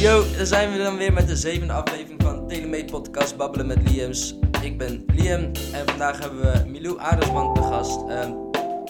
Yo, 0.00 0.30
daar 0.36 0.46
zijn 0.46 0.72
we 0.72 0.78
dan 0.78 0.96
weer 0.96 1.12
met 1.12 1.28
de 1.28 1.36
zevende 1.36 1.72
aflevering 1.72 2.22
van 2.22 2.48
Telemate 2.48 2.84
Podcast 2.84 3.36
Babbelen 3.36 3.66
met 3.66 3.90
Liams. 3.90 4.34
Ik 4.62 4.78
ben 4.78 5.04
Liam 5.06 5.40
en 5.72 5.86
vandaag 5.86 6.18
hebben 6.18 6.40
we 6.40 6.68
Milou 6.68 6.98
Adersman 6.98 7.54
te 7.54 7.62
gast. 7.62 8.08
Ehm 8.08 8.32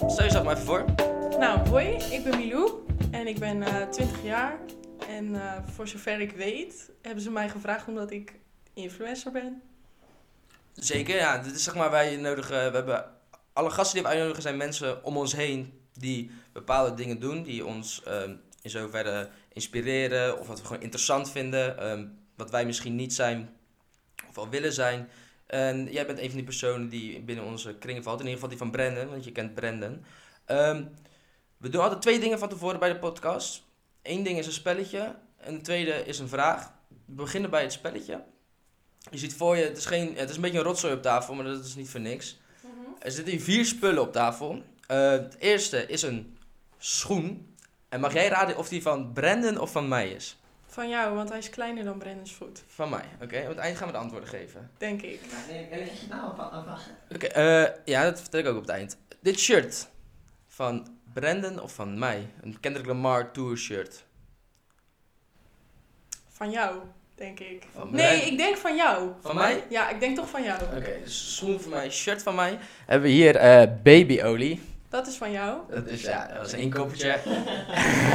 stel 0.09 0.25
jezelf 0.25 0.43
maar 0.43 0.53
even 0.55 0.65
voor. 0.65 0.85
Nou, 1.39 1.69
hoi, 1.69 1.87
ik 1.87 2.23
ben 2.23 2.37
Milou 2.37 2.71
en 3.11 3.27
ik 3.27 3.39
ben 3.39 3.63
eh 3.63 3.87
20 3.89 4.23
jaar. 4.23 4.59
En 5.07 5.35
eh, 5.35 5.57
voor 5.75 5.87
zover 5.87 6.19
ik 6.19 6.31
weet, 6.31 6.91
hebben 7.01 7.23
ze 7.23 7.31
mij 7.31 7.49
gevraagd 7.49 7.87
omdat 7.87 8.11
ik 8.11 8.33
influencer 8.73 9.31
ben. 9.31 9.61
Zeker, 10.73 11.15
ja. 11.15 11.37
Dit 11.37 11.55
is 11.55 11.63
zeg 11.63 11.75
maar, 11.75 11.91
wij 11.91 12.15
nodigen, 12.15 12.71
we 12.71 12.77
hebben, 12.77 13.05
alle 13.53 13.69
gasten 13.69 13.93
die 13.93 14.03
we 14.03 14.09
uitnodigen 14.09 14.41
zijn 14.41 14.57
mensen 14.57 15.03
om 15.03 15.17
ons 15.17 15.35
heen 15.35 15.79
die 15.93 16.31
bepaalde 16.53 16.93
dingen 16.93 17.19
doen, 17.19 17.43
die 17.43 17.65
ons 17.65 18.03
ehm, 18.03 18.35
in 18.61 18.69
zoverre 18.69 19.29
inspireren 19.53 20.39
of 20.39 20.47
wat 20.47 20.59
we 20.59 20.65
gewoon 20.65 20.81
interessant 20.81 21.31
vinden, 21.31 21.77
ehm, 21.77 22.07
wat 22.35 22.51
wij 22.51 22.65
misschien 22.65 22.95
niet 22.95 23.13
zijn 23.13 23.49
of 24.29 24.35
wel 24.35 24.49
willen 24.49 24.73
zijn. 24.73 25.09
En 25.45 25.87
jij 25.91 26.05
bent 26.05 26.19
een 26.19 26.27
van 26.27 26.35
die 26.35 26.45
personen 26.45 26.89
die 26.89 27.21
binnen 27.21 27.45
onze 27.45 27.75
kringen 27.75 28.03
valt, 28.03 28.19
in 28.19 28.25
ieder 28.25 28.41
geval 28.41 28.57
die 28.57 28.57
van 28.57 28.71
Brandon, 28.71 29.09
want 29.09 29.23
je 29.23 29.31
kent 29.31 29.53
Brandon. 29.53 30.05
Ehm, 30.45 30.83
we 31.57 31.69
doen 31.69 31.81
altijd 31.81 32.01
twee 32.01 32.19
dingen 32.19 32.39
van 32.39 32.49
tevoren 32.49 32.79
bij 32.79 32.89
de 32.89 32.99
podcast. 32.99 33.63
Eén 34.01 34.23
ding 34.23 34.37
is 34.37 34.45
een 34.45 34.51
spelletje 34.51 35.15
en 35.37 35.53
de 35.53 35.61
tweede 35.61 35.91
is 36.05 36.19
een 36.19 36.27
vraag. 36.27 36.71
We 37.05 37.13
beginnen 37.13 37.49
bij 37.49 37.61
het 37.61 37.71
spelletje. 37.71 38.23
Je 39.09 39.17
ziet 39.17 39.33
voor 39.33 39.57
je, 39.57 39.63
het 39.63 39.77
is, 39.77 39.85
geen, 39.85 40.15
het 40.15 40.29
is 40.29 40.35
een 40.35 40.41
beetje 40.41 40.57
een 40.57 40.63
rotzooi 40.63 40.93
op 40.93 41.01
tafel, 41.01 41.33
maar 41.33 41.45
dat 41.45 41.65
is 41.65 41.75
niet 41.75 41.89
voor 41.89 41.99
niks. 41.99 42.39
Er 42.99 43.11
zitten 43.11 43.33
hier 43.33 43.43
vier 43.43 43.65
spullen 43.65 44.01
op 44.01 44.11
tafel. 44.11 44.63
Eh, 44.87 45.11
het 45.11 45.35
eerste 45.39 45.85
is 45.87 46.01
een 46.01 46.37
schoen. 46.77 47.50
En 47.91 47.99
mag 47.99 48.13
jij 48.13 48.27
raden 48.27 48.57
of 48.57 48.67
die 48.69 48.81
van 48.81 49.13
Brandon 49.13 49.59
of 49.59 49.71
van 49.71 49.87
mij 49.87 50.09
is? 50.09 50.39
Van 50.65 50.89
jou, 50.89 51.15
want 51.15 51.29
hij 51.29 51.37
is 51.37 51.49
kleiner 51.49 51.83
dan 51.83 51.97
Brennan's 51.97 52.33
voet, 52.33 52.63
Van 52.67 52.89
mij, 52.89 53.03
oké? 53.21 53.41
Op 53.41 53.47
het 53.47 53.57
eind 53.57 53.77
gaan 53.77 53.87
we 53.87 53.93
de 53.93 53.99
antwoorden 53.99 54.29
geven. 54.29 54.71
denk 54.77 55.01
ik. 55.01 55.19
Oké, 57.15 57.25
eh, 57.25 57.67
ja, 57.85 58.03
dat 58.03 58.19
vertel 58.21 58.39
ik 58.39 58.47
ook 58.47 58.55
op 58.55 58.61
het 58.61 58.69
eind. 58.69 58.97
Dit 59.19 59.39
shirt 59.39 59.87
van 60.47 60.97
Brandon 61.13 61.61
of 61.61 61.73
van 61.73 61.99
mij? 61.99 62.27
Een 62.41 62.59
Kendrick 62.59 62.85
Lamar 62.85 63.31
Tour 63.31 63.57
shirt. 63.57 64.05
Van 66.29 66.51
jou, 66.51 66.79
denk 67.15 67.39
ik. 67.39 67.67
Van 67.73 67.91
nee, 67.91 68.17
mij? 68.17 68.27
ik 68.27 68.37
denk 68.37 68.57
van 68.57 68.75
jou. 68.75 69.11
Van 69.21 69.35
mij? 69.35 69.63
Ja, 69.69 69.89
ik 69.89 69.99
denk 69.99 70.15
toch 70.15 70.29
van 70.29 70.43
jou. 70.43 70.63
Oké, 70.63 70.99
dus 71.03 71.35
schoen 71.35 71.59
van 71.59 71.71
mij, 71.71 71.89
shirt 71.89 72.23
van 72.23 72.35
mij. 72.35 72.59
Hebben 72.85 73.09
we 73.09 73.15
hier 73.15 73.35
eh, 73.35 73.67
babyolie. 73.83 74.61
Dat 74.91 75.07
is 75.07 75.15
van 75.15 75.31
jou. 75.31 75.59
Dat 75.69 75.87
is, 75.87 76.01
ja, 76.01 76.27
dat 76.27 76.37
was 76.37 76.51
een 76.51 76.59
inkoppertje. 76.59 77.07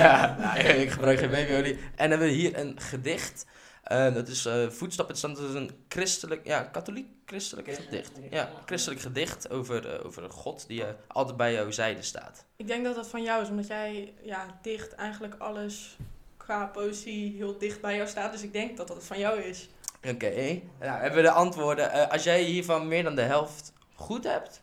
ja, 0.02 0.36
nou, 0.38 0.58
ik 0.58 0.90
gebruik 0.90 1.18
geen 1.18 1.30
babyolie. 1.30 1.72
En 1.72 1.80
dan 1.96 2.10
hebben 2.10 2.28
we 2.28 2.34
hier 2.34 2.58
een 2.58 2.80
gedicht. 2.80 3.46
Eh, 3.82 4.14
dat 4.14 4.28
is 4.28 4.46
eh 4.46 4.68
voetstappen. 4.68 5.20
Dat 5.20 5.38
is 5.38 5.54
een 5.54 5.70
christelijk, 5.88 6.46
ja, 6.46 6.62
katholiek 6.62 7.06
christelijk 7.26 7.74
gedicht. 7.74 8.12
Ja, 8.30 8.50
christelijk 8.66 9.00
gedicht 9.00 9.50
over, 9.50 9.94
eh, 9.94 10.06
over 10.06 10.24
een 10.24 10.30
God 10.30 10.66
die 10.66 10.84
altijd 11.06 11.36
bij 11.36 11.52
jouw 11.52 11.70
zijde 11.70 12.02
staat. 12.02 12.44
Ik 12.56 12.66
denk 12.66 12.84
dat 12.84 12.94
dat 12.94 13.08
van 13.08 13.22
jou 13.22 13.42
is, 13.42 13.48
omdat 13.48 13.66
jij 13.66 14.14
ja, 14.22 14.58
dicht 14.62 14.94
eigenlijk 14.94 15.34
alles 15.38 15.96
qua 16.36 16.66
poëzie 16.66 17.36
heel 17.36 17.58
dicht 17.58 17.80
bij 17.80 17.96
jou 17.96 18.08
staat. 18.08 18.32
Dus 18.32 18.42
ik 18.42 18.52
denk 18.52 18.76
dat 18.76 18.88
dat 18.88 19.04
van 19.04 19.18
jou 19.18 19.40
is. 19.40 19.68
Oké, 20.08 20.60
nou 20.80 21.00
hebben 21.00 21.16
we 21.16 21.22
de 21.22 21.30
antwoorden. 21.30 21.92
Eh, 21.92 22.10
als 22.10 22.24
jij 22.24 22.42
hiervan 22.42 22.88
meer 22.88 23.02
dan 23.02 23.14
de 23.14 23.22
helft 23.22 23.72
goed 23.94 24.24
hebt, 24.24 24.60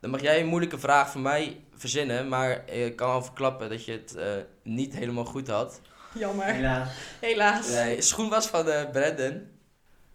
dan 0.00 0.10
mag 0.10 0.20
jij 0.20 0.40
een 0.40 0.46
moeilijke 0.46 0.78
vraag 0.78 1.10
voor 1.10 1.20
mij 1.20 1.60
verzinnen. 1.76 2.28
Maar 2.28 2.62
ik 2.70 2.96
kan 2.96 3.10
al 3.10 3.22
verklappen 3.22 3.68
dat 3.68 3.84
je 3.84 3.92
het 3.92 4.14
eh, 4.16 4.24
niet 4.62 4.94
helemaal 4.94 5.24
goed 5.24 5.48
had. 5.48 5.80
Jammer. 6.14 6.44
Helaas. 6.46 6.88
Helaas. 7.20 7.68
Nee, 7.68 8.02
schoen 8.02 8.28
was 8.28 8.46
van 8.46 8.68
eh 8.68 8.90
Brandon. 8.90 9.42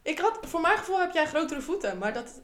Ik 0.01 0.19
had, 0.19 0.39
voor 0.41 0.61
mijn 0.61 0.77
gevoel 0.77 0.99
heb 0.99 1.13
jij 1.13 1.25
grotere 1.25 1.61
voeten, 1.61 1.97
maar 1.97 2.13
dat... 2.13 2.41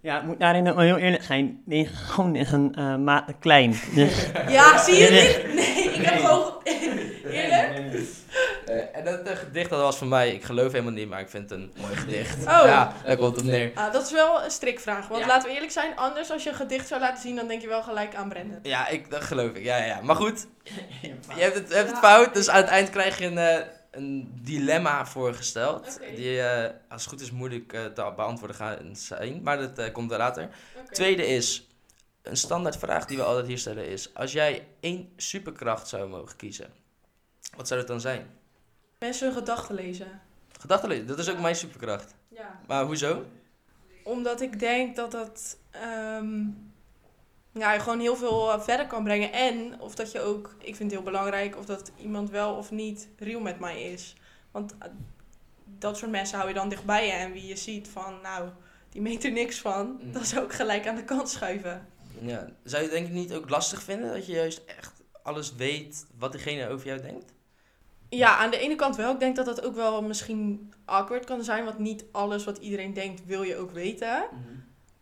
Ja, 0.00 0.18
ik 0.20 0.26
moet 0.26 0.40
daarin 0.40 0.68
ook 0.68 0.74
wel 0.74 0.84
heel 0.84 0.96
eerlijk 0.96 1.22
zijn. 1.22 1.62
Is 1.66 1.88
gewoon 1.92 2.34
een 2.34 2.74
eh, 2.74 2.96
maat 2.96 3.24
klein. 3.40 3.70
Dus, 3.94 4.26
Ja, 4.48 4.78
zie 4.84 4.94
je 4.94 5.10
niet? 5.44 5.54
Nee, 5.54 5.84
ik 5.94 6.04
heb 6.06 6.18
gewoon... 6.18 6.52
Eerlijk? 7.30 7.98
En 8.92 9.04
dat 9.04 9.20
eh, 9.22 9.36
gedicht 9.36 9.70
dat 9.70 9.80
was 9.80 9.96
van 9.96 10.08
mij, 10.08 10.30
ik 10.34 10.44
geloof 10.44 10.72
helemaal 10.72 10.92
niet, 10.92 11.08
maar 11.08 11.20
ik 11.20 11.28
vind 11.28 11.50
het 11.50 11.58
een 11.58 11.72
mooi 11.80 11.96
gedicht. 11.96 12.36
Oh. 12.38 12.44
Ja, 12.46 12.92
daar 13.04 13.16
komt 13.16 13.36
het 13.36 13.44
op 13.44 13.50
neer. 13.50 13.70
Ah, 13.74 13.92
dat 13.92 14.04
is 14.06 14.12
wel 14.12 14.44
een 14.44 14.50
strikvraag. 14.50 15.08
Want 15.08 15.20
Ja. 15.20 15.26
laten 15.26 15.48
we 15.48 15.54
eerlijk 15.54 15.72
zijn, 15.72 15.96
anders 15.96 16.30
als 16.30 16.42
je 16.42 16.48
een 16.50 16.56
gedicht 16.56 16.88
zou 16.88 17.00
laten 17.00 17.22
zien, 17.22 17.36
dan 17.36 17.48
denk 17.48 17.60
je 17.60 17.68
wel 17.68 17.82
gelijk 17.82 18.14
aan 18.14 18.28
Brandon. 18.28 18.58
Ja, 18.62 18.88
ik, 18.88 19.10
dat 19.10 19.22
geloof 19.22 19.50
ik. 19.50 19.64
Ja, 19.64 19.76
ja, 19.76 19.84
ja. 19.84 20.00
Maar 20.00 20.16
goed, 20.16 20.46
je 21.36 21.42
hebt 21.42 21.54
het, 21.54 21.68
je 21.68 21.74
hebt 21.74 21.90
het 21.90 21.98
fout, 21.98 22.34
dus 22.34 22.48
aan 22.48 22.56
het 22.60 22.70
eind 22.70 22.90
krijg 22.90 23.18
je 23.18 23.26
een, 23.26 23.38
eh, 23.38 23.66
een 23.90 24.30
dilemma 24.42 25.06
voorgesteld. 25.06 25.98
Die 26.16 26.40
eh, 26.42 26.70
als 26.88 27.02
het 27.02 27.10
goed 27.12 27.20
is 27.20 27.30
moeilijk 27.30 27.72
eh, 27.72 27.84
te 27.84 28.12
beantwoorden 28.16 28.56
gaan 28.56 28.96
zijn, 28.96 29.40
maar 29.42 29.58
dat 29.58 29.78
eh, 29.78 29.92
komt 29.92 30.12
er 30.12 30.18
later. 30.18 30.48
Tweede 30.90 31.26
is, 31.26 31.68
een 32.22 32.36
standaard 32.36 32.76
vraag 32.76 33.06
die 33.06 33.16
we 33.16 33.22
altijd 33.22 33.46
hier 33.46 33.58
stellen 33.58 33.86
is, 33.88 34.14
als 34.14 34.32
jij 34.32 34.66
één 34.80 35.12
superkracht 35.16 35.88
zou 35.88 36.08
mogen 36.08 36.36
kiezen, 36.36 36.72
wat 37.56 37.68
zou 37.68 37.80
dat 37.80 37.88
dan 37.88 38.00
zijn? 38.00 38.26
Mensen 39.06 39.26
hun 39.26 39.36
gedachten 39.36 39.74
lezen. 39.74 40.20
Gedachten 40.60 40.88
lezen, 40.88 41.06
dat 41.06 41.18
is 41.18 41.30
ook 41.30 41.38
mijn 41.38 41.56
superkracht. 41.56 42.14
Ja. 42.28 42.60
Maar 42.66 42.84
hoezo? 42.84 43.24
Omdat 44.02 44.40
ik 44.40 44.58
denk 44.58 44.96
dat 44.96 45.10
dat 45.10 45.58
ehm, 45.70 46.44
ja, 47.52 47.72
je 47.72 47.80
gewoon 47.80 48.00
heel 48.00 48.16
veel 48.16 48.52
eh, 48.52 48.60
verder 48.60 48.86
kan 48.86 49.04
brengen. 49.04 49.32
En 49.32 49.80
of 49.80 49.94
dat 49.94 50.12
je 50.12 50.20
ook, 50.20 50.54
ik 50.58 50.76
vind 50.76 50.78
het 50.78 51.00
heel 51.00 51.10
belangrijk, 51.10 51.56
of 51.56 51.64
dat 51.64 51.92
iemand 51.96 52.30
wel 52.30 52.54
of 52.54 52.70
niet 52.70 53.08
real 53.18 53.40
met 53.40 53.58
mij 53.58 53.82
is. 53.82 54.14
Want 54.50 54.74
eh, 54.78 54.88
dat 55.78 55.96
soort 55.96 56.10
mensen 56.10 56.36
hou 56.36 56.48
je 56.48 56.54
dan 56.54 56.68
dichtbij 56.68 57.06
je. 57.06 57.12
En 57.12 57.32
wie 57.32 57.46
je 57.46 57.56
ziet 57.56 57.88
van, 57.88 58.20
nou, 58.22 58.48
die 58.90 59.00
meent 59.00 59.24
er 59.24 59.32
niks 59.32 59.58
van. 59.58 60.00
Mm. 60.02 60.12
Dat 60.12 60.26
zou 60.26 60.44
ik 60.44 60.52
gelijk 60.52 60.86
aan 60.86 60.96
de 60.96 61.04
kant 61.04 61.28
schuiven. 61.28 61.86
Ja. 62.20 62.48
Zou 62.62 62.82
je 62.82 62.88
het 62.88 62.96
denk 62.96 63.06
ik 63.06 63.12
niet 63.12 63.34
ook 63.34 63.50
lastig 63.50 63.82
vinden 63.82 64.12
dat 64.12 64.26
je 64.26 64.32
juist 64.32 64.62
echt 64.66 64.92
alles 65.22 65.54
weet 65.54 66.06
wat 66.18 66.32
diegene 66.32 66.68
over 66.68 66.86
jou 66.86 67.00
denkt? 67.00 67.34
Ja, 68.08 68.36
aan 68.36 68.50
de 68.50 68.58
ene 68.58 68.74
kant 68.74 68.96
wel. 68.96 69.12
Ik 69.12 69.18
denk 69.20 69.36
dat 69.36 69.46
dat 69.46 69.62
ook 69.64 69.74
wel 69.74 70.02
misschien 70.02 70.72
awkward 70.84 71.24
kan 71.24 71.44
zijn. 71.44 71.64
Want 71.64 71.78
niet 71.78 72.04
alles 72.12 72.44
wat 72.44 72.58
iedereen 72.58 72.92
denkt 72.94 73.24
wil 73.24 73.42
je 73.42 73.56
ook 73.56 73.70
weten. 73.70 74.24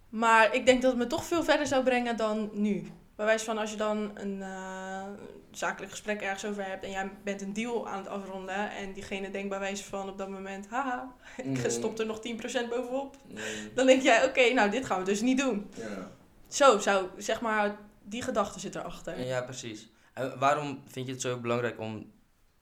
Maar 0.08 0.54
ik 0.54 0.66
denk 0.66 0.82
dat 0.82 0.90
het 0.90 1.00
me 1.00 1.06
toch 1.06 1.24
veel 1.24 1.44
verder 1.44 1.66
zou 1.66 1.84
brengen 1.84 2.16
dan 2.16 2.50
nu. 2.52 2.90
Bij 3.16 3.26
wijze 3.26 3.44
van 3.44 3.58
als 3.58 3.70
je 3.70 3.76
dan 3.76 4.10
een 4.14 4.42
eh, 4.42 5.02
zakelijk 5.50 5.90
gesprek 5.92 6.20
ergens 6.22 6.44
over 6.44 6.66
hebt 6.66 6.84
en 6.84 6.90
jij 6.90 7.10
bent 7.24 7.42
een 7.42 7.52
deal 7.52 7.88
aan 7.88 7.98
het 7.98 8.08
afronden 8.08 8.70
en 8.70 8.92
diegene 8.92 9.30
denkt 9.30 9.48
bij 9.48 9.58
wijze 9.58 9.84
van 9.84 10.08
op 10.08 10.18
dat 10.18 10.28
moment, 10.28 10.68
haha, 10.68 11.12
ik 11.36 11.44
Mm. 11.44 11.70
stop 11.70 11.98
er 11.98 12.06
nog 12.06 12.18
10% 12.18 12.68
bovenop. 12.68 13.16
Nee. 13.26 13.72
Dan 13.74 13.86
denk 13.86 14.02
jij, 14.02 14.24
oké, 14.24 14.52
nou 14.52 14.70
dit 14.70 14.86
gaan 14.86 14.98
we 14.98 15.04
dus 15.04 15.20
niet 15.20 15.38
doen. 15.38 15.70
Ja. 15.76 16.10
Zo 16.48 16.78
zou, 16.78 17.06
zeg 17.18 17.40
maar, 17.40 17.76
die 18.02 18.22
gedachte 18.22 18.60
zit 18.60 18.74
erachter. 18.74 19.24
ja, 19.26 19.42
precies. 19.42 19.90
En 20.12 20.38
waarom 20.38 20.80
vind 20.86 21.06
je 21.06 21.12
het 21.12 21.20
zo 21.20 21.38
belangrijk 21.38 21.80
om 21.80 22.10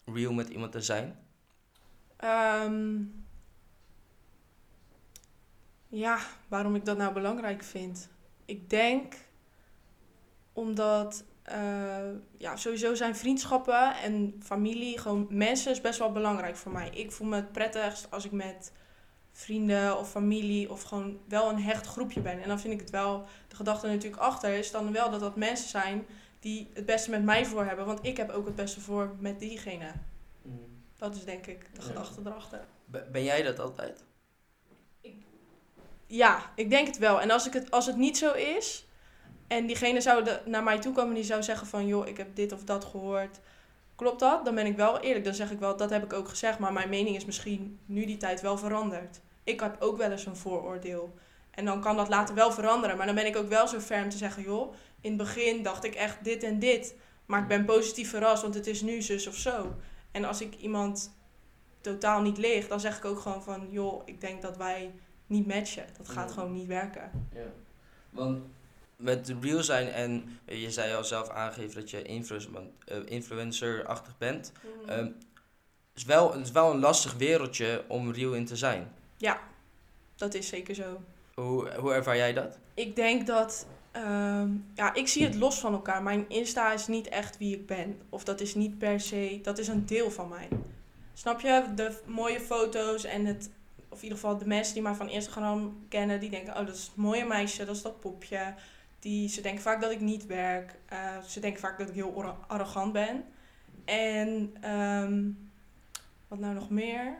real 0.04 0.32
met 0.32 0.48
iemand 0.48 0.72
te 0.72 0.80
zijn? 0.80 1.18
Ehm, 2.16 3.02
ja, 5.88 6.18
waarom 6.48 6.74
ik 6.74 6.84
dat 6.84 6.96
nou 6.96 7.12
belangrijk 7.12 7.62
vind. 7.62 8.08
Ik 8.44 8.70
denk 8.70 9.14
omdat 10.52 11.24
eh, 11.42 12.10
ja, 12.36 12.56
sowieso 12.56 12.94
zijn 12.94 13.16
vriendschappen 13.16 13.96
en 13.96 14.34
familie, 14.42 14.98
gewoon 14.98 15.26
mensen 15.30 15.72
is 15.72 15.80
best 15.80 15.98
wel 15.98 16.12
belangrijk 16.12 16.56
voor 16.56 16.72
mij. 16.72 16.90
Ik 16.90 17.12
voel 17.12 17.28
me 17.28 17.36
het 17.36 17.52
prettigst 17.52 18.10
als 18.10 18.24
ik 18.24 18.32
met 18.32 18.72
vrienden 19.32 19.98
of 19.98 20.10
familie 20.10 20.70
of 20.70 20.82
gewoon 20.82 21.18
wel 21.28 21.48
een 21.48 21.62
hecht 21.62 21.86
groepje 21.86 22.20
ben. 22.20 22.42
En 22.42 22.48
dan 22.48 22.60
vind 22.60 22.74
ik 22.74 22.80
het 22.80 22.90
wel, 22.90 23.24
de 23.48 23.56
gedachte 23.56 23.86
natuurlijk 23.86 24.22
achter 24.22 24.54
is 24.54 24.70
dan 24.70 24.92
wel 24.92 25.10
dat 25.10 25.20
dat 25.20 25.36
mensen 25.36 25.68
zijn 25.68 26.06
die 26.42 26.70
het 26.74 26.86
beste 26.86 27.10
met 27.10 27.22
mij 27.22 27.46
voor 27.46 27.64
hebben. 27.64 27.86
Want 27.86 27.98
ik 28.02 28.16
heb 28.16 28.30
ook 28.30 28.46
het 28.46 28.54
beste 28.56 28.80
voor 28.80 29.14
met 29.18 29.38
diegene. 29.38 29.92
Dat 30.98 31.14
is 31.14 31.24
denk 31.24 31.46
ik 31.46 31.60
de 31.74 31.80
Ja. 31.80 31.86
gedachte 31.86 32.20
erachter. 32.24 32.64
Ben 33.12 33.24
jij 33.24 33.42
dat 33.42 33.58
altijd? 33.58 34.04
Ja, 36.06 36.52
ik 36.54 36.70
denk 36.70 36.86
het 36.86 36.98
wel. 36.98 37.20
En 37.20 37.30
als, 37.30 37.46
ik 37.46 37.52
het, 37.52 37.70
als 37.70 37.86
het 37.86 37.96
niet 37.96 38.18
zo 38.18 38.32
is 38.32 38.86
en 39.46 39.66
diegene 39.66 40.00
zou 40.00 40.24
de, 40.24 40.40
naar 40.44 40.62
mij 40.62 40.78
toe 40.78 40.92
komen 40.92 41.08
en 41.08 41.14
die 41.16 41.24
zou 41.24 41.42
zeggen 41.42 41.66
van 41.66 41.86
joh, 41.86 42.06
ik 42.06 42.16
heb 42.16 42.36
dit 42.36 42.52
of 42.52 42.64
dat 42.64 42.84
gehoord. 42.84 43.40
Klopt 43.94 44.20
dat? 44.20 44.44
Dan 44.44 44.54
ben 44.54 44.66
ik 44.66 44.76
wel 44.76 45.00
eerlijk. 45.00 45.24
Dan 45.24 45.34
zeg 45.34 45.50
ik 45.50 45.58
wel, 45.58 45.76
dat 45.76 45.90
heb 45.90 46.04
ik 46.04 46.12
ook 46.12 46.28
gezegd. 46.28 46.58
Maar 46.58 46.72
mijn 46.72 46.88
mening 46.88 47.16
is 47.16 47.24
misschien 47.24 47.78
nu 47.86 48.04
die 48.04 48.16
tijd 48.16 48.40
wel 48.40 48.58
veranderd. 48.58 49.20
Ik 49.44 49.60
heb 49.60 49.76
ook 49.80 49.96
wel 49.96 50.10
eens 50.10 50.26
een 50.26 50.36
vooroordeel. 50.36 51.14
En 51.50 51.64
dan 51.64 51.80
kan 51.80 51.96
dat 51.96 52.08
later 52.08 52.34
wel 52.34 52.52
veranderen. 52.52 52.96
Maar 52.96 53.06
dan 53.06 53.14
ben 53.14 53.26
ik 53.26 53.36
ook 53.36 53.48
wel 53.48 53.68
zo 53.68 53.78
ver 53.78 54.02
om 54.02 54.08
te 54.10 54.16
zeggen, 54.16 54.42
joh, 54.42 54.74
in 55.02 55.08
het 55.12 55.16
begin 55.18 55.62
dacht 55.62 55.84
ik 55.84 55.94
echt 55.94 56.24
dit 56.24 56.42
en 56.42 56.58
dit. 56.58 56.94
Maar 57.26 57.40
ik 57.42 57.48
ben 57.48 57.64
positief 57.64 58.10
verrast, 58.10 58.42
want 58.42 58.54
het 58.54 58.66
is 58.66 58.82
nu 58.82 59.02
zus 59.02 59.26
of 59.26 59.34
zo. 59.36 59.74
En 60.10 60.24
als 60.24 60.40
ik 60.40 60.54
iemand 60.56 61.14
totaal 61.80 62.22
niet 62.22 62.38
ligt, 62.38 62.68
dan 62.68 62.80
zeg 62.80 62.96
ik 62.96 63.04
ook 63.04 63.20
gewoon 63.20 63.42
van, 63.42 63.68
joh, 63.70 64.02
ik 64.04 64.20
denk 64.20 64.42
dat 64.42 64.56
wij 64.56 64.90
niet 65.26 65.46
matchen. 65.46 65.86
Dat 65.96 66.08
gaat 66.08 66.28
Ja. 66.28 66.34
gewoon 66.34 66.52
niet 66.52 66.66
werken. 66.66 67.28
Ja. 67.34 67.52
Want 68.10 68.42
met 68.96 69.34
real 69.40 69.62
zijn 69.62 69.88
en 69.88 70.38
eh, 70.44 70.62
je 70.62 70.70
zei 70.70 70.94
al 70.94 71.04
zelf 71.04 71.28
aangeven 71.28 71.74
dat 71.80 71.90
je 71.90 72.02
eh, 72.02 72.96
influencer-achtig 73.04 74.18
bent. 74.18 74.52
Mhm. 74.80 74.88
Ehm, 74.90 75.08
is 75.94 76.04
wel, 76.04 76.32
het 76.32 76.46
is 76.46 76.52
wel 76.52 76.70
een 76.72 76.80
lastig 76.80 77.14
wereldje 77.14 77.84
om 77.88 78.12
real 78.12 78.34
in 78.34 78.44
te 78.44 78.56
zijn. 78.56 78.92
Dat 80.16 80.34
is 80.34 80.48
zeker 80.48 80.74
zo. 80.74 81.02
Hoe, 81.34 81.74
hoe 81.74 81.92
ervaar 81.92 82.16
jij 82.16 82.32
dat? 82.32 82.58
Ik 82.74 82.96
denk 82.96 83.26
dat. 83.26 83.66
Ehm, 83.92 84.50
ja, 84.74 84.94
ik 84.94 85.08
zie 85.08 85.24
het 85.24 85.34
los 85.34 85.58
van 85.60 85.72
elkaar. 85.72 86.02
Mijn 86.02 86.28
Insta 86.28 86.72
is 86.72 86.86
niet 86.86 87.08
echt 87.08 87.38
wie 87.38 87.54
ik 87.56 87.66
ben. 87.66 88.00
Of 88.08 88.24
dat 88.24 88.40
is 88.40 88.54
niet 88.54 88.78
per 88.78 89.00
se. 89.00 89.38
Dat 89.42 89.58
is 89.58 89.68
een 89.68 89.86
deel 89.86 90.10
van 90.10 90.28
mij. 90.28 90.48
Snap 91.14 91.40
je? 91.40 91.64
De 91.74 92.00
mooie 92.06 92.40
foto's 92.40 93.04
en 93.04 93.24
het. 93.26 93.50
Of 93.88 93.96
in 93.98 94.02
ieder 94.02 94.18
geval 94.18 94.38
de 94.38 94.46
mensen 94.46 94.74
die 94.74 94.82
mij 94.82 94.94
van 94.94 95.08
Instagram 95.08 95.84
kennen. 95.88 96.20
Die 96.20 96.30
denken: 96.30 96.52
oh, 96.58 96.66
dat 96.66 96.76
is 96.76 96.86
het 96.86 96.96
mooie 96.96 97.24
meisje, 97.24 97.64
dat 97.64 97.76
is 97.76 97.82
dat 97.82 98.00
popje. 98.00 98.54
Die, 99.00 99.28
ze 99.28 99.40
denken 99.40 99.62
vaak 99.62 99.80
dat 99.80 99.90
ik 99.90 100.00
niet 100.00 100.26
werk. 100.26 100.74
Eh, 100.88 101.18
ze 101.28 101.40
denken 101.40 101.60
vaak 101.60 101.78
dat 101.78 101.88
ik 101.88 101.94
heel 101.94 102.14
arro- 102.16 102.44
arrogant 102.46 102.92
ben. 102.92 103.24
En. 103.84 104.56
ehm, 104.60 105.22
wat 106.28 106.38
nou 106.38 106.54
nog 106.54 106.70
meer? 106.70 107.14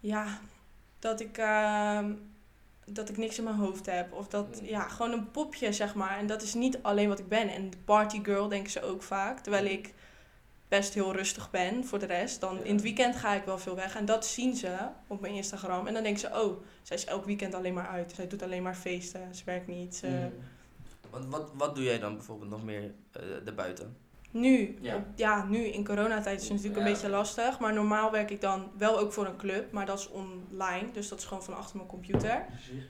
Ja, 0.00 0.38
dat 0.98 1.20
ik. 1.20 1.38
ehm, 1.38 2.12
dat 2.92 3.08
ik 3.08 3.16
niks 3.16 3.38
in 3.38 3.44
mijn 3.44 3.56
hoofd 3.56 3.86
heb. 3.86 4.12
Of 4.12 4.28
dat, 4.28 4.60
Mm. 4.60 4.66
ja, 4.68 4.88
gewoon 4.88 5.12
een 5.12 5.30
popje, 5.30 5.72
zeg 5.72 5.94
maar. 5.94 6.18
En 6.18 6.26
dat 6.26 6.42
is 6.42 6.54
niet 6.54 6.82
alleen 6.82 7.08
wat 7.08 7.18
ik 7.18 7.28
ben. 7.28 7.48
En 7.48 7.70
party 7.84 8.20
girl 8.24 8.48
denken 8.48 8.70
ze 8.70 8.82
ook 8.82 9.02
vaak. 9.02 9.40
Terwijl 9.40 9.64
ik 9.64 9.94
best 10.68 10.94
heel 10.94 11.12
rustig 11.12 11.50
ben 11.50 11.84
voor 11.84 11.98
de 11.98 12.06
rest. 12.06 12.40
Dan 12.40 12.64
in 12.64 12.74
het 12.74 12.82
weekend 12.82 13.16
ga 13.16 13.34
ik 13.34 13.44
wel 13.44 13.58
veel 13.58 13.74
weg. 13.74 13.96
En 13.96 14.04
dat 14.04 14.26
zien 14.26 14.56
ze 14.56 14.76
op 15.06 15.20
mijn 15.20 15.34
Instagram. 15.34 15.86
En 15.86 15.94
dan 15.94 16.02
denken 16.02 16.20
ze, 16.20 16.42
oh, 16.42 16.62
zij 16.82 16.96
is 16.96 17.04
elk 17.04 17.24
weekend 17.24 17.54
alleen 17.54 17.74
maar 17.74 17.88
uit. 17.88 18.12
Zij 18.16 18.26
doet 18.28 18.42
alleen 18.42 18.62
maar 18.62 18.74
feesten. 18.74 19.34
Ze 19.34 19.42
werkt 19.44 19.66
niet. 19.66 19.96
Ze... 19.96 20.06
Mm. 20.06 20.32
Wat, 21.10 21.24
wat, 21.26 21.50
wat 21.54 21.74
doe 21.74 21.84
jij 21.84 21.98
dan 21.98 22.14
bijvoorbeeld 22.16 22.50
nog 22.50 22.64
meer 22.64 22.94
eh 23.12 23.22
daarbuiten? 23.44 23.96
Nu, 24.30 24.78
Ja. 25.16 25.44
nu 25.44 25.58
in 25.64 25.84
coronatijd 25.84 26.40
is 26.40 26.48
het 26.48 26.52
natuurlijk 26.56 26.80
Ja. 26.80 26.86
een 26.86 26.92
beetje 26.92 27.08
lastig. 27.08 27.58
Maar 27.58 27.72
normaal 27.72 28.10
werk 28.10 28.30
ik 28.30 28.40
dan 28.40 28.70
wel 28.78 28.98
ook 28.98 29.12
voor 29.12 29.26
een 29.26 29.36
club. 29.36 29.72
Maar 29.72 29.86
dat 29.86 29.98
is 29.98 30.08
online. 30.08 30.90
Dus 30.92 31.08
dat 31.08 31.18
is 31.18 31.24
gewoon 31.24 31.42
van 31.42 31.56
achter 31.56 31.76
mijn 31.76 31.88
computer. 31.88 32.44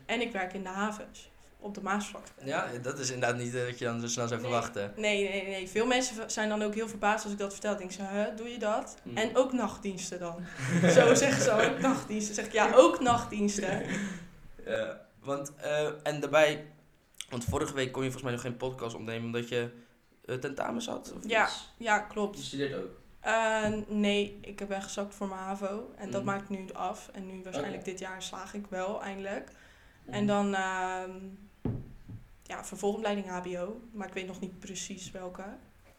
En 0.07 0.21
ik 0.21 0.33
werk 0.33 0.53
in 0.53 0.63
de 0.63 0.69
havens. 0.69 1.31
Op 1.61 1.75
de 1.75 1.81
Maasvlakte. 1.83 2.33
Ja, 2.45 2.67
dat 2.83 2.99
is 2.99 3.11
inderdaad 3.11 3.39
niet 3.39 3.55
eh, 3.55 3.65
wat 3.65 3.79
je 3.79 3.85
dan 3.85 4.01
zo 4.01 4.07
snel 4.07 4.29
zou 4.29 4.41
Nee. 4.41 4.51
verwachten. 4.51 4.93
Nee, 4.97 5.29
nee, 5.29 5.47
nee. 5.47 5.69
Veel 5.69 5.87
mensen 5.87 6.31
zijn 6.31 6.49
dan 6.49 6.63
ook 6.63 6.75
heel 6.75 6.89
verbaasd 6.89 7.25
als 7.25 7.33
ik 7.33 7.39
dat 7.39 7.53
vertel. 7.53 7.77
Denk 7.77 7.91
ze, 7.93 8.03
huh, 8.13 8.37
doe 8.37 8.49
je 8.49 8.59
dat? 8.59 8.97
Hmm. 9.03 9.17
En 9.17 9.37
ook 9.37 9.53
nachtdiensten 9.53 10.19
dan. 10.19 10.45
Zo 10.97 11.15
zeggen 11.15 11.43
ze 11.43 11.51
ook 11.51 11.79
nachtdiensten. 11.79 12.35
Zeg 12.35 12.47
ik, 12.47 12.53
ja, 12.53 12.71
ook 12.75 13.01
nachtdiensten. 13.01 13.83
Ja, 14.67 15.01
want, 15.23 15.53
eh, 15.57 15.89
en 16.03 16.21
daarbij, 16.21 16.65
want 17.31 17.45
vorige 17.45 17.75
week 17.75 17.93
kon 17.93 18.03
je 18.05 18.11
volgens 18.11 18.23
mij 18.23 18.33
nog 18.33 18.41
geen 18.41 18.57
podcast 18.57 18.95
opnemen 18.95 19.27
omdat 19.27 19.49
je 19.49 19.71
eh, 20.29 20.35
tentamens 20.35 20.87
had? 20.87 21.13
Of 21.17 21.29
Ja, 21.29 21.45
iets? 21.47 21.73
ja, 21.77 21.97
Je 21.97 22.07
klopt. 22.09 22.39
studeert 22.39 22.75
ook? 22.75 22.91
Eh, 23.21 23.67
nee, 23.89 24.39
ik 24.41 24.59
heb 24.59 24.69
gezakt 24.81 25.15
voor 25.15 25.29
mijn 25.29 25.41
HAVO. 25.41 25.91
En 25.97 26.11
dat 26.11 26.23
Mhm. 26.25 26.31
maak 26.31 26.43
ik 26.43 26.49
nu 26.49 26.59
af. 26.73 27.09
En 27.13 27.27
nu 27.27 27.43
waarschijnlijk 27.43 27.85
dit 27.85 27.99
jaar 27.99 28.23
slaag 28.23 28.55
ik 28.55 28.67
wel, 28.69 29.03
eindelijk. 29.03 29.51
Mhm. 30.05 30.15
En 30.15 30.27
dan, 30.27 30.55
ehm 30.55 31.11
ja, 32.43 32.65
vervolgopleiding 32.65 33.27
HBO. 33.29 33.81
Maar 33.93 34.07
ik 34.09 34.15
weet 34.15 34.27
nog 34.27 34.41
niet 34.41 34.59
precies 34.59 35.11
welke. 35.11 35.45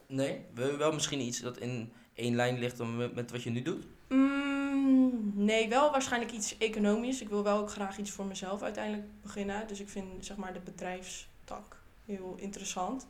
Nee, 0.08 0.46
je 0.56 0.78
wel 0.78 0.94
misschien 0.94 1.20
iets 1.20 1.40
dat 1.40 1.58
in 1.58 1.92
één 2.14 2.36
lijn 2.36 2.60
ligt 2.60 2.80
om- 2.80 2.96
met, 2.98 3.16
met 3.16 3.32
wat 3.32 3.44
je 3.44 3.50
nu 3.50 3.62
doet? 3.62 3.86
Mm, 4.08 5.32
nee, 5.36 5.70
wel 5.70 5.92
waarschijnlijk 5.92 6.32
iets 6.32 6.58
economisch. 6.58 7.22
Ik 7.22 7.30
wil 7.30 7.44
wel 7.44 7.58
ook 7.58 7.72
graag 7.72 7.98
iets 7.98 8.12
voor 8.12 8.26
mezelf 8.26 8.62
uiteindelijk 8.62 9.08
beginnen. 9.22 9.68
Dus 9.68 9.80
ik 9.80 9.90
vind 9.90 10.26
zeg 10.26 10.38
maar 10.38 10.54
de 10.54 10.60
bedrijfstak 10.60 11.82
heel 12.06 12.36
interessant. 12.38 13.08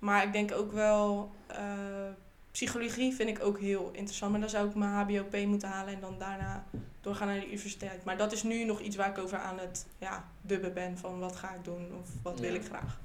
Maar 0.00 0.24
ik 0.24 0.32
denk 0.32 0.52
ook 0.52 0.72
wel, 0.72 1.30
eh, 1.46 2.08
psychologie 2.50 3.14
vind 3.14 3.28
ik 3.28 3.44
ook 3.44 3.58
heel 3.58 3.90
interessant. 3.92 4.30
Maar 4.30 4.40
dan 4.40 4.50
zou 4.50 4.68
ik 4.68 4.74
mijn 4.74 4.90
HBOP 4.90 5.46
moeten 5.46 5.68
halen 5.68 5.94
en 5.94 6.00
dan 6.00 6.18
daarna 6.18 6.64
doorgaan 7.00 7.26
naar 7.26 7.40
de 7.40 7.46
universiteit. 7.46 8.04
Maar 8.04 8.16
dat 8.16 8.32
is 8.32 8.42
nu 8.42 8.64
nog 8.64 8.80
iets 8.80 8.96
waar 8.96 9.08
ik 9.08 9.18
over 9.18 9.38
aan 9.38 9.58
het 9.58 9.86
ja, 9.98 10.28
dubben 10.40 10.74
ben 10.74 10.98
van 10.98 11.18
wat 11.18 11.36
ga 11.36 11.54
ik 11.54 11.64
doen 11.64 11.94
of 12.00 12.08
wat 12.22 12.40
wil 12.40 12.54
ik 12.54 12.64
graag. 12.64 12.98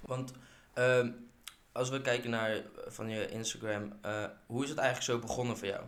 Want 0.00 0.32
ehm, 0.72 1.10
als 1.72 1.88
we 1.88 2.00
kijken 2.00 2.30
naar 2.30 2.50
eh, 2.50 2.62
van 2.86 3.08
je 3.08 3.28
Instagram, 3.28 3.92
eh, 4.00 4.24
hoe 4.46 4.62
is 4.62 4.68
het 4.68 4.78
eigenlijk 4.78 5.10
zo 5.10 5.26
begonnen 5.26 5.58
voor 5.58 5.68
jou? 5.68 5.82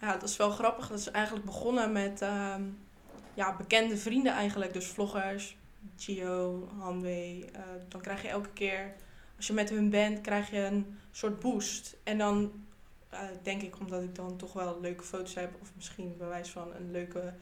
Ja, 0.00 0.12
dat 0.12 0.28
is 0.28 0.36
wel 0.36 0.50
grappig. 0.50 0.88
Dat 0.88 0.98
is 0.98 1.10
eigenlijk 1.10 1.44
begonnen 1.44 1.92
met 1.92 2.22
ehm, 2.22 2.62
ja, 3.34 3.56
bekende 3.56 3.96
vrienden 3.96 4.32
eigenlijk. 4.32 4.72
Dus 4.72 4.86
vloggers, 4.86 5.56
Gio, 5.96 6.68
Hanwee. 6.78 7.50
dan 7.88 8.00
krijg 8.00 8.22
je 8.22 8.28
elke 8.28 8.52
keer, 8.52 8.94
als 9.40 9.48
je 9.48 9.54
met 9.54 9.70
hun 9.70 9.90
bent, 9.90 10.20
krijg 10.20 10.50
je 10.50 10.58
een 10.58 10.98
soort 11.10 11.40
boost. 11.40 11.96
En 12.02 12.18
dan 12.18 12.64
eh, 13.08 13.20
denk 13.42 13.62
ik, 13.62 13.78
omdat 13.78 14.02
ik 14.02 14.14
dan 14.14 14.36
toch 14.36 14.52
wel 14.52 14.80
leuke 14.80 15.04
foto's 15.04 15.34
heb, 15.34 15.54
of 15.60 15.72
misschien 15.76 16.16
bewijs 16.16 16.50
van 16.50 16.74
een 16.74 16.90
leuke 16.90 17.34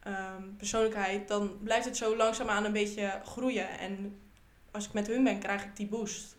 ehm, 0.00 0.42
persoonlijkheid, 0.56 1.28
dan 1.28 1.58
blijft 1.62 1.84
het 1.84 1.96
zo 1.96 2.16
langzaamaan 2.16 2.64
een 2.64 2.72
beetje 2.72 3.20
groeien. 3.24 3.78
En 3.78 4.20
als 4.70 4.86
ik 4.86 4.92
met 4.92 5.06
hun 5.06 5.24
ben, 5.24 5.38
krijg 5.38 5.64
ik 5.64 5.76
die 5.76 5.86
boost. 5.86 6.36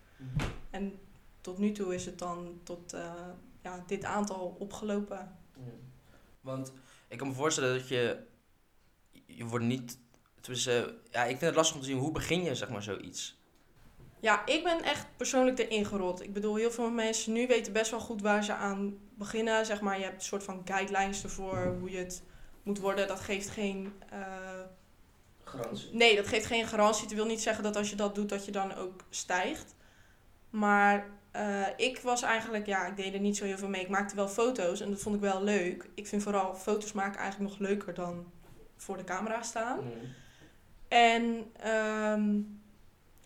En 0.69 0.99
tot 1.41 1.57
nu 1.57 1.71
toe 1.71 1.95
is 1.95 2.05
het 2.05 2.19
dan 2.19 2.59
tot 2.63 2.93
eh, 2.93 3.13
ja, 3.61 3.83
dit 3.87 4.03
aantal 4.03 4.55
opgelopen. 4.59 5.37
Want 6.41 6.73
ik 7.07 7.17
kan 7.17 7.27
me 7.27 7.33
voorstellen 7.33 7.77
dat 7.77 7.87
je, 7.87 8.23
je 9.25 9.45
wordt 9.45 9.65
niet, 9.65 9.97
tenminste, 10.41 10.97
ja, 11.11 11.23
ik 11.23 11.37
vind 11.37 11.41
het 11.41 11.55
lastig 11.55 11.75
om 11.75 11.81
te 11.81 11.87
zien, 11.87 11.97
hoe 11.97 12.11
begin 12.11 12.43
je 12.43 12.55
zeg 12.55 12.69
maar 12.69 12.83
zoiets? 12.83 13.43
Ja, 14.25 14.45
ik 14.45 14.63
ben 14.63 14.83
echt 14.83 15.05
persoonlijk 15.17 15.59
erin 15.59 15.85
gerold. 15.85 16.21
Ik 16.21 16.33
bedoel, 16.33 16.55
heel 16.55 16.71
veel 16.71 16.89
mensen 16.89 17.33
nu 17.33 17.47
weten 17.47 17.73
best 17.73 17.91
wel 17.91 17.99
goed 17.99 18.21
waar 18.21 18.43
ze 18.43 18.53
aan 18.53 18.97
beginnen. 19.15 19.65
Zeg 19.65 19.81
maar, 19.81 19.97
je 19.97 20.03
hebt 20.03 20.15
een 20.15 20.21
soort 20.21 20.43
van 20.43 20.61
guidelines 20.65 21.23
ervoor 21.23 21.75
hoe 21.79 21.91
je 21.91 21.97
het 21.97 22.23
moet 22.63 22.79
worden. 22.79 23.07
Dat 23.07 23.19
geeft 23.19 23.49
geen... 23.49 23.93
eh, 24.09 24.19
Garantie. 25.43 25.89
nee, 25.91 26.15
dat 26.15 26.27
geeft 26.27 26.45
geen 26.45 26.65
garantie. 26.67 27.05
Het 27.05 27.13
wil 27.15 27.25
niet 27.25 27.41
zeggen 27.41 27.63
dat 27.63 27.75
als 27.75 27.89
je 27.89 27.95
dat 27.95 28.15
doet, 28.15 28.29
dat 28.29 28.45
je 28.45 28.51
dan 28.51 28.75
ook 28.75 29.03
stijgt. 29.09 29.75
Maar 30.49 31.07
eh, 31.31 31.67
ik 31.77 31.99
was 31.99 32.21
eigenlijk, 32.21 32.65
ja, 32.65 32.85
ik 32.85 32.97
deed 32.97 33.13
er 33.13 33.19
niet 33.19 33.37
zo 33.37 33.45
heel 33.45 33.57
veel 33.57 33.69
mee. 33.69 33.81
Ik 33.81 33.89
maakte 33.89 34.15
wel 34.15 34.27
foto's 34.27 34.81
en 34.81 34.89
dat 34.89 35.01
vond 35.01 35.15
ik 35.15 35.21
wel 35.21 35.43
leuk. 35.43 35.89
Ik 35.95 36.07
vind 36.07 36.23
vooral 36.23 36.55
foto's 36.55 36.91
maken 36.91 37.19
eigenlijk 37.19 37.51
nog 37.51 37.59
leuker 37.67 37.93
dan 37.93 38.31
voor 38.77 38.97
de 38.97 39.03
camera 39.03 39.41
staan. 39.41 39.79
En 40.87 41.51
ehm, 41.59 42.39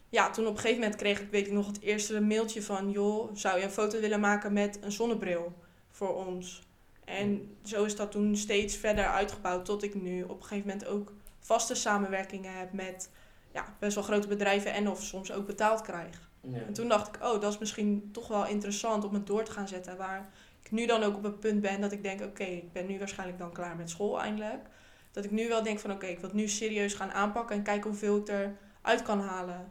ja, 0.10 0.30
toen 0.30 0.46
op 0.46 0.52
een 0.52 0.60
gegeven 0.60 0.82
moment 0.82 1.00
kreeg 1.00 1.20
ik, 1.20 1.32
weet 1.32 1.48
ik 1.48 1.54
nog, 1.54 1.68
het 1.68 1.82
eerste 1.82 2.22
mailtje 2.22 2.64
van... 2.64 2.92
joh, 2.92 3.30
zou 3.34 3.58
je 3.58 3.64
een 3.64 3.72
foto 3.72 4.00
willen 4.00 4.20
maken 4.20 4.54
met 4.54 4.78
een 4.82 4.92
zonnebril 4.92 5.54
voor 5.92 6.16
ons? 6.26 6.68
En 7.06 7.56
zo 7.64 7.84
is 7.84 7.96
dat 7.96 8.12
toen 8.12 8.36
steeds 8.36 8.76
verder 8.76 9.06
uitgebouwd 9.06 9.66
tot 9.66 9.84
ik 9.84 9.96
nu 9.96 10.24
op 10.24 10.38
een 10.42 10.44
gegeven 10.44 10.68
moment 10.68 10.88
ook 10.88 11.14
vaste 11.40 11.76
samenwerkingen 11.76 12.58
heb 12.58 12.74
met 12.74 13.10
ja, 13.54 13.76
best 13.80 13.96
wel 13.96 14.04
grote 14.04 14.28
bedrijven 14.28 14.74
en 14.74 14.90
of 14.90 15.04
soms 15.04 15.32
ook 15.32 15.46
betaald 15.46 15.82
krijg. 15.82 16.30
En 16.54 16.74
toen 16.74 16.88
dacht 16.88 17.08
ik, 17.08 17.24
oh, 17.24 17.42
dat 17.42 17.54
is 17.54 17.58
misschien 17.58 18.10
toch 18.12 18.28
wel 18.28 18.46
interessant 18.46 19.06
om 19.06 19.14
het 19.14 19.28
door 19.28 19.44
te 19.44 19.52
gaan 19.52 19.68
zetten. 19.68 19.98
Waar 19.98 20.30
ik 20.64 20.72
nu 20.72 20.86
dan 20.86 21.04
ook 21.04 21.16
op 21.16 21.24
een 21.24 21.40
punt 21.40 21.62
ben 21.62 21.82
dat 21.82 21.92
ik 21.92 22.04
denk, 22.04 22.22
oké, 22.22 22.44
ik 22.44 22.72
ben 22.72 22.86
nu 22.86 22.98
waarschijnlijk 22.98 23.40
dan 23.40 23.52
klaar 23.52 23.76
met 23.76 23.90
school 23.90 24.22
eindelijk. 24.22 24.68
Dat 25.12 25.26
ik 25.26 25.32
nu 25.32 25.48
wel 25.48 25.64
denk 25.64 25.80
van, 25.80 25.92
oké, 25.92 26.06
ik 26.06 26.20
wil 26.20 26.30
het 26.30 26.38
nu 26.38 26.48
serieus 26.48 26.94
gaan 26.94 27.12
aanpakken 27.12 27.56
en 27.56 27.64
kijken 27.64 27.90
hoeveel 27.90 28.18
ik 28.18 28.28
eruit 28.28 29.02
kan 29.02 29.20
halen. 29.20 29.70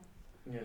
Ja. 0.51 0.61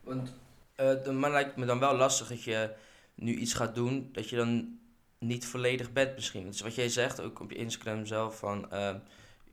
Want 0.00 0.34
eh 0.74 1.04
de 1.04 1.12
man 1.12 1.30
lijkt 1.30 1.56
me 1.56 1.64
dan 1.66 1.78
wel 1.78 1.96
lastig 1.96 2.28
dat 2.28 2.42
je 2.42 2.70
nu 3.14 3.34
iets 3.34 3.52
gaat 3.54 3.74
doen 3.74 4.08
dat 4.12 4.28
je 4.28 4.36
dan 4.36 4.78
niet 5.18 5.46
volledig 5.46 5.92
bent 5.92 6.14
misschien. 6.14 6.46
Dus 6.46 6.60
wat 6.60 6.74
jij 6.74 6.88
zegt, 6.88 7.20
ook 7.20 7.40
op 7.40 7.50
je 7.50 7.56
Instagram 7.56 8.06
zelf, 8.06 8.38
van 8.38 8.70
eh, 8.70 8.94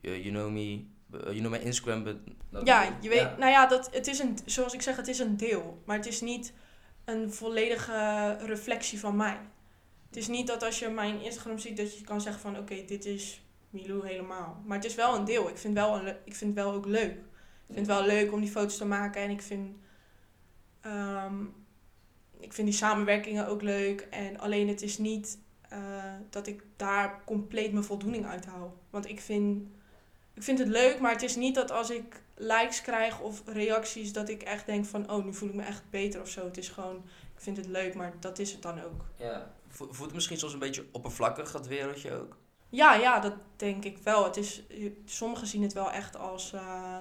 you, 0.00 0.16
you 0.16 0.30
know 0.30 0.50
me, 0.50 0.84
eh, 1.12 1.20
you 1.22 1.38
know 1.38 1.50
my 1.50 1.58
Instagram. 1.58 2.04
but- 2.04 2.16
Ja, 2.64 2.96
je 3.00 3.08
weet, 3.08 3.38
nou 3.38 3.50
ja, 3.50 3.66
dat, 3.66 3.88
het 3.94 4.06
is 4.06 4.18
een, 4.18 4.38
zoals 4.44 4.74
ik 4.74 4.82
zeg, 4.82 4.96
het 4.96 5.08
is 5.08 5.18
een 5.18 5.36
deel. 5.36 5.82
Maar 5.84 5.96
het 5.96 6.06
is 6.06 6.20
niet 6.20 6.52
een 7.04 7.32
volledige 7.32 8.36
reflectie 8.44 9.00
van 9.00 9.16
mij. 9.16 9.38
Het 10.08 10.16
is 10.16 10.28
niet 10.28 10.46
dat 10.46 10.62
als 10.62 10.78
je 10.78 10.88
mijn 10.88 11.20
Instagram 11.22 11.58
ziet, 11.58 11.76
dat 11.76 11.98
je 11.98 12.04
kan 12.04 12.20
zeggen 12.20 12.40
van, 12.42 12.58
oké, 12.58 12.84
dit 12.86 13.04
is 13.04 13.40
Milou 13.70 14.06
helemaal. 14.06 14.62
Maar 14.66 14.76
het 14.76 14.86
is 14.86 14.94
wel 14.94 15.14
een 15.16 15.24
deel. 15.24 15.48
Ik 15.48 15.58
vind, 15.58 15.74
wel 15.74 15.94
een, 15.98 16.16
ik 16.24 16.34
vind 16.34 16.54
het 16.54 16.64
wel 16.64 16.72
ook 16.74 16.86
leuk. 16.86 17.16
Ik 17.68 17.74
vind 17.74 17.86
het 17.86 17.96
wel 17.96 18.06
leuk 18.06 18.32
om 18.32 18.40
die 18.40 18.50
foto's 18.50 18.76
te 18.76 18.84
maken 18.84 19.22
en 19.22 19.30
ik 19.30 19.42
vind, 19.42 19.76
ehm, 20.80 21.42
ik 22.40 22.52
vind 22.52 22.68
die 22.68 22.76
samenwerkingen 22.76 23.46
ook 23.48 23.62
leuk. 23.62 24.00
En 24.10 24.38
alleen 24.38 24.68
het 24.68 24.82
is 24.82 24.98
niet 24.98 25.38
eh, 25.68 25.78
dat 26.30 26.46
ik 26.46 26.62
daar 26.76 27.20
compleet 27.24 27.72
mijn 27.72 27.84
voldoening 27.84 28.26
uit 28.26 28.46
haal. 28.46 28.74
Want 28.90 29.08
ik 29.08 29.20
vind, 29.20 29.68
ik 30.34 30.42
vind 30.42 30.58
het 30.58 30.68
leuk, 30.68 31.00
maar 31.00 31.12
het 31.12 31.22
is 31.22 31.36
niet 31.36 31.54
dat 31.54 31.70
als 31.70 31.90
ik 31.90 32.22
likes 32.34 32.80
krijg 32.82 33.20
of 33.20 33.42
reacties, 33.46 34.12
dat 34.12 34.28
ik 34.28 34.42
echt 34.42 34.66
denk 34.66 34.84
van, 34.84 35.10
oh, 35.10 35.24
nu 35.24 35.34
voel 35.34 35.48
ik 35.48 35.54
me 35.54 35.62
echt 35.62 35.82
beter 35.90 36.20
of 36.20 36.28
zo. 36.28 36.44
Het 36.44 36.56
is 36.56 36.68
gewoon, 36.68 36.96
ik 37.34 37.40
vind 37.40 37.56
het 37.56 37.66
leuk, 37.66 37.94
maar 37.94 38.12
dat 38.20 38.38
is 38.38 38.52
het 38.52 38.62
dan 38.62 38.80
ook. 38.82 39.04
Ja. 39.16 39.52
Vo- 39.68 39.84
Voelt 39.86 40.04
het 40.06 40.14
misschien 40.14 40.38
soms 40.38 40.52
een 40.52 40.58
beetje 40.58 40.86
oppervlakkig, 40.92 41.50
dat 41.52 41.66
wereldje 41.66 42.12
ook? 42.12 42.36
Ja, 42.68 42.94
ja, 42.94 43.20
dat 43.20 43.34
denk 43.56 43.84
ik 43.84 43.98
wel. 43.98 44.24
Het 44.24 44.36
is, 44.36 44.62
sommigen 45.04 45.46
zien 45.46 45.62
het 45.62 45.72
wel 45.72 45.90
echt 45.90 46.16
als, 46.16 46.52
eh, 46.52 46.96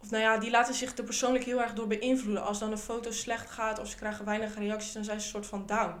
Of 0.00 0.10
nou 0.10 0.22
ja, 0.22 0.38
die 0.38 0.50
laten 0.50 0.74
zich 0.74 0.96
er 0.96 1.04
persoonlijk 1.04 1.44
heel 1.44 1.60
erg 1.60 1.72
door 1.72 1.86
beïnvloeden. 1.86 2.44
Als 2.44 2.58
dan 2.58 2.70
een 2.70 2.78
foto 2.78 3.10
slecht 3.10 3.50
gaat 3.50 3.78
of 3.78 3.88
ze 3.88 3.96
krijgen 3.96 4.24
weinig 4.24 4.58
reacties, 4.58 4.92
dan 4.92 5.04
zijn 5.04 5.20
ze 5.20 5.26
een 5.26 5.32
soort 5.32 5.46
van 5.46 5.66
down. 5.66 5.94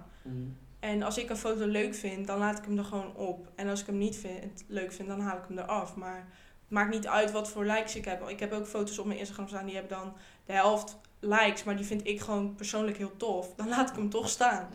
En 0.80 1.02
als 1.02 1.18
ik 1.18 1.30
een 1.30 1.36
foto 1.36 1.66
leuk 1.66 1.94
vind, 1.94 2.26
dan 2.26 2.38
laat 2.38 2.58
ik 2.58 2.64
hem 2.64 2.78
er 2.78 2.84
gewoon 2.84 3.14
op. 3.14 3.52
En 3.54 3.68
als 3.68 3.80
ik 3.80 3.86
hem 3.86 3.98
niet 3.98 4.16
vind, 4.16 4.64
leuk 4.66 4.92
vind, 4.92 5.08
dan 5.08 5.20
haal 5.20 5.36
ik 5.36 5.44
hem 5.48 5.58
eraf. 5.58 5.96
Maar 5.96 6.16
het 6.16 6.70
maakt 6.70 6.90
niet 6.90 7.06
uit 7.06 7.30
wat 7.30 7.48
voor 7.48 7.64
likes 7.64 7.96
ik 7.96 8.04
heb. 8.04 8.28
Ik 8.28 8.40
heb 8.40 8.52
ook 8.52 8.66
foto's 8.66 8.98
op 8.98 9.06
mijn 9.06 9.18
Instagram 9.18 9.48
staan, 9.48 9.64
die 9.64 9.74
hebben 9.74 9.98
dan 9.98 10.12
de 10.46 10.52
helft 10.52 10.98
likes. 11.20 11.64
Maar 11.64 11.76
die 11.76 11.86
vind 11.86 12.06
ik 12.06 12.20
gewoon 12.20 12.54
persoonlijk 12.54 12.96
heel 12.96 13.16
tof. 13.16 13.54
Dan 13.54 13.68
laat 13.68 13.90
ik 13.90 13.96
hem 13.96 14.10
toch 14.10 14.28
staan. 14.28 14.68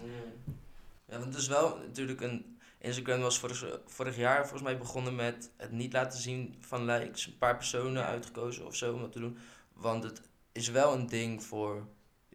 Ja, 1.06 1.20
want 1.20 1.34
het 1.34 1.42
is 1.42 1.48
wel 1.48 1.78
natuurlijk 1.78 2.22
een... 2.22 2.53
Instagram 2.84 3.20
was 3.22 3.40
vorig, 3.40 3.80
vorig 3.86 4.16
jaar 4.18 4.40
volgens 4.42 4.62
mij 4.62 4.78
begonnen 4.78 5.16
met 5.16 5.50
het 5.58 5.72
niet 5.72 5.94
laten 5.94 6.20
zien 6.20 6.56
van 6.60 6.86
likes. 6.86 7.26
Een 7.26 7.38
paar 7.38 7.56
personen 7.58 8.06
uitgekozen 8.06 8.66
of 8.66 8.76
zo 8.76 8.94
om 8.94 9.02
dat 9.02 9.12
te 9.12 9.20
doen. 9.20 9.38
Want 9.74 10.04
het 10.04 10.22
is 10.52 10.70
wel 10.70 10.94
een 10.94 11.08
ding 11.08 11.44
voor 11.44 11.88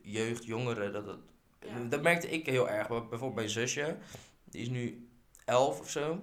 jeugd, 0.03 0.45
jongeren. 0.45 0.93
Dat, 0.93 1.07
het, 1.07 1.19
Ja. 1.61 1.85
dat 1.89 2.03
merkte 2.03 2.29
ik 2.29 2.47
heel 2.47 2.69
erg. 2.69 2.89
Bijvoorbeeld 2.89 3.35
bij 3.35 3.49
zusje. 3.49 3.97
Die 4.45 4.63
is 4.63 4.69
nu 4.69 5.09
11 5.45 5.81
of 5.81 5.91
zo. 5.91 6.21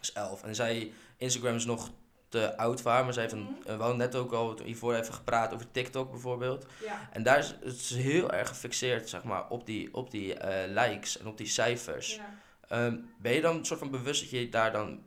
is 0.00 0.12
11. 0.12 0.42
En 0.42 0.54
zij, 0.54 0.92
Instagram 1.16 1.54
is 1.54 1.64
nog 1.64 1.90
te 2.28 2.56
oud 2.56 2.80
voor 2.80 2.90
haar. 2.90 3.04
Maar 3.04 3.12
zij 3.12 3.22
heeft 3.22 3.34
een, 3.34 3.42
Mhm. 3.42 3.62
we 3.76 3.82
hadden 3.82 3.96
net 3.96 4.14
ook 4.16 4.32
al 4.32 4.60
hiervoor 4.62 4.94
even 4.94 5.14
gepraat 5.14 5.54
over 5.54 5.70
TikTok 5.70 6.10
bijvoorbeeld. 6.10 6.66
Ja. 6.84 7.08
En 7.12 7.22
daar 7.22 7.38
is 7.38 7.54
het 7.60 7.74
is 7.74 7.90
heel 7.94 8.30
erg 8.32 8.48
gefixeerd, 8.48 9.08
zeg 9.08 9.24
maar, 9.24 9.48
op 9.48 9.66
die, 9.66 9.94
op 9.94 10.10
die 10.10 10.34
eh, 10.34 10.70
likes 10.84 11.18
en 11.18 11.26
op 11.26 11.36
die 11.36 11.46
cijfers. 11.46 12.14
ja. 12.14 12.38
Ehm, 12.70 12.96
ben 13.18 13.32
je 13.32 13.40
dan 13.40 13.56
een 13.56 13.64
soort 13.64 13.78
van 13.78 13.90
bewust 13.90 14.20
dat 14.20 14.30
je 14.30 14.48
daar 14.48 14.72
dan 14.72 15.02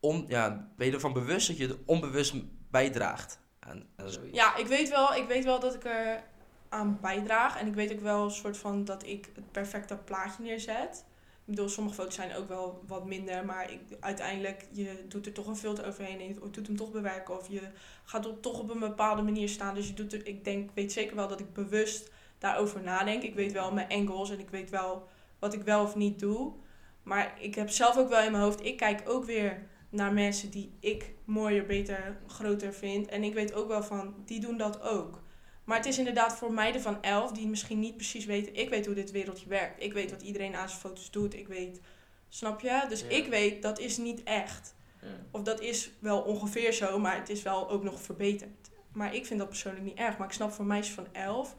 on, 0.00 0.24
ja, 0.28 0.68
ben 0.76 0.86
je 0.86 0.92
ervan 0.92 1.12
bewust 1.12 1.46
dat 1.46 1.56
je 1.56 1.68
er 1.68 1.78
onbewust 1.86 2.34
bijdraagt 2.70 3.38
aan, 3.58 3.86
aan? 3.96 4.08
Ja, 4.32 4.56
ik 4.56 4.66
weet, 4.66 4.88
wel, 4.88 5.14
ik 5.14 5.26
weet 5.26 5.44
wel 5.44 5.60
dat 5.60 5.74
ik 5.74 5.84
er 5.84 6.22
aan 6.68 6.98
bijdraag. 7.00 7.60
En 7.60 7.66
ik 7.66 7.74
weet 7.74 7.92
ook 7.92 8.00
wel 8.00 8.24
een 8.24 8.30
soort 8.30 8.56
van 8.56 8.84
dat 8.84 9.06
ik 9.06 9.30
het 9.34 9.52
perfecte 9.52 9.96
plaatje 9.96 10.42
neerzet. 10.42 11.04
Ik 11.44 11.50
bedoel, 11.54 11.68
sommige 11.68 11.96
foto's 11.96 12.14
zijn 12.14 12.34
ook 12.34 12.48
wel 12.48 12.82
wat 12.86 13.06
minder. 13.06 13.44
Maar 13.44 13.72
ik, 13.72 13.80
uiteindelijk, 14.00 14.66
je 14.70 15.04
doet 15.08 15.26
er 15.26 15.32
toch 15.32 15.46
een 15.46 15.56
filter 15.56 15.86
overheen. 15.86 16.20
En 16.20 16.28
je 16.28 16.50
doet 16.50 16.66
hem 16.66 16.76
toch 16.76 16.90
bewerken. 16.90 17.38
Of 17.38 17.48
je 17.48 17.62
gaat 18.04 18.24
er 18.24 18.40
toch 18.40 18.58
op 18.58 18.70
een 18.70 18.78
bepaalde 18.78 19.22
manier 19.22 19.48
staan. 19.48 19.74
Dus 19.74 19.88
je 19.88 19.94
doet 19.94 20.12
er, 20.12 20.26
ik 20.26 20.44
denk, 20.44 20.70
weet 20.74 20.92
zeker 20.92 21.16
wel 21.16 21.28
dat 21.28 21.40
ik 21.40 21.52
bewust 21.52 22.10
daarover 22.38 22.82
nadenk. 22.82 23.22
Ik 23.22 23.34
weet 23.34 23.52
wel 23.52 23.72
mijn 23.72 23.88
angles 23.88 24.30
en 24.30 24.40
ik 24.40 24.50
weet 24.50 24.70
wel 24.70 25.08
wat 25.38 25.54
ik 25.54 25.62
wel 25.62 25.82
of 25.82 25.94
niet 25.94 26.18
doe. 26.18 26.52
Maar 27.04 27.34
ik 27.40 27.54
heb 27.54 27.70
zelf 27.70 27.96
ook 27.96 28.08
wel 28.08 28.22
in 28.22 28.30
mijn 28.30 28.42
hoofd, 28.42 28.64
ik 28.64 28.76
kijk 28.76 29.08
ook 29.08 29.24
weer 29.24 29.62
naar 29.88 30.12
mensen 30.12 30.50
die 30.50 30.72
ik 30.80 31.12
mooier, 31.24 31.66
beter, 31.66 32.16
groter 32.26 32.74
vind. 32.74 33.08
En 33.08 33.24
ik 33.24 33.34
weet 33.34 33.54
ook 33.54 33.68
wel 33.68 33.82
van, 33.82 34.14
die 34.24 34.40
doen 34.40 34.56
dat 34.56 34.82
ook. 34.82 35.22
Maar 35.64 35.76
het 35.76 35.86
is 35.86 35.98
inderdaad 35.98 36.36
voor 36.36 36.52
meiden 36.52 36.80
van 36.80 37.02
elf 37.02 37.32
die 37.32 37.46
misschien 37.46 37.80
niet 37.80 37.96
precies 37.96 38.24
weten. 38.24 38.54
Ik 38.54 38.68
weet 38.68 38.86
hoe 38.86 38.94
dit 38.94 39.10
wereldje 39.10 39.48
werkt. 39.48 39.82
Ik 39.82 39.92
weet 39.92 40.10
wat 40.10 40.22
iedereen 40.22 40.56
aan 40.56 40.68
zijn 40.68 40.80
foto's 40.80 41.10
doet. 41.10 41.34
Ik 41.34 41.48
weet, 41.48 41.80
snap 42.28 42.60
je? 42.60 42.84
Dus 42.88 43.00
Ja. 43.00 43.08
ik 43.08 43.26
weet, 43.26 43.62
dat 43.62 43.78
is 43.78 43.96
niet 43.96 44.22
echt. 44.22 44.74
Of 45.30 45.42
dat 45.42 45.60
is 45.60 45.90
wel 45.98 46.20
ongeveer 46.20 46.72
zo, 46.72 46.98
maar 46.98 47.16
het 47.16 47.28
is 47.28 47.42
wel 47.42 47.70
ook 47.70 47.82
nog 47.82 48.00
verbeterd. 48.00 48.70
Maar 48.92 49.14
ik 49.14 49.26
vind 49.26 49.38
dat 49.38 49.48
persoonlijk 49.48 49.84
niet 49.84 49.98
erg. 49.98 50.18
Maar 50.18 50.26
ik 50.26 50.32
snap 50.32 50.52
voor 50.52 50.64
meisjes 50.64 50.94
van 50.94 51.06
elf, 51.12 51.54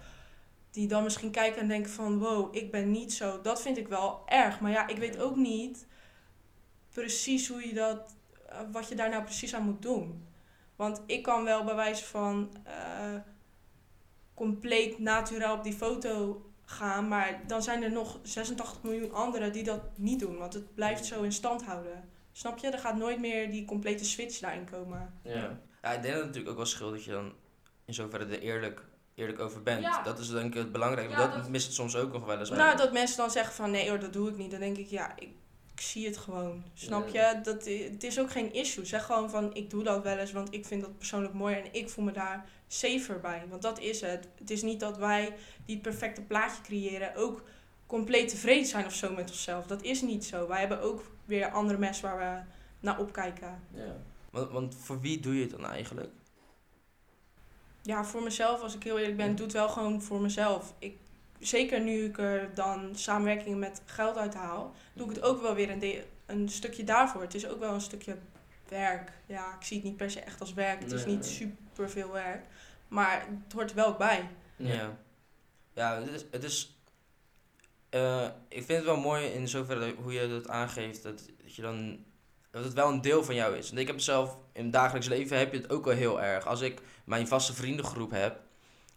die 0.75 0.87
dan 0.87 1.03
misschien 1.03 1.31
kijken 1.31 1.61
en 1.61 1.67
denken 1.67 1.91
van... 1.91 2.19
Wow, 2.19 2.55
ik 2.55 2.71
ben 2.71 2.91
niet 2.91 3.13
zo. 3.13 3.41
Dat 3.41 3.61
vind 3.61 3.77
ik 3.77 3.87
wel 3.87 4.21
erg. 4.25 4.59
Maar 4.59 4.71
ja, 4.71 4.87
ik 4.87 4.97
weet 4.97 5.19
ook 5.19 5.35
niet 5.35 5.87
precies 6.93 7.47
hoe 7.47 7.67
je 7.67 7.73
dat... 7.73 8.15
eh, 8.49 8.59
wat 8.71 8.89
je 8.89 8.95
daar 8.95 9.09
nou 9.09 9.23
precies 9.23 9.55
aan 9.55 9.63
moet 9.63 9.81
doen. 9.81 10.27
Want 10.75 11.01
ik 11.05 11.23
kan 11.23 11.43
wel 11.43 11.63
bij 11.63 11.75
wijze 11.75 12.05
van... 12.05 12.55
eh, 12.63 13.15
compleet 14.33 14.99
natuurlijk 14.99 15.51
op 15.51 15.63
die 15.63 15.73
foto 15.73 16.45
gaan. 16.65 17.07
Maar 17.07 17.41
dan 17.47 17.63
zijn 17.63 17.83
er 17.83 17.91
nog 17.91 18.19
86 18.23 18.83
miljoen 18.83 19.13
anderen 19.13 19.51
die 19.51 19.63
dat 19.63 19.81
niet 19.97 20.19
doen. 20.19 20.37
Want 20.37 20.53
het 20.53 20.75
blijft 20.75 21.05
zo 21.05 21.21
in 21.21 21.31
stand 21.31 21.63
houden. 21.65 22.09
Snap 22.31 22.57
je? 22.57 22.67
Er 22.67 22.79
gaat 22.79 22.97
nooit 22.97 23.19
meer 23.19 23.51
die 23.51 23.65
complete 23.65 24.05
switch 24.05 24.39
daarin 24.39 24.69
komen. 24.69 25.13
Ja. 25.21 25.59
ja, 25.81 25.91
ik 25.91 26.01
denk 26.01 26.03
dat 26.03 26.13
het 26.13 26.25
natuurlijk 26.25 26.49
ook 26.49 26.55
wel 26.55 26.65
scheelt 26.65 26.91
dat 26.91 27.03
je 27.03 27.11
dan 27.11 27.33
in 27.85 27.93
zoverre 27.93 28.25
er 28.25 28.39
eerlijk, 28.39 28.85
eerlijk 29.15 29.39
over 29.39 29.63
bent. 29.63 29.81
Ja. 29.81 30.03
Dat 30.03 30.19
is 30.19 30.29
denk 30.29 30.45
ik 30.45 30.53
het 30.53 30.71
belangrijke. 30.71 31.11
Ja, 31.11 31.17
dat, 31.17 31.33
dat- 31.33 31.49
mist 31.49 31.65
het 31.65 31.75
soms 31.75 31.95
ook 31.95 32.13
nog 32.13 32.25
wel 32.25 32.39
eens. 32.39 32.49
Nou, 32.49 32.77
dat 32.77 32.93
mensen 32.93 33.17
dan 33.17 33.31
zeggen 33.31 33.53
van 33.53 33.71
nee 33.71 33.89
hoor, 33.89 33.99
dat 33.99 34.13
doe 34.13 34.29
ik 34.29 34.37
niet. 34.37 34.51
Dan 34.51 34.59
denk 34.59 34.77
ik, 34.77 34.87
ja, 34.87 35.13
ik, 35.15 35.29
ik 35.73 35.81
zie 35.81 36.05
het 36.05 36.17
gewoon. 36.17 36.63
Snap 36.73 37.07
je? 37.07 37.39
Dat, 37.43 37.65
het 37.65 38.03
is 38.03 38.19
ook 38.19 38.31
geen 38.31 38.53
issue. 38.53 38.85
Zeg 38.85 39.05
gewoon 39.05 39.29
van 39.29 39.53
ik 39.53 39.69
doe 39.69 39.83
dat 39.83 40.03
wel 40.03 40.17
eens, 40.17 40.31
want 40.31 40.53
ik 40.53 40.65
vind 40.65 40.81
dat 40.81 40.97
persoonlijk 40.97 41.33
mooi 41.33 41.55
en 41.55 41.73
ik 41.73 41.89
voel 41.89 42.05
me 42.05 42.11
daar 42.11 42.45
safer 42.67 43.19
bij. 43.19 43.43
Want 43.49 43.61
dat 43.61 43.79
is 43.79 44.01
het. 44.01 44.27
Het 44.37 44.49
is 44.51 44.61
niet 44.61 44.79
dat 44.79 44.97
wij 44.97 45.35
die 45.65 45.75
het 45.75 45.83
perfecte 45.83 46.21
plaatje 46.21 46.61
creëren 46.61 47.15
ook 47.15 47.43
compleet 47.87 48.29
tevreden 48.29 48.65
zijn 48.65 48.85
of 48.85 48.93
zo 48.93 49.13
met 49.13 49.29
onszelf. 49.29 49.65
Dat 49.65 49.81
is 49.83 50.01
niet 50.01 50.25
zo. 50.25 50.47
Wij 50.47 50.59
hebben 50.59 50.81
ook 50.81 51.03
weer 51.25 51.49
andere 51.51 51.79
mensen 51.79 52.03
waar 52.03 52.17
we 52.17 52.51
naar 52.79 52.99
opkijken. 52.99 53.59
ja. 53.73 53.95
want, 54.29 54.51
want 54.51 54.75
voor 54.79 55.01
wie 55.01 55.19
doe 55.19 55.35
je 55.35 55.41
het 55.41 55.51
dan 55.51 55.65
eigenlijk? 55.65 56.09
Ja, 57.85 58.05
voor 58.05 58.23
mezelf, 58.23 58.61
als 58.61 58.75
ik 58.75 58.83
heel 58.83 58.99
eerlijk 58.99 59.17
ben, 59.17 59.35
doe 59.35 59.45
het 59.45 59.55
wel 59.55 59.69
gewoon 59.69 60.01
voor 60.01 60.21
mezelf. 60.21 60.73
Ik, 60.79 60.97
zeker 61.39 61.81
nu 61.81 62.05
ik 62.05 62.17
er 62.17 62.53
dan 62.53 62.95
samenwerkingen 62.95 63.59
met 63.59 63.81
geld 63.85 64.17
uit 64.17 64.33
haal, 64.33 64.73
doe 64.93 65.09
ik 65.09 65.15
het 65.15 65.23
ook 65.23 65.41
wel 65.41 65.55
weer 65.55 65.69
een, 65.69 65.79
de- 65.79 66.03
een 66.25 66.49
stukje 66.49 66.83
daarvoor. 66.83 67.21
Het 67.21 67.33
is 67.33 67.47
ook 67.47 67.59
wel 67.59 67.73
een 67.73 67.81
stukje 67.81 68.17
werk. 68.67 69.11
Ja, 69.25 69.55
ik 69.59 69.65
zie 69.65 69.77
het 69.77 69.85
niet 69.85 69.97
per 69.97 70.11
se 70.11 70.19
echt 70.19 70.39
als 70.39 70.53
werk. 70.53 70.81
Het 70.81 70.91
is 70.91 71.05
niet 71.05 71.19
nee. 71.19 71.29
super 71.29 71.89
veel 71.89 72.11
werk. 72.11 72.45
Maar 72.87 73.27
het 73.43 73.53
hoort 73.53 73.69
er 73.69 73.75
wel 73.75 73.93
bij. 73.93 74.29
Ja. 74.55 74.97
Ja, 75.73 76.01
het 76.01 76.09
is. 76.09 76.25
Het 76.31 76.43
is 76.43 76.75
eh, 77.89 78.27
ik 78.47 78.63
vind 78.65 78.77
het 78.77 78.83
wel 78.83 78.97
mooi 78.97 79.25
in 79.25 79.47
zoverre 79.47 79.95
hoe 80.01 80.13
je 80.13 80.27
dat 80.27 80.49
aangeeft. 80.49 81.03
Dat, 81.03 81.25
dat 81.43 81.55
je 81.55 81.61
dan. 81.61 82.03
Dat 82.51 82.63
het 82.63 82.73
wel 82.73 82.89
een 82.89 83.01
deel 83.01 83.23
van 83.23 83.35
jou 83.35 83.57
is. 83.57 83.67
Want 83.67 83.79
ik 83.81 83.87
heb 83.87 83.99
zelf 83.99 84.37
in 84.53 84.63
het 84.63 84.73
dagelijks 84.73 85.07
leven 85.07 85.37
heb 85.37 85.51
je 85.51 85.57
het 85.57 85.69
ook 85.69 85.85
wel 85.85 85.93
heel 85.93 86.21
erg. 86.21 86.45
Als 86.45 86.61
ik 86.61 86.81
mijn 87.05 87.27
vaste 87.27 87.53
vriendengroep 87.53 88.11
heb, 88.11 88.39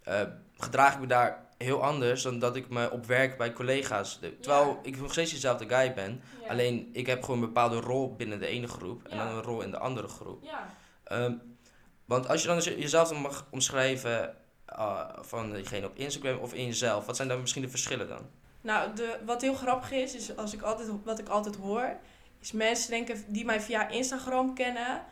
eh, 0.02 0.20
gedraag 0.58 0.94
ik 0.94 1.00
me 1.00 1.06
daar 1.06 1.46
heel 1.58 1.82
anders 1.82 2.22
dan 2.22 2.38
dat 2.38 2.56
ik 2.56 2.68
me 2.68 2.90
op 2.90 3.06
werk 3.06 3.36
bij 3.38 3.52
collega's. 3.52 4.20
Terwijl 4.40 4.78
ik 4.82 5.00
nog 5.00 5.12
steeds 5.12 5.32
dezelfde 5.32 5.68
guy 5.68 5.94
ben. 5.94 6.22
Alleen 6.48 6.90
ik 6.92 7.06
heb 7.06 7.20
gewoon 7.22 7.40
een 7.40 7.46
bepaalde 7.46 7.80
rol 7.80 8.14
binnen 8.16 8.38
de 8.38 8.46
ene 8.46 8.68
groep 8.68 9.06
en 9.08 9.16
Ja. 9.16 9.24
dan 9.26 9.36
een 9.36 9.42
rol 9.42 9.60
in 9.60 9.70
de 9.70 9.78
andere 9.78 10.08
groep. 10.08 10.42
Ja. 10.42 10.74
Ehm, 11.04 11.32
want 12.04 12.28
als 12.28 12.42
je 12.42 12.48
dan 12.48 12.58
jezelf 12.60 13.08
dan 13.08 13.20
mag 13.20 13.46
omschrijven 13.50 14.34
ah, 14.64 15.08
van 15.20 15.52
diegene 15.52 15.86
op 15.86 15.96
Instagram 15.96 16.38
of 16.38 16.54
in 16.54 16.66
jezelf, 16.66 17.06
wat 17.06 17.16
zijn 17.16 17.28
dan 17.28 17.40
misschien 17.40 17.62
de 17.62 17.68
verschillen 17.68 18.08
dan? 18.08 18.26
Nou, 18.60 18.94
de, 18.94 19.18
wat 19.24 19.40
heel 19.42 19.54
grappig 19.54 19.90
is, 19.90 20.14
is 20.14 20.36
als 20.36 20.54
ik 20.54 20.62
altijd, 20.62 20.88
wat 21.04 21.18
ik 21.18 21.28
altijd 21.28 21.56
hoor, 21.56 21.96
is 22.40 22.52
mensen 22.52 22.90
denken 22.90 23.24
die 23.26 23.44
mij 23.44 23.60
via 23.60 23.88
Instagram 23.88 24.54
kennen, 24.54 25.02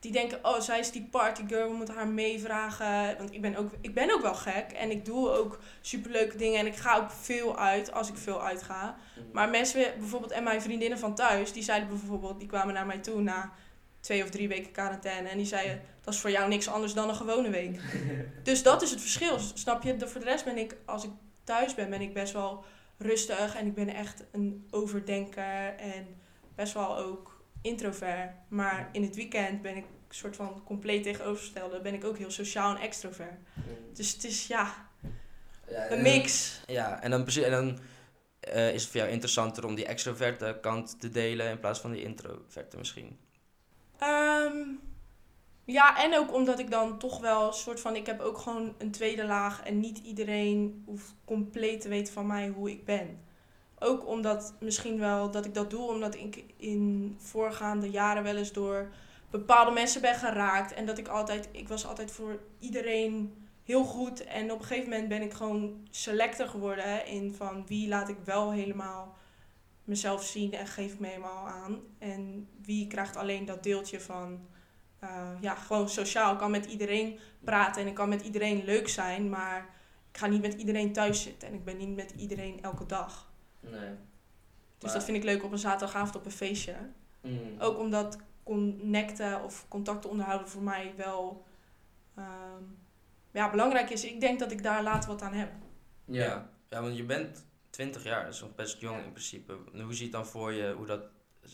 die 0.00 0.12
denken, 0.12 0.38
oh, 0.42 0.60
zij 0.60 0.78
is 0.78 0.90
die 0.90 1.08
partygirl, 1.10 1.68
we 1.68 1.76
moeten 1.76 1.94
haar 1.94 2.08
meevragen. 2.08 3.16
Want 3.18 3.32
ik 3.32 3.40
ben, 3.40 3.56
ook, 3.56 3.70
ik 3.80 3.94
ben 3.94 4.14
ook 4.14 4.22
wel 4.22 4.34
gek 4.34 4.72
en 4.72 4.90
ik 4.90 5.04
doe 5.04 5.30
ook 5.30 5.58
superleuke 5.80 6.36
dingen 6.36 6.58
en 6.58 6.66
ik 6.66 6.76
ga 6.76 6.96
ook 6.96 7.10
veel 7.10 7.58
uit 7.58 7.92
als 7.92 8.08
ik 8.08 8.16
veel 8.16 8.42
uitga. 8.42 8.96
Maar 9.32 9.48
mensen, 9.48 9.92
bijvoorbeeld, 9.98 10.32
en 10.32 10.42
mijn 10.42 10.62
vriendinnen 10.62 10.98
van 10.98 11.14
thuis, 11.14 11.52
die 11.52 11.62
zeiden 11.62 11.88
bijvoorbeeld, 11.88 12.38
die 12.38 12.48
kwamen 12.48 12.74
naar 12.74 12.86
mij 12.86 12.98
toe 12.98 13.20
na 13.20 13.52
twee 14.00 14.22
of 14.22 14.30
drie 14.30 14.48
weken 14.48 14.72
quarantaine 14.72 15.28
en 15.28 15.36
die 15.36 15.46
zeiden, 15.46 15.82
dat 16.00 16.14
is 16.14 16.20
voor 16.20 16.30
jou 16.30 16.48
niks 16.48 16.68
anders 16.68 16.94
dan 16.94 17.08
een 17.08 17.14
gewone 17.14 17.50
week. 17.50 17.80
dus 18.42 18.62
dat 18.62 18.82
is 18.82 18.90
het 18.90 19.00
verschil, 19.00 19.38
snap 19.38 19.82
je? 19.82 20.08
Voor 20.08 20.20
de 20.20 20.26
rest 20.26 20.44
ben 20.44 20.58
ik, 20.58 20.76
als 20.84 21.04
ik 21.04 21.10
thuis 21.44 21.74
ben, 21.74 21.90
ben 21.90 22.00
ik 22.00 22.12
best 22.12 22.32
wel 22.32 22.64
rustig 22.98 23.56
en 23.56 23.66
ik 23.66 23.74
ben 23.74 23.88
echt 23.88 24.24
een 24.32 24.66
overdenker 24.70 25.74
en 25.76 26.06
best 26.54 26.72
wel 26.72 26.96
ook 26.96 27.39
introvert. 27.62 28.30
Maar 28.48 28.88
in 28.92 29.02
het 29.02 29.16
weekend 29.16 29.62
ben 29.62 29.76
ik 29.76 29.84
een 29.84 30.14
soort 30.14 30.36
van 30.36 30.62
compleet 30.64 31.02
tegenovergestelde. 31.02 31.80
Ben 31.80 31.94
ik 31.94 32.04
ook 32.04 32.18
heel 32.18 32.30
sociaal 32.30 32.76
en 32.76 32.82
extrovert. 32.82 33.38
Dus 33.94 34.12
het 34.12 34.24
is 34.24 34.46
ja, 34.46 34.88
een 35.66 36.02
mix. 36.02 36.60
Ja, 36.66 37.02
en 37.02 37.10
dan, 37.10 37.22
precies- 37.22 37.42
en 37.42 37.50
dan 37.50 37.78
eh, 38.40 38.74
is 38.74 38.82
het 38.82 38.90
voor 38.90 39.00
jou 39.00 39.12
interessanter 39.12 39.66
om 39.66 39.74
die 39.74 39.86
extroverte 39.86 40.58
kant 40.60 41.00
te 41.00 41.10
delen 41.10 41.50
in 41.50 41.60
plaats 41.60 41.80
van 41.80 41.92
die 41.92 42.02
introverte 42.02 42.76
misschien. 42.76 43.18
Ehm, 43.98 44.68
ja, 45.64 46.04
en 46.04 46.16
ook 46.16 46.34
omdat 46.34 46.58
ik 46.58 46.70
dan 46.70 46.98
toch 46.98 47.20
wel 47.20 47.46
een 47.46 47.52
soort 47.52 47.80
van... 47.80 47.96
Ik 47.96 48.06
heb 48.06 48.20
ook 48.20 48.38
gewoon 48.38 48.74
een 48.78 48.90
tweede 48.90 49.24
laag 49.24 49.62
en 49.62 49.80
niet 49.80 49.98
iedereen 49.98 50.82
hoeft 50.86 51.14
compleet 51.24 51.80
te 51.80 51.88
weten 51.88 52.12
van 52.12 52.26
mij 52.26 52.48
hoe 52.48 52.70
ik 52.70 52.84
ben. 52.84 53.28
Ook 53.82 54.06
omdat 54.06 54.54
misschien 54.60 54.98
wel 54.98 55.30
dat 55.30 55.44
ik 55.44 55.54
dat 55.54 55.70
doe 55.70 55.88
omdat 55.88 56.14
ik 56.14 56.44
in 56.56 57.16
voorgaande 57.18 57.90
jaren 57.90 58.22
wel 58.22 58.36
eens 58.36 58.52
door 58.52 58.90
bepaalde 59.30 59.70
mensen 59.70 60.00
ben 60.00 60.14
geraakt. 60.14 60.72
En 60.72 60.86
dat 60.86 60.98
ik 60.98 61.08
altijd, 61.08 61.48
ik 61.52 61.68
was 61.68 61.86
altijd 61.86 62.10
voor 62.10 62.40
iedereen 62.58 63.34
heel 63.64 63.84
goed. 63.84 64.24
En 64.24 64.52
op 64.52 64.58
een 64.58 64.64
gegeven 64.64 64.90
moment 64.90 65.08
ben 65.08 65.22
ik 65.22 65.32
gewoon 65.32 65.86
selecter 65.90 66.48
geworden 66.48 67.06
in 67.06 67.34
van 67.34 67.66
wie 67.66 67.88
laat 67.88 68.08
ik 68.08 68.16
wel 68.24 68.52
helemaal 68.52 69.16
mezelf 69.84 70.24
zien 70.24 70.52
en 70.52 70.66
geef 70.66 70.98
me 70.98 71.06
helemaal 71.06 71.46
aan. 71.46 71.80
En 71.98 72.48
wie 72.62 72.86
krijgt 72.86 73.16
alleen 73.16 73.44
dat 73.44 73.62
deeltje 73.62 74.00
van 74.00 74.40
eh, 74.98 75.28
ja, 75.40 75.54
gewoon 75.54 75.88
sociaal. 75.88 76.32
Ik 76.32 76.38
kan 76.38 76.50
met 76.50 76.66
iedereen 76.66 77.18
praten 77.44 77.82
en 77.82 77.88
ik 77.88 77.94
kan 77.94 78.08
met 78.08 78.22
iedereen 78.22 78.64
leuk 78.64 78.88
zijn, 78.88 79.28
maar 79.28 79.68
ik 80.12 80.18
ga 80.18 80.26
niet 80.26 80.42
met 80.42 80.54
iedereen 80.54 80.92
thuis 80.92 81.22
zitten 81.22 81.48
en 81.48 81.54
ik 81.54 81.64
ben 81.64 81.76
niet 81.76 81.96
met 81.96 82.14
iedereen 82.16 82.62
elke 82.62 82.86
dag. 82.86 83.29
Nee. 83.60 83.70
Dus 83.70 84.88
Maar- 84.88 84.92
dat 84.92 85.04
vind 85.04 85.16
ik 85.16 85.24
leuk 85.24 85.44
op 85.44 85.52
een 85.52 85.58
zaterdagavond 85.58 86.16
op 86.16 86.24
een 86.24 86.30
feestje. 86.30 86.74
Mm. 87.20 87.54
Ook 87.58 87.78
omdat 87.78 88.18
connecten 88.42 89.42
of 89.44 89.66
contacten 89.68 90.10
onderhouden 90.10 90.48
voor 90.48 90.62
mij 90.62 90.94
wel 90.96 91.44
ehm, 92.14 92.62
ja, 93.30 93.50
belangrijk 93.50 93.90
is. 93.90 94.04
Ik 94.04 94.20
denk 94.20 94.38
dat 94.38 94.52
ik 94.52 94.62
daar 94.62 94.82
later 94.82 95.08
wat 95.08 95.22
aan 95.22 95.32
heb. 95.32 95.50
Ja. 96.04 96.50
ja, 96.68 96.82
want 96.82 96.96
je 96.96 97.04
bent 97.04 97.44
20 97.70 98.04
jaar, 98.04 98.24
dat 98.24 98.34
is 98.34 98.40
nog 98.40 98.54
best 98.54 98.80
jong 98.80 98.98
Ja. 98.98 99.04
in 99.04 99.10
principe. 99.12 99.52
Hoe 99.72 99.94
zie 99.94 99.96
je 99.96 100.02
het 100.02 100.12
dan 100.12 100.26
voor 100.26 100.52
je, 100.52 100.72
hoe 100.76 100.86
dat 100.86 101.02
eh, 101.42 101.50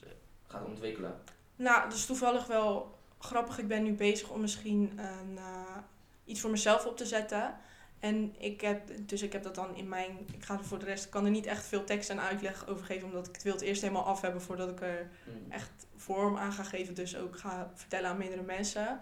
gaat 0.47 0.65
ontwikkelen? 0.65 1.15
Nou, 1.57 1.91
dus 1.91 2.07
toevallig 2.07 2.47
wel 2.47 2.99
grappig. 3.19 3.59
Ik 3.59 3.69
ben 3.69 3.83
nu 3.83 3.93
bezig 3.93 4.31
om 4.31 4.41
misschien 4.41 4.99
een, 4.99 5.39
eh, 5.39 5.77
iets 6.25 6.41
voor 6.41 6.51
mezelf 6.51 6.87
op 6.87 6.97
te 6.97 7.07
zetten. 7.07 7.55
En 8.01 8.35
ik 8.39 8.61
heb, 8.61 8.81
dus 9.01 9.23
ik 9.23 9.33
heb 9.33 9.43
dat 9.43 9.55
dan 9.55 9.77
in 9.77 9.89
mijn, 9.89 10.19
ik 10.33 10.45
ga 10.45 10.55
er 10.55 10.65
voor 10.65 10.79
de 10.79 10.85
rest, 10.85 11.05
ik 11.05 11.11
kan 11.11 11.25
er 11.25 11.31
niet 11.31 11.47
echt 11.47 11.67
veel 11.67 11.85
tekst 11.85 12.11
en 12.11 12.21
uitleg 12.21 12.67
over 12.69 12.87
geven, 12.87 13.09
omdat 13.09 13.27
ik 13.27 13.35
het 13.35 13.43
wil 13.43 13.53
het 13.53 13.63
eerst 13.63 13.83
helemaal 13.83 14.05
af 14.05 14.21
hebben 14.21 14.43
voordat 14.43 14.69
ik 14.71 14.81
er 14.81 15.09
Mm. 15.27 15.53
echt 15.53 15.71
vorm 15.97 16.37
aan 16.37 16.53
ga 16.53 16.63
geven. 16.63 16.95
Dus 16.95 17.17
ook 17.17 17.39
ga 17.39 17.71
vertellen 17.75 18.11
aan 18.11 18.17
meerdere 18.17 18.43
mensen. 18.43 19.01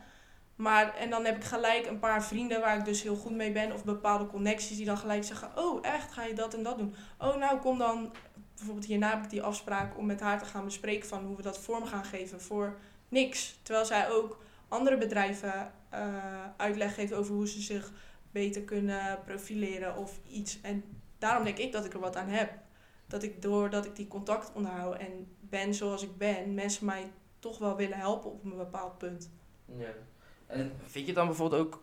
Maar, 0.56 0.94
en 0.94 1.10
dan 1.10 1.24
heb 1.24 1.36
ik 1.36 1.44
gelijk 1.44 1.86
een 1.86 1.98
paar 1.98 2.24
vrienden 2.24 2.60
waar 2.60 2.78
ik 2.78 2.84
dus 2.84 3.02
heel 3.02 3.16
goed 3.16 3.34
mee 3.34 3.52
ben. 3.52 3.72
Of 3.72 3.84
bepaalde 3.84 4.26
connecties 4.26 4.76
die 4.76 4.86
dan 4.86 4.98
gelijk 4.98 5.24
zeggen, 5.24 5.50
oh 5.54 5.78
echt, 5.86 6.12
ga 6.12 6.24
je 6.24 6.34
dat 6.34 6.54
en 6.54 6.62
dat 6.62 6.78
doen? 6.78 6.94
Oh 7.18 7.36
nou, 7.36 7.58
kom 7.60 7.78
dan, 7.78 8.12
bijvoorbeeld 8.56 8.86
hierna 8.86 9.10
heb 9.10 9.24
ik 9.24 9.30
die 9.30 9.42
afspraak 9.42 9.98
om 9.98 10.06
met 10.06 10.20
haar 10.20 10.38
te 10.38 10.44
gaan 10.44 10.64
bespreken 10.64 11.08
van 11.08 11.24
hoe 11.24 11.36
we 11.36 11.42
dat 11.42 11.58
vorm 11.58 11.84
gaan 11.86 12.04
geven 12.04 12.40
voor 12.40 12.76
niks. 13.08 13.58
Terwijl 13.62 13.86
zij 13.86 14.10
ook 14.10 14.42
andere 14.68 14.96
bedrijven 14.98 15.72
eh, 15.88 16.14
uitleg 16.56 16.94
geeft 16.94 17.12
over 17.12 17.34
hoe 17.34 17.48
ze 17.48 17.60
zich 17.60 17.92
beter 18.34 18.62
kunnen 18.62 19.18
profileren 19.24 19.96
of 19.96 20.20
iets. 20.28 20.60
En 20.60 20.84
daarom 21.18 21.44
denk 21.44 21.58
ik 21.58 21.72
dat 21.72 21.84
ik 21.84 21.94
er 21.94 22.00
wat 22.00 22.16
aan 22.16 22.28
heb. 22.28 22.52
Dat 23.06 23.22
ik 23.22 23.42
doordat 23.42 23.84
ik 23.84 23.96
die 23.96 24.08
contact 24.08 24.52
onderhoud 24.54 24.96
en 24.96 25.36
ben 25.40 25.74
zoals 25.74 26.02
ik 26.02 26.16
ben, 26.18 26.54
mensen 26.54 26.86
mij 26.86 27.12
toch 27.38 27.58
wel 27.58 27.76
willen 27.76 27.98
helpen 27.98 28.30
op 28.30 28.44
een 28.44 28.56
bepaald 28.56 28.98
punt. 28.98 29.30
Ja. 29.78 29.92
En 30.46 30.72
vind 30.80 30.92
je 30.92 31.04
het 31.04 31.14
dan 31.14 31.26
bijvoorbeeld 31.26 31.66
ook 31.66 31.82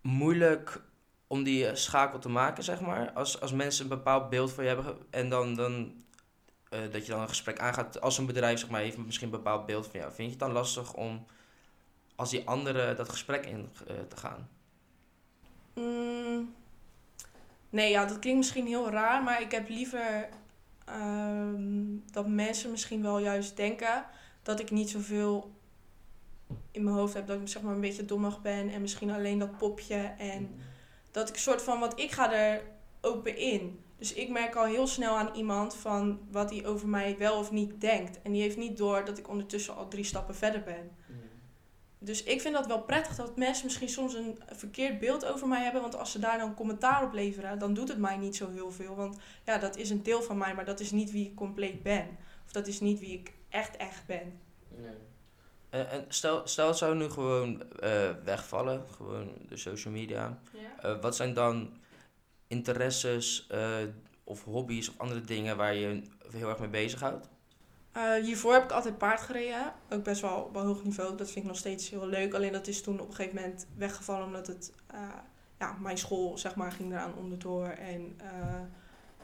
moeilijk 0.00 0.82
om 1.26 1.42
die 1.42 1.66
eh, 1.66 1.74
schakel 1.74 2.18
te 2.18 2.28
maken, 2.28 2.64
zeg 2.64 2.80
maar? 2.80 3.12
Als, 3.12 3.40
als 3.40 3.52
mensen 3.52 3.82
een 3.82 3.96
bepaald 3.96 4.30
beeld 4.30 4.52
van 4.52 4.64
je 4.64 4.70
hebben 4.70 4.96
en 5.10 5.28
dan, 5.28 5.54
dan 5.54 6.04
eh, 6.68 6.80
dat 6.90 7.06
je 7.06 7.12
dan 7.12 7.20
een 7.20 7.28
gesprek 7.28 7.58
aangaat 7.58 8.00
als 8.00 8.18
een 8.18 8.26
bedrijf, 8.26 8.58
zeg 8.58 8.70
maar, 8.70 8.80
heeft 8.80 8.96
misschien 8.96 9.26
een 9.26 9.36
bepaald 9.36 9.66
beeld 9.66 9.86
van 9.86 10.00
jou. 10.00 10.12
Vind 10.12 10.26
je 10.26 10.30
het 10.30 10.38
dan 10.38 10.52
lastig 10.52 10.94
om 10.94 11.26
als 12.14 12.30
die 12.30 12.46
anderen 12.46 12.96
dat 12.96 13.08
gesprek 13.08 13.46
in 13.46 13.70
eh, 13.86 13.94
te 14.08 14.16
gaan? 14.16 14.48
Mm, 15.74 16.54
nee, 17.70 17.90
ja, 17.90 18.04
dat 18.04 18.18
klinkt 18.18 18.38
misschien 18.38 18.66
heel 18.66 18.90
raar, 18.90 19.22
maar 19.22 19.42
ik 19.42 19.50
heb 19.50 19.68
liever 19.68 20.28
ehm, 20.84 21.96
dat 22.10 22.28
mensen 22.28 22.70
misschien 22.70 23.02
wel 23.02 23.18
juist 23.18 23.56
denken 23.56 24.04
dat 24.42 24.60
ik 24.60 24.70
niet 24.70 24.90
zoveel 24.90 25.50
in 26.70 26.84
mijn 26.84 26.96
hoofd 26.96 27.14
heb, 27.14 27.26
dat 27.26 27.40
ik 27.40 27.48
zeg 27.48 27.62
maar 27.62 27.74
een 27.74 27.80
beetje 27.80 28.04
dommig 28.04 28.40
ben 28.40 28.68
en 28.68 28.80
misschien 28.80 29.10
alleen 29.10 29.38
dat 29.38 29.58
popje 29.58 30.14
en 30.18 30.60
dat 31.10 31.28
ik 31.28 31.36
soort 31.36 31.62
van, 31.62 31.80
want 31.80 31.98
ik 31.98 32.10
ga 32.10 32.32
er 32.32 32.62
open 33.00 33.36
in. 33.36 33.80
Dus 33.98 34.12
ik 34.12 34.28
merk 34.28 34.54
al 34.54 34.64
heel 34.64 34.86
snel 34.86 35.16
aan 35.16 35.34
iemand 35.34 35.76
van 35.76 36.20
wat 36.30 36.50
hij 36.50 36.66
over 36.66 36.88
mij 36.88 37.18
wel 37.18 37.38
of 37.38 37.50
niet 37.50 37.80
denkt. 37.80 38.22
En 38.22 38.32
die 38.32 38.42
heeft 38.42 38.56
niet 38.56 38.76
door 38.76 39.04
dat 39.04 39.18
ik 39.18 39.28
ondertussen 39.28 39.76
al 39.76 39.88
drie 39.88 40.04
stappen 40.04 40.34
verder 40.34 40.62
ben. 40.62 40.90
Dus 42.04 42.22
ik 42.22 42.40
vind 42.40 42.54
dat 42.54 42.66
wel 42.66 42.82
prettig 42.82 43.16
dat 43.16 43.36
mensen 43.36 43.64
misschien 43.64 43.88
soms 43.88 44.14
een 44.14 44.38
verkeerd 44.46 44.98
beeld 44.98 45.24
over 45.24 45.48
mij 45.48 45.62
hebben. 45.62 45.80
Want 45.80 45.96
als 45.96 46.12
ze 46.12 46.18
daar 46.18 46.38
dan 46.38 46.54
commentaar 46.54 47.04
op 47.04 47.12
leveren, 47.12 47.58
dan 47.58 47.74
doet 47.74 47.88
het 47.88 47.98
mij 47.98 48.16
niet 48.16 48.36
zo 48.36 48.50
heel 48.50 48.70
veel. 48.70 48.94
Want 48.94 49.18
ja, 49.44 49.58
dat 49.58 49.76
is 49.76 49.90
een 49.90 50.02
deel 50.02 50.22
van 50.22 50.38
mij, 50.38 50.54
maar 50.54 50.64
dat 50.64 50.80
is 50.80 50.90
niet 50.90 51.10
wie 51.10 51.26
ik 51.26 51.34
compleet 51.34 51.82
ben. 51.82 52.08
Of 52.44 52.52
dat 52.52 52.66
is 52.66 52.80
niet 52.80 53.00
wie 53.00 53.18
ik 53.18 53.32
echt 53.48 53.76
echt 53.76 54.06
ben. 54.06 54.40
En, 55.70 55.90
en 55.90 56.04
stel, 56.08 56.46
stel 56.46 56.68
het 56.68 56.76
zou 56.76 56.94
nu 56.94 57.10
gewoon 57.10 57.72
eh, 57.72 58.10
wegvallen, 58.24 58.84
gewoon 58.96 59.32
de 59.48 59.56
social 59.56 59.94
media. 59.94 60.38
Eh, 60.80 61.00
wat 61.00 61.16
zijn 61.16 61.34
dan 61.34 61.76
interesses 62.46 63.46
eh, 63.48 63.76
of 64.24 64.44
hobby's 64.44 64.88
of 64.88 64.98
andere 64.98 65.20
dingen 65.20 65.56
waar 65.56 65.74
je 65.74 65.80
je 65.80 66.02
heel 66.30 66.48
erg 66.48 66.58
mee 66.58 66.68
bezighoudt? 66.68 67.28
Eh, 67.92 68.14
hiervoor 68.14 68.52
heb 68.52 68.64
ik 68.64 68.70
altijd 68.70 68.98
paard 68.98 69.20
gereden. 69.20 69.72
Ook 69.90 70.02
best 70.02 70.20
wel 70.20 70.36
op 70.36 70.56
een 70.56 70.66
hoog 70.66 70.84
niveau. 70.84 71.16
Dat 71.16 71.30
vind 71.30 71.44
ik 71.44 71.50
nog 71.50 71.56
steeds 71.56 71.90
heel 71.90 72.06
leuk. 72.06 72.34
Alleen 72.34 72.52
dat 72.52 72.66
is 72.66 72.82
toen 72.82 73.00
op 73.00 73.08
een 73.08 73.14
gegeven 73.14 73.36
moment 73.36 73.66
weggevallen 73.76 74.26
omdat 74.26 74.46
het, 74.46 74.72
eh, 74.86 75.00
ja, 75.58 75.76
mijn 75.80 75.98
school 75.98 76.38
zeg 76.38 76.54
maar, 76.54 76.72
ging 76.72 76.92
eraan 76.92 77.14
onderdoor. 77.14 77.66
En 77.66 78.14
eh, 78.16 78.60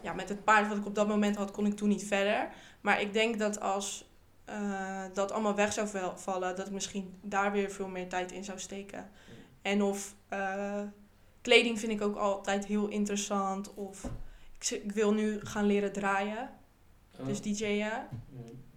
ja, 0.01 0.13
met 0.13 0.29
het 0.29 0.45
paard 0.45 0.69
wat 0.69 0.77
ik 0.77 0.87
op 0.87 0.95
dat 0.95 1.09
moment 1.09 1.37
had, 1.37 1.51
kon 1.51 1.67
ik 1.67 1.77
toen 1.77 1.89
niet 1.89 2.05
verder. 2.05 2.49
Maar 2.81 3.01
ik 3.01 3.13
denk 3.13 3.39
dat 3.39 3.61
als 3.61 4.07
dat 5.13 5.33
allemaal 5.33 5.55
weg 5.55 5.73
zou 5.73 5.89
vallen, 6.17 6.57
dat 6.57 6.67
ik 6.67 6.73
misschien 6.73 7.19
daar 7.23 7.53
weer 7.53 7.71
veel 7.71 7.89
meer 7.89 8.09
tijd 8.09 8.33
in 8.33 8.45
zou 8.45 8.59
steken. 8.59 9.11
En 9.63 9.83
of 9.83 10.15
kleding 11.41 11.79
vind 11.79 11.93
ik 11.93 12.03
ook 12.03 12.17
altijd 12.17 12.67
heel 12.67 12.89
interessant. 12.89 13.75
Of 13.75 14.05
ik, 14.59 14.71
ik 14.71 14.93
wil 14.93 15.13
nu 15.13 15.41
gaan 15.41 15.67
leren 15.67 15.93
draaien. 15.93 16.51
Dus 17.27 17.41
DJ'en. 17.41 18.09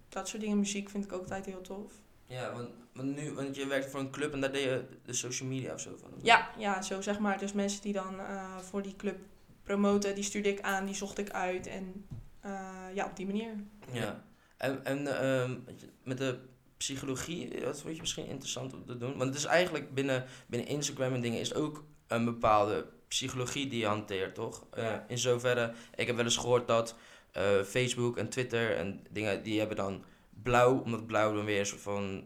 Dat 0.08 0.28
soort 0.28 0.42
dingen, 0.42 0.58
muziek 0.58 0.90
vind 0.90 1.04
ik 1.04 1.12
ook 1.12 1.20
altijd 1.22 1.46
heel 1.46 1.60
tof. 1.60 1.92
Ja, 2.26 2.52
want, 2.52 2.68
want 2.92 3.16
nu, 3.16 3.32
want 3.32 3.56
je 3.56 3.66
werkt 3.66 3.90
voor 3.90 4.00
een 4.00 4.10
club 4.10 4.32
en 4.32 4.40
daar 4.40 4.52
deed 4.52 4.62
je 4.62 4.84
de 5.04 5.12
social 5.12 5.48
media 5.48 5.72
of 5.72 5.80
zo 5.80 5.96
van. 6.00 6.10
Ja, 6.22 6.50
ja, 6.58 6.82
zo 6.82 7.00
zeg 7.00 7.18
maar. 7.18 7.38
Dus 7.38 7.52
mensen 7.52 7.82
die 7.82 7.92
dan 7.92 8.20
eh, 8.20 8.58
voor 8.58 8.82
die 8.82 8.96
club 8.96 9.18
promoten, 9.62 10.14
die 10.14 10.24
stuurde 10.24 10.48
ik 10.48 10.60
aan, 10.60 10.84
die 10.86 10.94
zocht 10.94 11.18
ik 11.18 11.30
uit. 11.30 11.66
En 11.66 12.06
eh, 12.40 12.68
ja, 12.94 13.04
op 13.06 13.16
die 13.16 13.26
manier. 13.26 13.50
Ja. 13.92 14.24
En, 14.56 14.84
en 14.84 15.20
ehm, 15.20 15.58
met 16.02 16.18
de 16.18 16.38
psychologie, 16.76 17.60
dat 17.60 17.80
vond 17.80 17.94
je 17.94 18.00
misschien 18.00 18.26
interessant 18.26 18.72
om 18.74 18.86
te 18.86 18.96
doen. 18.98 19.16
Want 19.16 19.28
het 19.30 19.38
is 19.38 19.44
eigenlijk 19.44 19.94
binnen, 19.94 20.24
binnen 20.46 20.68
Instagram 20.68 21.14
en 21.14 21.20
dingen 21.20 21.40
is 21.40 21.54
ook 21.54 21.84
een 22.06 22.24
bepaalde 22.24 22.86
psychologie 23.08 23.66
die 23.68 23.78
je 23.78 23.86
hanteert, 23.86 24.34
toch? 24.34 24.66
Eh, 24.70 24.82
Ja. 24.84 25.04
in 25.08 25.18
zoverre, 25.18 25.72
ik 25.94 26.06
heb 26.06 26.16
wel 26.16 26.24
eens 26.24 26.36
gehoord 26.36 26.66
dat 26.66 26.94
eh, 27.32 27.42
Facebook 27.66 28.16
en 28.16 28.28
Twitter 28.28 28.76
en 28.76 29.04
dingen, 29.10 29.42
die 29.42 29.58
hebben 29.58 29.76
dan 29.76 30.04
blauw, 30.42 30.80
omdat 30.84 31.06
blauw 31.06 31.34
dan 31.34 31.44
weer 31.44 31.58
een 31.58 31.66
soort 31.66 31.80
van 31.80 32.24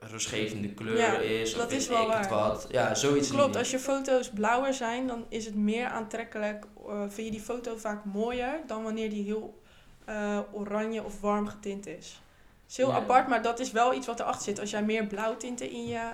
rustgevende 0.00 0.74
kleur 0.74 0.96
Ja, 0.98 1.18
is. 1.18 1.52
of 1.52 1.58
dat 1.60 1.70
weet 1.70 1.80
is 1.80 1.88
wel 1.88 2.06
ik 2.06 2.12
het 2.16 2.28
wat. 2.28 2.66
Ja, 2.70 2.94
zoiets. 2.94 3.30
Klopt, 3.30 3.56
als 3.56 3.70
je 3.70 3.78
foto's 3.78 4.30
blauwer 4.30 4.74
zijn, 4.74 5.06
dan 5.06 5.24
is 5.28 5.44
het 5.44 5.54
meer 5.54 5.86
aantrekkelijk. 5.86 6.64
eh, 6.88 7.00
vind 7.00 7.26
je 7.26 7.30
die 7.30 7.40
foto 7.40 7.76
vaak 7.76 8.04
mooier 8.04 8.60
dan 8.66 8.82
wanneer 8.82 9.10
die 9.10 9.24
heel 9.24 9.62
eh, 10.04 10.38
oranje 10.52 11.04
of 11.04 11.20
warm 11.20 11.46
getint 11.46 11.86
is. 11.86 12.22
Het 12.62 12.70
is 12.70 12.76
heel 12.76 12.88
Ja. 12.88 12.94
apart, 12.96 13.28
maar 13.28 13.42
dat 13.42 13.58
is 13.60 13.72
wel 13.72 13.94
iets 13.94 14.06
wat 14.06 14.20
erachter 14.20 14.42
zit. 14.42 14.60
Als 14.60 14.70
jij 14.70 14.82
meer 14.84 15.06
blauwtinten 15.06 15.70
in 15.70 15.86
je 15.86 16.10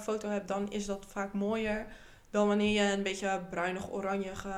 foto 0.00 0.28
hebt, 0.28 0.48
dan 0.48 0.70
is 0.72 0.86
dat 0.86 1.06
vaak 1.08 1.32
mooier 1.32 1.86
dan 2.30 2.46
wanneer 2.48 2.82
je 2.84 2.92
een 2.92 3.02
beetje 3.02 3.40
bruinig-oranjige 3.50 4.52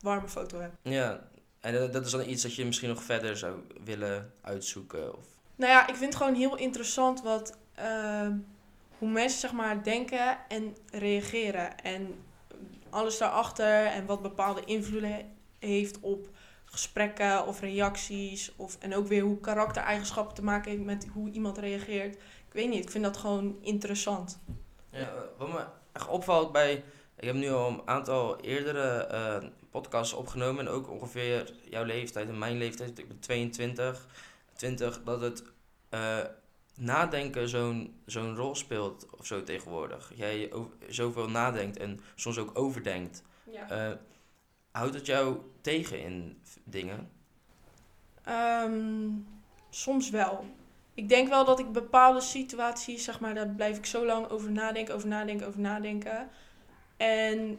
warme 0.00 0.28
foto 0.28 0.60
hebt. 0.60 0.76
Ja, 0.82 1.20
en 1.60 1.74
dat, 1.74 1.92
dat 1.92 2.06
is 2.06 2.10
dan 2.10 2.28
iets 2.28 2.42
dat 2.42 2.54
je 2.54 2.64
misschien 2.64 2.88
nog 2.88 3.02
verder 3.02 3.36
zou 3.36 3.54
willen 3.84 4.32
uitzoeken. 4.40 5.16
Of... 5.16 5.26
Nou 5.56 5.72
ja, 5.72 5.88
ik 5.88 5.94
vind 5.94 6.12
het 6.12 6.22
gewoon 6.22 6.34
heel 6.34 6.56
interessant 6.56 7.22
wat, 7.22 7.58
eh, 7.74 8.28
hoe 8.98 9.08
mensen 9.10 9.40
zeg 9.40 9.52
maar 9.52 9.82
denken 9.82 10.38
en 10.48 10.76
reageren. 10.90 11.80
En 11.80 12.14
alles 12.90 13.18
daarachter 13.18 13.86
en 13.86 14.06
wat 14.06 14.22
bepaalde 14.22 14.64
invloeden 14.64 15.36
heeft 15.58 16.00
op 16.00 16.28
gesprekken 16.64 17.46
of 17.46 17.60
reacties. 17.60 18.52
Of, 18.56 18.76
en 18.80 18.94
ook 18.94 19.06
weer 19.06 19.22
hoe 19.22 19.40
karaktereigenschappen 19.40 20.34
te 20.34 20.44
maken 20.44 20.70
heeft 20.70 20.84
met 20.84 21.06
hoe 21.12 21.30
iemand 21.30 21.58
reageert. 21.58 22.14
Ik 22.14 22.52
weet 22.52 22.68
niet, 22.68 22.82
ik 22.82 22.90
vind 22.90 23.04
dat 23.04 23.16
gewoon 23.16 23.58
interessant. 23.60 24.40
Ja, 24.90 25.12
wat 25.38 25.48
me 25.48 25.64
echt 25.92 26.08
opvalt 26.08 26.52
bij... 26.52 26.84
Ik 27.16 27.24
heb 27.24 27.34
nu 27.34 27.50
al 27.50 27.68
een 27.68 27.82
aantal 27.84 28.40
eerdere 28.40 29.06
eh, 29.06 29.48
podcasts 29.70 30.14
opgenomen. 30.14 30.66
En 30.66 30.72
ook 30.72 30.90
ongeveer 30.90 31.52
jouw 31.70 31.84
leeftijd 31.84 32.28
en 32.28 32.38
mijn 32.38 32.58
leeftijd. 32.58 32.98
Ik 32.98 33.08
ben 33.08 33.18
22, 33.18 34.06
20. 34.56 35.02
Dat 35.04 35.20
het 35.20 35.42
eh, 35.88 36.18
nadenken 36.76 37.48
zo'n 37.48 37.94
zo'n 38.06 38.36
rol 38.36 38.54
speelt 38.54 39.06
of 39.18 39.26
zo 39.26 39.42
tegenwoordig. 39.42 40.12
Jij 40.14 40.52
over, 40.52 40.72
zoveel 40.88 41.28
nadenkt 41.28 41.76
en 41.76 42.00
soms 42.14 42.38
ook 42.38 42.58
overdenkt. 42.58 43.22
Ja. 43.50 43.70
Eh, 43.70 43.96
houdt 44.70 44.94
het 44.94 45.06
jou 45.06 45.36
tegen 45.60 46.00
in 46.00 46.42
dingen? 46.64 47.10
Ehm, 48.24 49.10
soms 49.70 50.10
wel. 50.10 50.44
Ik 50.94 51.08
denk 51.08 51.28
wel 51.28 51.44
dat 51.44 51.58
ik 51.58 51.72
bepaalde 51.72 52.20
situaties, 52.20 53.04
zeg 53.04 53.20
maar, 53.20 53.34
daar 53.34 53.48
blijf 53.48 53.76
ik 53.76 53.86
zo 53.86 54.06
lang 54.06 54.28
over 54.28 54.50
nadenken, 54.50 54.94
over 54.94 55.08
nadenken, 55.08 55.46
over 55.46 55.60
nadenken. 55.60 56.28
En 56.96 57.58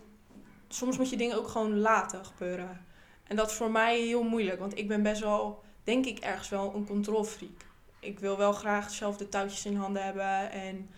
soms 0.69 0.97
moet 0.97 1.09
je 1.09 1.17
dingen 1.17 1.37
ook 1.37 1.47
gewoon 1.47 1.79
laten 1.79 2.25
gebeuren. 2.25 2.85
En 3.23 3.35
dat 3.35 3.49
is 3.49 3.55
voor 3.55 3.71
mij 3.71 3.99
heel 3.99 4.23
moeilijk, 4.23 4.59
want 4.59 4.77
ik 4.77 4.87
ben 4.87 5.03
best 5.03 5.21
wel, 5.21 5.63
denk 5.83 6.05
ik, 6.05 6.19
ergens 6.19 6.49
wel 6.49 6.75
een 6.75 6.85
controlfreak. 6.85 7.65
Ik 7.99 8.19
wil 8.19 8.37
wel 8.37 8.53
graag 8.53 8.89
zelf 8.89 9.17
de 9.17 9.29
touwtjes 9.29 9.65
in 9.65 9.75
handen 9.75 10.03
hebben 10.03 10.51
en 10.51 10.89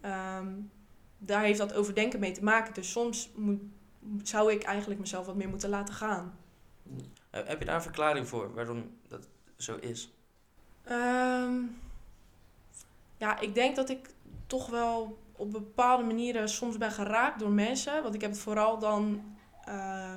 ehm, 0.00 0.52
daar 1.18 1.42
heeft 1.42 1.58
dat 1.58 1.74
overdenken 1.74 2.20
mee 2.20 2.32
te 2.32 2.44
maken. 2.44 2.74
Dus 2.74 2.90
soms 2.90 3.30
moet, 3.34 3.60
zou 4.22 4.52
ik 4.52 4.62
eigenlijk 4.62 5.00
mezelf 5.00 5.26
wat 5.26 5.34
meer 5.34 5.48
moeten 5.48 5.68
laten 5.68 5.94
gaan. 5.94 6.38
Heb 7.30 7.58
je 7.58 7.64
daar 7.64 7.74
een 7.74 7.82
verklaring 7.82 8.28
voor 8.28 8.54
waarom 8.54 8.90
dat 9.08 9.26
zo 9.56 9.76
is? 9.76 10.12
Ehm, 10.84 11.54
ja, 13.16 13.40
ik 13.40 13.54
denk 13.54 13.76
dat 13.76 13.88
ik 13.88 14.10
toch 14.46 14.70
wel 14.70 15.18
op 15.36 15.52
bepaalde 15.52 16.04
manieren 16.04 16.48
soms 16.48 16.78
ben 16.78 16.90
geraakt 16.90 17.38
door 17.38 17.50
mensen. 17.50 18.02
Want 18.02 18.14
ik 18.14 18.20
heb 18.20 18.30
het 18.30 18.40
vooral 18.40 18.78
dan 18.78 19.22
eh 19.64 20.16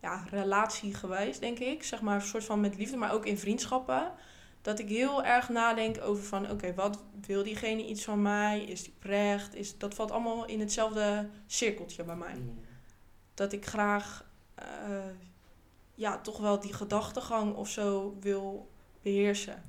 ja, 0.00 0.24
relatie 0.30 0.94
geweest, 0.94 1.40
denk 1.40 1.58
ik. 1.58 1.82
Zeg 1.82 2.00
maar 2.00 2.14
een 2.14 2.20
soort 2.20 2.44
van 2.44 2.60
met 2.60 2.76
liefde, 2.76 2.96
maar 2.96 3.12
ook 3.12 3.26
in 3.26 3.38
vriendschappen. 3.38 4.12
Dat 4.62 4.78
ik 4.78 4.88
heel 4.88 5.24
erg 5.24 5.48
nadenk 5.48 6.00
over 6.02 6.24
van, 6.24 6.50
oké, 6.50 6.74
wat 6.74 7.02
wil 7.26 7.42
diegene 7.42 7.86
iets 7.86 8.04
van 8.04 8.22
mij? 8.22 8.64
Is 8.64 8.82
die 8.82 8.92
oprecht? 8.96 9.54
Is, 9.54 9.78
dat 9.78 9.94
valt 9.94 10.10
allemaal 10.10 10.46
in 10.46 10.60
hetzelfde 10.60 11.28
cirkeltje 11.46 12.04
bij 12.04 12.16
mij. 12.16 12.42
Dat 13.34 13.52
ik 13.52 13.66
graag, 13.66 14.24
eh, 14.54 14.64
ja, 15.94 16.18
toch 16.18 16.38
wel 16.38 16.60
die 16.60 16.72
gedachtegang 16.72 17.54
of 17.54 17.68
zo 17.68 18.16
wil 18.20 18.70
beheersen. 19.02 19.62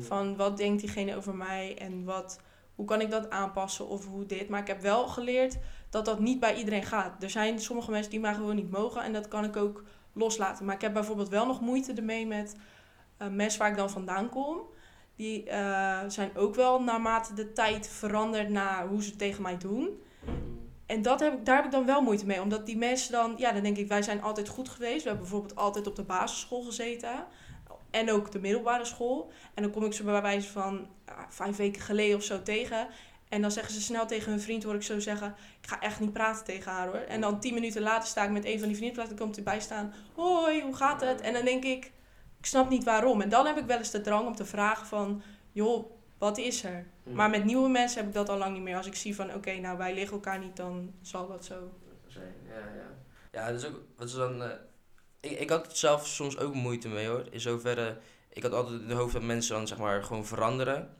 Van 0.00 0.36
wat 0.36 0.56
denkt 0.56 0.80
diegene 0.80 1.16
over 1.16 1.34
mij 1.34 1.78
en 1.78 2.04
wat, 2.04 2.40
hoe 2.80 2.88
kan 2.88 3.00
ik 3.00 3.10
dat 3.10 3.30
aanpassen 3.30 3.88
of 3.88 4.06
hoe 4.06 4.26
dit. 4.26 4.48
Maar 4.48 4.60
ik 4.60 4.66
heb 4.66 4.80
wel 4.80 5.08
geleerd 5.08 5.58
dat 5.90 6.04
dat 6.04 6.20
niet 6.20 6.40
bij 6.40 6.54
iedereen 6.54 6.82
gaat. 6.82 7.22
Er 7.22 7.30
zijn 7.30 7.58
sommige 7.58 7.90
mensen 7.90 8.10
die 8.10 8.20
mij 8.20 8.34
gewoon 8.34 8.54
niet 8.54 8.70
mogen 8.70 9.02
en 9.02 9.12
dat 9.12 9.28
kan 9.28 9.44
ik 9.44 9.56
ook 9.56 9.84
loslaten. 10.12 10.64
Maar 10.64 10.74
ik 10.74 10.80
heb 10.80 10.92
bijvoorbeeld 10.92 11.28
wel 11.28 11.46
nog 11.46 11.60
moeite 11.60 11.92
ermee 11.92 12.26
met 12.26 12.56
mensen 13.30 13.58
waar 13.58 13.70
ik 13.70 13.76
dan 13.76 13.90
vandaan 13.90 14.28
kom. 14.28 14.60
Die 15.16 15.44
eh, 15.44 15.98
zijn 16.08 16.36
ook 16.36 16.54
wel 16.54 16.82
naarmate 16.82 17.34
de 17.34 17.52
tijd 17.52 17.88
veranderd 17.88 18.48
naar 18.48 18.86
hoe 18.86 19.02
ze 19.02 19.16
tegen 19.16 19.42
mij 19.42 19.56
doen. 19.56 20.02
En 20.86 21.02
dat 21.02 21.20
heb 21.20 21.32
ik, 21.32 21.44
daar 21.46 21.56
heb 21.56 21.64
ik 21.64 21.70
dan 21.70 21.86
wel 21.86 22.02
moeite 22.02 22.26
mee. 22.26 22.42
Omdat 22.42 22.66
die 22.66 22.76
mensen 22.76 23.12
dan, 23.12 23.34
ja, 23.36 23.52
dan 23.52 23.62
denk 23.62 23.76
ik, 23.76 23.88
wij 23.88 24.02
zijn 24.02 24.22
altijd 24.22 24.48
goed 24.48 24.68
geweest. 24.68 25.02
We 25.02 25.08
hebben 25.08 25.28
bijvoorbeeld 25.28 25.58
altijd 25.58 25.86
op 25.86 25.96
de 25.96 26.02
basisschool 26.02 26.62
gezeten. 26.62 27.26
En 27.90 28.10
ook 28.10 28.32
de 28.32 28.38
middelbare 28.38 28.84
school. 28.84 29.32
En 29.54 29.62
dan 29.62 29.72
kom 29.72 29.84
ik 29.84 29.92
ze 29.92 30.02
bij 30.02 30.22
wijze 30.22 30.48
van 30.48 30.88
ja, 31.06 31.26
vijf 31.28 31.56
weken 31.56 31.82
geleden 31.82 32.16
of 32.16 32.22
zo 32.22 32.42
tegen. 32.42 32.88
En 33.28 33.40
dan 33.40 33.50
zeggen 33.50 33.74
ze 33.74 33.80
snel 33.80 34.06
tegen 34.06 34.30
hun 34.30 34.40
vriend, 34.40 34.62
hoor 34.62 34.74
ik 34.74 34.82
zo 34.82 34.98
zeggen... 34.98 35.34
Ik 35.60 35.68
ga 35.68 35.80
echt 35.80 36.00
niet 36.00 36.12
praten 36.12 36.44
tegen 36.44 36.72
haar, 36.72 36.86
hoor. 36.86 36.96
En 36.96 37.20
dan 37.20 37.40
tien 37.40 37.54
minuten 37.54 37.82
later 37.82 38.08
sta 38.08 38.24
ik 38.24 38.30
met 38.30 38.44
een 38.44 38.58
van 38.58 38.68
die 38.68 38.76
vrienden. 38.76 39.08
Dan 39.08 39.16
komt 39.16 39.36
erbij 39.36 39.60
staan. 39.60 39.92
Hoi, 40.14 40.62
hoe 40.62 40.76
gaat 40.76 41.00
het? 41.00 41.20
En 41.20 41.32
dan 41.32 41.44
denk 41.44 41.64
ik, 41.64 41.84
ik 42.38 42.46
snap 42.46 42.68
niet 42.68 42.84
waarom. 42.84 43.20
En 43.20 43.28
dan 43.28 43.46
heb 43.46 43.56
ik 43.56 43.64
wel 43.66 43.78
eens 43.78 43.90
de 43.90 44.00
drang 44.00 44.26
om 44.26 44.34
te 44.34 44.44
vragen 44.44 44.86
van... 44.86 45.22
Joh, 45.52 45.90
wat 46.18 46.38
is 46.38 46.64
er? 46.64 46.86
Maar 47.02 47.30
met 47.30 47.44
nieuwe 47.44 47.68
mensen 47.68 47.98
heb 47.98 48.08
ik 48.08 48.14
dat 48.14 48.28
al 48.28 48.38
lang 48.38 48.52
niet 48.52 48.62
meer. 48.62 48.76
Als 48.76 48.86
ik 48.86 48.94
zie 48.94 49.14
van, 49.14 49.34
oké, 49.34 49.52
nou 49.52 49.78
wij 49.78 49.94
liggen 49.94 50.12
elkaar 50.12 50.38
niet, 50.38 50.56
dan 50.56 50.92
zal 51.02 51.28
dat 51.28 51.44
zo. 51.44 51.70
zijn. 52.06 52.34
Ja, 52.48 52.58
ja. 52.58 52.88
Ja, 53.32 53.52
dat 53.52 53.62
is 53.62 53.68
ook. 53.68 53.80
Wat 53.96 54.08
is 54.08 54.14
dan. 54.14 54.42
eh, 54.42 54.48
ik, 55.20 55.38
ik 55.38 55.50
had 55.50 55.66
het 55.66 55.76
zelf 55.76 56.06
soms 56.06 56.38
ook 56.38 56.54
moeite 56.54 56.88
mee 56.88 57.06
hoor. 57.06 57.24
In 57.30 57.40
zoverre. 57.40 57.98
Ik 58.32 58.42
had 58.42 58.52
altijd 58.52 58.80
in 58.80 58.88
de 58.88 58.94
hoofd 58.94 59.12
dat 59.12 59.22
mensen 59.22 59.54
dan 59.54 59.66
zeg 59.66 59.78
maar 59.78 60.04
gewoon 60.04 60.26
veranderen. 60.26 60.96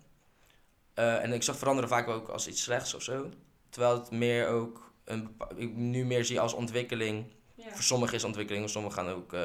Eh, 0.94 1.22
en 1.22 1.33
ik 1.33 1.42
zag 1.42 1.56
veranderen 1.56 1.90
vaak 1.90 2.09
ook 2.09 2.28
als 2.28 2.48
iets 2.48 2.62
slechts 2.62 2.94
of 2.94 3.02
zo. 3.02 3.30
Terwijl 3.70 3.98
het 3.98 4.11
meer 4.11 4.48
ook. 4.48 4.92
Een, 5.04 5.37
ik 5.56 5.74
nu 5.74 6.04
meer 6.04 6.24
zie 6.24 6.40
als 6.40 6.52
ontwikkeling. 6.52 7.24
Voor 7.70 7.83
sommigen 7.83 8.16
is 8.16 8.24
ontwikkeling, 8.24 8.62
voor 8.62 8.72
sommigen 8.72 8.98
gaan 8.98 9.14
ook 9.14 9.33
eh, 9.33 9.40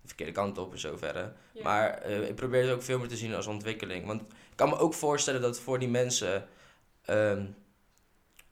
de 0.00 0.06
verkeerde 0.06 0.32
kant 0.32 0.58
op 0.58 0.72
in 0.72 0.78
zoverre. 0.78 1.32
Maar 1.62 1.90
eh, 1.90 2.28
ik 2.28 2.34
probeer 2.34 2.62
het 2.62 2.72
ook 2.72 2.82
veel 2.82 2.98
meer 2.98 3.08
te 3.08 3.16
zien 3.16 3.34
als 3.34 3.46
ontwikkeling. 3.46 4.06
Want 4.06 4.20
ik 4.20 4.26
kan 4.54 4.68
me 4.68 4.78
ook 4.78 4.94
voorstellen 4.94 5.40
dat 5.40 5.54
het 5.54 5.64
voor 5.64 5.78
die 5.78 5.88
mensen 5.88 6.48
ehm, 7.02 7.44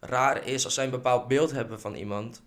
raar 0.01 0.47
is 0.47 0.65
als 0.65 0.75
zij 0.75 0.85
een 0.85 0.91
bepaald 0.91 1.29
beeld 1.29 1.51
hebben 1.51 1.81
van 1.81 1.95
iemand. 1.95 2.43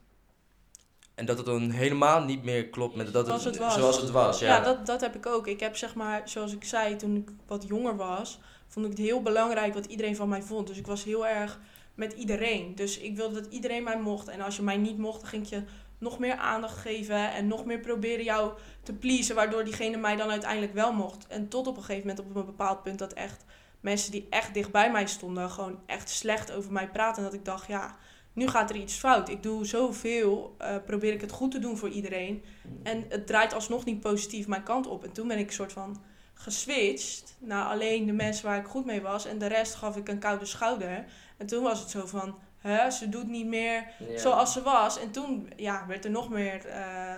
En 1.19 1.25
dat 1.25 1.37
het 1.37 1.45
dan 1.45 1.69
helemaal 1.69 2.23
niet 2.23 2.43
meer 2.43 2.67
klopt 2.67 2.95
met 2.95 3.13
dat 3.13 3.25
Zoals 3.25 3.43
het 3.43 3.57
was. 3.57 3.73
Zoals 3.73 4.01
het 4.01 4.11
was, 4.11 4.39
ja. 4.39 4.47
Ja, 4.47 4.63
dat, 4.63 4.85
dat 4.85 5.01
heb 5.01 5.15
ik 5.15 5.25
ook. 5.25 5.47
Ik 5.47 5.59
heb 5.59 5.75
zeg 5.75 5.95
maar, 5.95 6.21
zoals 6.25 6.53
ik 6.53 6.63
zei, 6.63 6.95
toen 6.95 7.15
ik 7.15 7.29
wat 7.47 7.65
jonger 7.67 7.95
was, 7.95 8.39
vond 8.67 8.85
ik 8.85 8.91
het 8.91 9.01
heel 9.01 9.21
belangrijk 9.21 9.73
wat 9.73 9.85
iedereen 9.85 10.15
van 10.15 10.29
mij 10.29 10.41
vond. 10.41 10.67
Dus 10.67 10.77
ik 10.77 10.87
was 10.87 11.03
heel 11.03 11.27
erg 11.27 11.59
met 11.95 12.13
iedereen. 12.13 12.75
Dus 12.75 12.97
ik 12.97 13.15
wilde 13.15 13.41
dat 13.41 13.53
iedereen 13.53 13.83
mij 13.83 13.99
mocht. 13.99 14.27
En 14.27 14.41
als 14.41 14.55
je 14.55 14.61
mij 14.61 14.77
niet 14.77 14.97
mocht, 14.97 15.19
dan 15.19 15.29
ging 15.29 15.43
ik 15.43 15.49
je 15.49 15.63
nog 15.97 16.19
meer 16.19 16.35
aandacht 16.35 16.77
geven 16.77 17.31
en 17.33 17.47
nog 17.47 17.65
meer 17.65 17.79
proberen 17.79 18.23
jou 18.23 18.51
te 18.83 18.93
pleasen, 18.93 19.35
waardoor 19.35 19.63
diegene 19.63 19.97
mij 19.97 20.15
dan 20.15 20.29
uiteindelijk 20.29 20.73
wel 20.73 20.93
mocht. 20.93 21.27
En 21.27 21.47
tot 21.47 21.67
op 21.67 21.77
een 21.77 21.83
gegeven 21.83 22.07
moment, 22.07 22.27
op 22.27 22.35
een 22.35 22.45
bepaald 22.45 22.83
punt, 22.83 22.99
dat 22.99 23.13
echt 23.13 23.43
mensen 23.79 24.11
die 24.11 24.27
echt 24.29 24.53
dicht 24.53 24.71
bij 24.71 24.91
mij 24.91 25.07
stonden, 25.07 25.49
gewoon 25.49 25.79
echt 25.85 26.09
slecht 26.09 26.51
over 26.51 26.71
mij 26.71 26.89
praten. 26.89 27.17
En 27.17 27.29
dat 27.29 27.39
ik 27.39 27.45
dacht, 27.45 27.67
ja, 27.67 27.95
nu 28.33 28.47
gaat 28.47 28.69
er 28.69 28.75
iets 28.75 28.93
fout. 28.95 29.29
Ik 29.29 29.43
doe 29.43 29.65
zoveel, 29.65 30.55
eh 30.57 30.75
probeer 30.85 31.13
ik 31.13 31.21
het 31.21 31.31
goed 31.31 31.51
te 31.51 31.59
doen 31.59 31.77
voor 31.77 31.89
iedereen. 31.89 32.43
En 32.83 33.05
het 33.09 33.27
draait 33.27 33.53
alsnog 33.53 33.85
niet 33.85 33.99
positief 33.99 34.47
mijn 34.47 34.63
kant 34.63 34.87
op. 34.87 35.03
En 35.03 35.11
toen 35.11 35.27
ben 35.27 35.37
ik 35.37 35.47
een 35.47 35.53
soort 35.53 35.73
van 35.73 36.01
geswitcht 36.33 37.35
naar 37.39 37.65
alleen 37.65 38.05
de 38.05 38.11
mensen 38.11 38.45
waar 38.45 38.57
ik 38.57 38.65
goed 38.65 38.85
mee 38.85 39.01
was. 39.01 39.25
En 39.25 39.37
de 39.37 39.47
rest 39.47 39.75
gaf 39.75 39.97
ik 39.97 40.07
een 40.07 40.19
koude 40.19 40.45
schouder. 40.45 41.05
En 41.37 41.45
toen 41.47 41.63
was 41.63 41.79
het 41.79 41.89
zo 41.89 42.05
van, 42.05 42.37
hè, 42.57 42.89
ze 42.91 43.09
doet 43.09 43.27
niet 43.27 43.45
meer 43.47 43.87
Ja. 44.09 44.17
zoals 44.17 44.53
ze 44.53 44.61
was. 44.61 44.99
En 44.99 45.11
toen 45.11 45.51
ja, 45.55 45.85
werd 45.87 46.05
er 46.05 46.11
nog 46.11 46.29
meer 46.29 46.65
eh, 46.65 47.13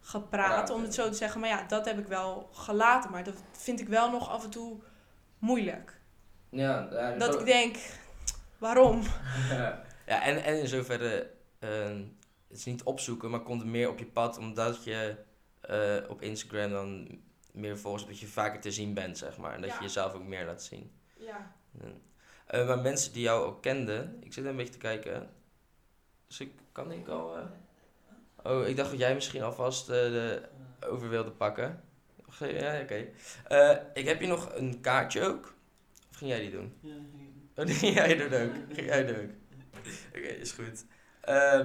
gepraat, 0.00 0.50
Praat, 0.54 0.70
om 0.70 0.82
het 0.82 0.94
zo 0.94 1.08
te 1.08 1.16
zeggen. 1.16 1.40
Maar 1.40 1.48
ja, 1.48 1.64
dat 1.68 1.84
heb 1.84 1.98
ik 1.98 2.06
wel 2.06 2.48
gelaten. 2.52 3.10
Maar 3.10 3.24
dat 3.24 3.42
vind 3.52 3.80
ik 3.80 3.88
wel 3.88 4.10
nog 4.10 4.30
af 4.30 4.44
en 4.44 4.50
toe 4.50 4.76
moeilijk. 5.38 6.00
Ja, 6.48 6.88
ja, 6.90 7.10
Dat 7.16 7.40
ik 7.40 7.46
denk, 7.46 7.76
waarom? 8.58 9.02
ja, 10.06 10.22
en, 10.22 10.42
en 10.44 10.58
in 10.58 10.66
zoverre, 10.68 11.30
ehm, 11.58 12.02
het 12.48 12.58
is 12.58 12.64
niet 12.64 12.82
opzoeken, 12.82 13.30
maar 13.30 13.40
komt 13.42 13.64
meer 13.64 13.88
op 13.88 13.98
je 13.98 14.06
pad 14.06 14.38
omdat 14.38 14.84
je 14.84 15.16
eh, 15.60 15.96
op 16.08 16.22
Instagram 16.22 16.70
dan 16.70 17.18
meer 17.52 17.78
volgens 17.78 18.06
dat 18.06 18.18
je 18.18 18.26
vaker 18.26 18.60
te 18.60 18.70
zien 18.72 18.94
bent, 18.94 19.18
zeg 19.18 19.36
maar. 19.38 19.54
En 19.54 19.60
dat 19.60 19.70
Ja. 19.70 19.76
je 19.76 19.82
jezelf 19.82 20.14
ook 20.14 20.24
meer 20.24 20.44
laat 20.46 20.62
zien. 20.62 20.90
Ja. 21.16 21.52
Ja. 21.82 21.88
Eh, 22.46 22.66
maar 22.66 22.78
mensen 22.78 23.12
die 23.12 23.22
jou 23.22 23.44
ook 23.46 23.62
kenden, 23.62 24.16
ik 24.20 24.32
zit 24.32 24.44
een 24.44 24.56
beetje 24.56 24.72
te 24.72 24.78
kijken. 24.78 25.30
Dus 26.26 26.40
ik 26.40 26.50
kan 26.72 26.88
denk 26.88 27.00
ik 27.00 27.08
al. 27.08 27.36
eh, 27.36 27.42
Oh, 28.42 28.66
ik 28.68 28.76
dacht 28.76 28.90
dat 28.90 28.98
jij 28.98 29.14
misschien 29.14 29.42
alvast 29.42 29.88
eh, 29.88 29.94
de 29.96 30.42
over 30.86 31.08
wilde 31.08 31.30
pakken. 31.30 31.82
Ja, 32.38 32.80
oké. 32.80 33.06
Eh, 33.48 33.76
ik 33.94 34.06
heb 34.06 34.18
hier 34.18 34.28
nog 34.28 34.54
een 34.54 34.80
kaartje 34.80 35.22
ook. 35.22 35.54
Of 36.10 36.16
ging 36.16 36.30
jij 36.30 36.40
die 36.40 36.50
doen? 36.50 36.74
Oh, 37.56 37.64
nee, 37.64 37.92
jij 37.92 38.16
doet 38.16 38.34
ook. 38.34 38.50
Ging 38.74 38.86
jij 38.86 39.06
doen 39.06 39.16
ook. 39.16 39.30
Oké, 40.16 40.26
is 40.26 40.52
goed. 40.52 40.84
Eh, 41.20 41.60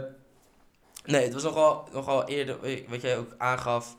nee, 1.06 1.24
het 1.24 1.34
was 1.34 1.44
nogal, 1.44 1.88
nogal 1.92 2.28
eerder, 2.28 2.86
wat 2.88 3.02
jij 3.02 3.18
ook 3.18 3.36
aangaf, 3.38 3.96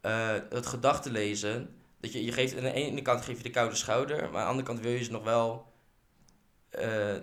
eh, 0.00 0.36
het 0.50 0.66
gedachten 0.66 1.12
lezen. 1.12 1.76
Dat 2.00 2.12
je, 2.12 2.24
je 2.24 2.32
geeft, 2.32 2.56
aan 2.56 2.62
de 2.62 2.72
ene 2.72 3.02
kant 3.02 3.24
geef 3.24 3.36
je 3.36 3.42
de 3.42 3.50
koude 3.50 3.76
schouder, 3.76 4.16
maar 4.16 4.26
aan 4.26 4.32
de 4.32 4.50
andere 4.50 4.66
kant 4.66 4.80
wil 4.80 4.90
je 4.90 5.04
ze 5.04 5.10
nog 5.10 5.24
wel 5.24 5.72
eh, 6.70 7.14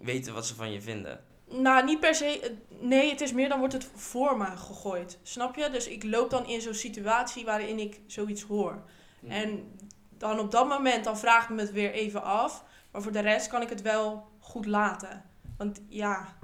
weten 0.00 0.34
wat 0.34 0.46
ze 0.46 0.54
van 0.54 0.72
je 0.72 0.80
vinden. 0.80 1.24
Nou, 1.48 1.84
niet 1.84 2.00
per 2.00 2.14
se. 2.14 2.56
Nee, 2.80 3.10
het 3.10 3.20
is 3.20 3.32
meer 3.32 3.48
dan 3.48 3.58
wordt 3.58 3.74
het 3.74 3.88
voor 3.94 4.36
me 4.36 4.44
gegooid. 4.44 5.18
Snap 5.22 5.56
je? 5.56 5.70
Dus 5.70 5.88
ik 5.88 6.04
loop 6.04 6.30
dan 6.30 6.46
in 6.46 6.60
zo'n 6.60 6.74
situatie 6.74 7.44
waarin 7.44 7.78
ik 7.78 8.00
zoiets 8.06 8.42
hoor. 8.42 8.82
En 9.28 9.78
dan 10.10 10.38
op 10.38 10.50
dat 10.50 10.68
moment 10.68 11.04
dan 11.04 11.18
vraag 11.18 11.44
ik 11.44 11.50
me 11.50 11.60
het 11.60 11.72
weer 11.72 11.92
even 11.92 12.22
af. 12.22 12.64
Maar 12.90 13.02
voor 13.02 13.12
de 13.12 13.20
rest 13.20 13.48
kan 13.48 13.62
ik 13.62 13.68
het 13.68 13.82
wel 13.82 14.28
goed 14.38 14.66
laten. 14.66 15.24
Want 15.56 15.80
ja, 15.88 16.38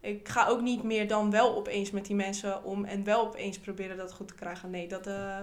ik 0.00 0.28
ga 0.28 0.46
ook 0.48 0.60
niet 0.60 0.82
meer 0.82 1.08
dan 1.08 1.30
wel 1.30 1.56
opeens 1.56 1.90
met 1.90 2.06
die 2.06 2.16
mensen 2.16 2.64
om 2.64 2.84
en 2.84 3.04
wel 3.04 3.26
opeens 3.26 3.58
proberen 3.58 3.96
dat 3.96 4.12
goed 4.12 4.28
te 4.28 4.34
krijgen. 4.34 4.70
Nee, 4.70 4.88
dat. 4.88 5.06
eh, 5.06 5.40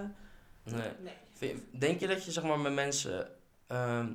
Nee. 0.64 1.62
Denk 1.70 2.00
je 2.00 2.06
dat 2.06 2.24
je 2.24 2.32
zeg 2.32 2.44
maar 2.44 2.58
met 2.60 2.72
mensen. 2.74 3.28
ehm, 3.66 4.08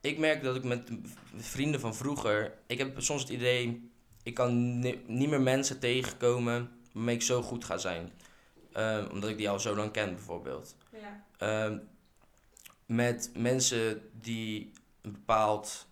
ik 0.00 0.18
merk 0.18 0.42
dat 0.42 0.56
ik 0.56 0.64
met 0.64 0.90
vrienden 1.36 1.80
van 1.80 1.94
vroeger. 1.94 2.54
Ik 2.66 2.78
heb 2.78 3.00
soms 3.00 3.20
het 3.22 3.30
idee. 3.30 3.90
Ik 4.22 4.34
kan 4.34 4.78
ni- 4.78 5.02
niet 5.06 5.28
meer 5.28 5.40
mensen 5.40 5.78
tegenkomen 5.78 6.70
waarmee 6.92 7.14
ik 7.14 7.22
zo 7.22 7.42
goed 7.42 7.64
ga 7.64 7.78
zijn. 7.78 8.12
Ehm, 8.72 9.06
omdat 9.10 9.30
ik 9.30 9.36
die 9.36 9.48
al 9.50 9.60
zo 9.60 9.76
lang 9.76 9.90
ken, 9.90 10.14
bijvoorbeeld. 10.14 10.76
Ja. 10.92 11.24
Ehm, 11.38 11.78
met 12.86 13.30
mensen 13.34 14.10
die 14.20 14.72
een 15.02 15.12
bepaald. 15.12 15.86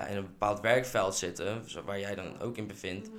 Ja, 0.00 0.06
in 0.06 0.16
een 0.16 0.26
bepaald 0.26 0.60
werkveld 0.60 1.16
zitten, 1.16 1.64
waar 1.84 2.00
jij 2.00 2.14
dan 2.14 2.40
ook 2.40 2.56
in 2.56 2.66
bevindt 2.66 3.10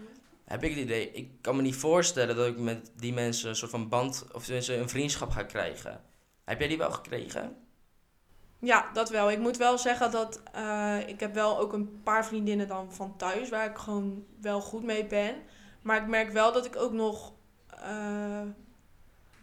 heb 0.51 0.63
ik 0.63 0.69
het 0.69 0.79
idee, 0.79 1.11
ik 1.11 1.29
kan 1.41 1.55
me 1.55 1.61
niet 1.61 1.75
voorstellen 1.75 2.35
dat 2.35 2.47
ik 2.47 2.57
met 2.57 2.91
die 2.95 3.13
mensen 3.13 3.49
een 3.49 3.55
soort 3.55 3.71
van 3.71 3.89
band, 3.89 4.25
of 4.33 4.43
tenminste 4.43 4.75
een 4.75 4.89
vriendschap 4.89 5.29
ga 5.29 5.43
krijgen. 5.43 6.01
Heb 6.43 6.59
jij 6.59 6.67
die 6.67 6.77
wel 6.77 6.91
gekregen? 6.91 7.55
Ja, 8.59 8.89
dat 8.93 9.09
wel. 9.09 9.31
Ik 9.31 9.39
moet 9.39 9.57
wel 9.57 9.77
zeggen 9.77 10.11
dat 10.11 10.41
eh, 10.53 10.97
ik 11.07 11.19
heb 11.19 11.33
wel 11.33 11.59
ook 11.59 11.73
een 11.73 12.01
paar 12.03 12.25
vriendinnen 12.25 12.67
dan 12.67 12.93
van 12.93 13.17
thuis 13.17 13.49
waar 13.49 13.69
ik 13.69 13.77
gewoon 13.77 14.25
wel 14.41 14.61
goed 14.61 14.83
mee 14.83 15.05
ben. 15.05 15.35
Maar 15.81 16.01
ik 16.01 16.07
merk 16.07 16.31
wel 16.31 16.53
dat 16.53 16.65
ik 16.65 16.75
ook 16.75 16.93
nog 16.93 17.33
eh, 17.67 18.41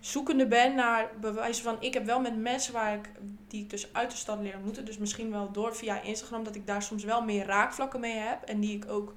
zoekende 0.08 0.46
ben 0.46 0.74
naar 0.74 1.10
bewijzen 1.20 1.64
van... 1.64 1.76
Ik 1.80 1.94
heb 1.94 2.04
wel 2.04 2.20
met 2.20 2.36
mensen 2.36 2.72
waar 2.72 2.94
ik, 2.94 3.10
die 3.48 3.62
ik 3.62 3.70
dus 3.70 3.92
uit 3.92 4.10
de 4.10 4.16
stad 4.16 4.40
leer 4.40 4.54
ontmoeten... 4.54 4.84
dus 4.84 4.98
misschien 4.98 5.30
wel 5.30 5.52
door 5.52 5.76
via 5.76 6.00
Instagram... 6.00 6.44
dat 6.44 6.54
ik 6.54 6.66
daar 6.66 6.82
soms 6.82 7.04
wel 7.04 7.22
meer 7.22 7.46
raakvlakken 7.46 8.00
mee 8.00 8.16
heb. 8.16 8.42
En 8.42 8.60
die 8.60 8.76
ik 8.76 8.90
ook 8.90 9.14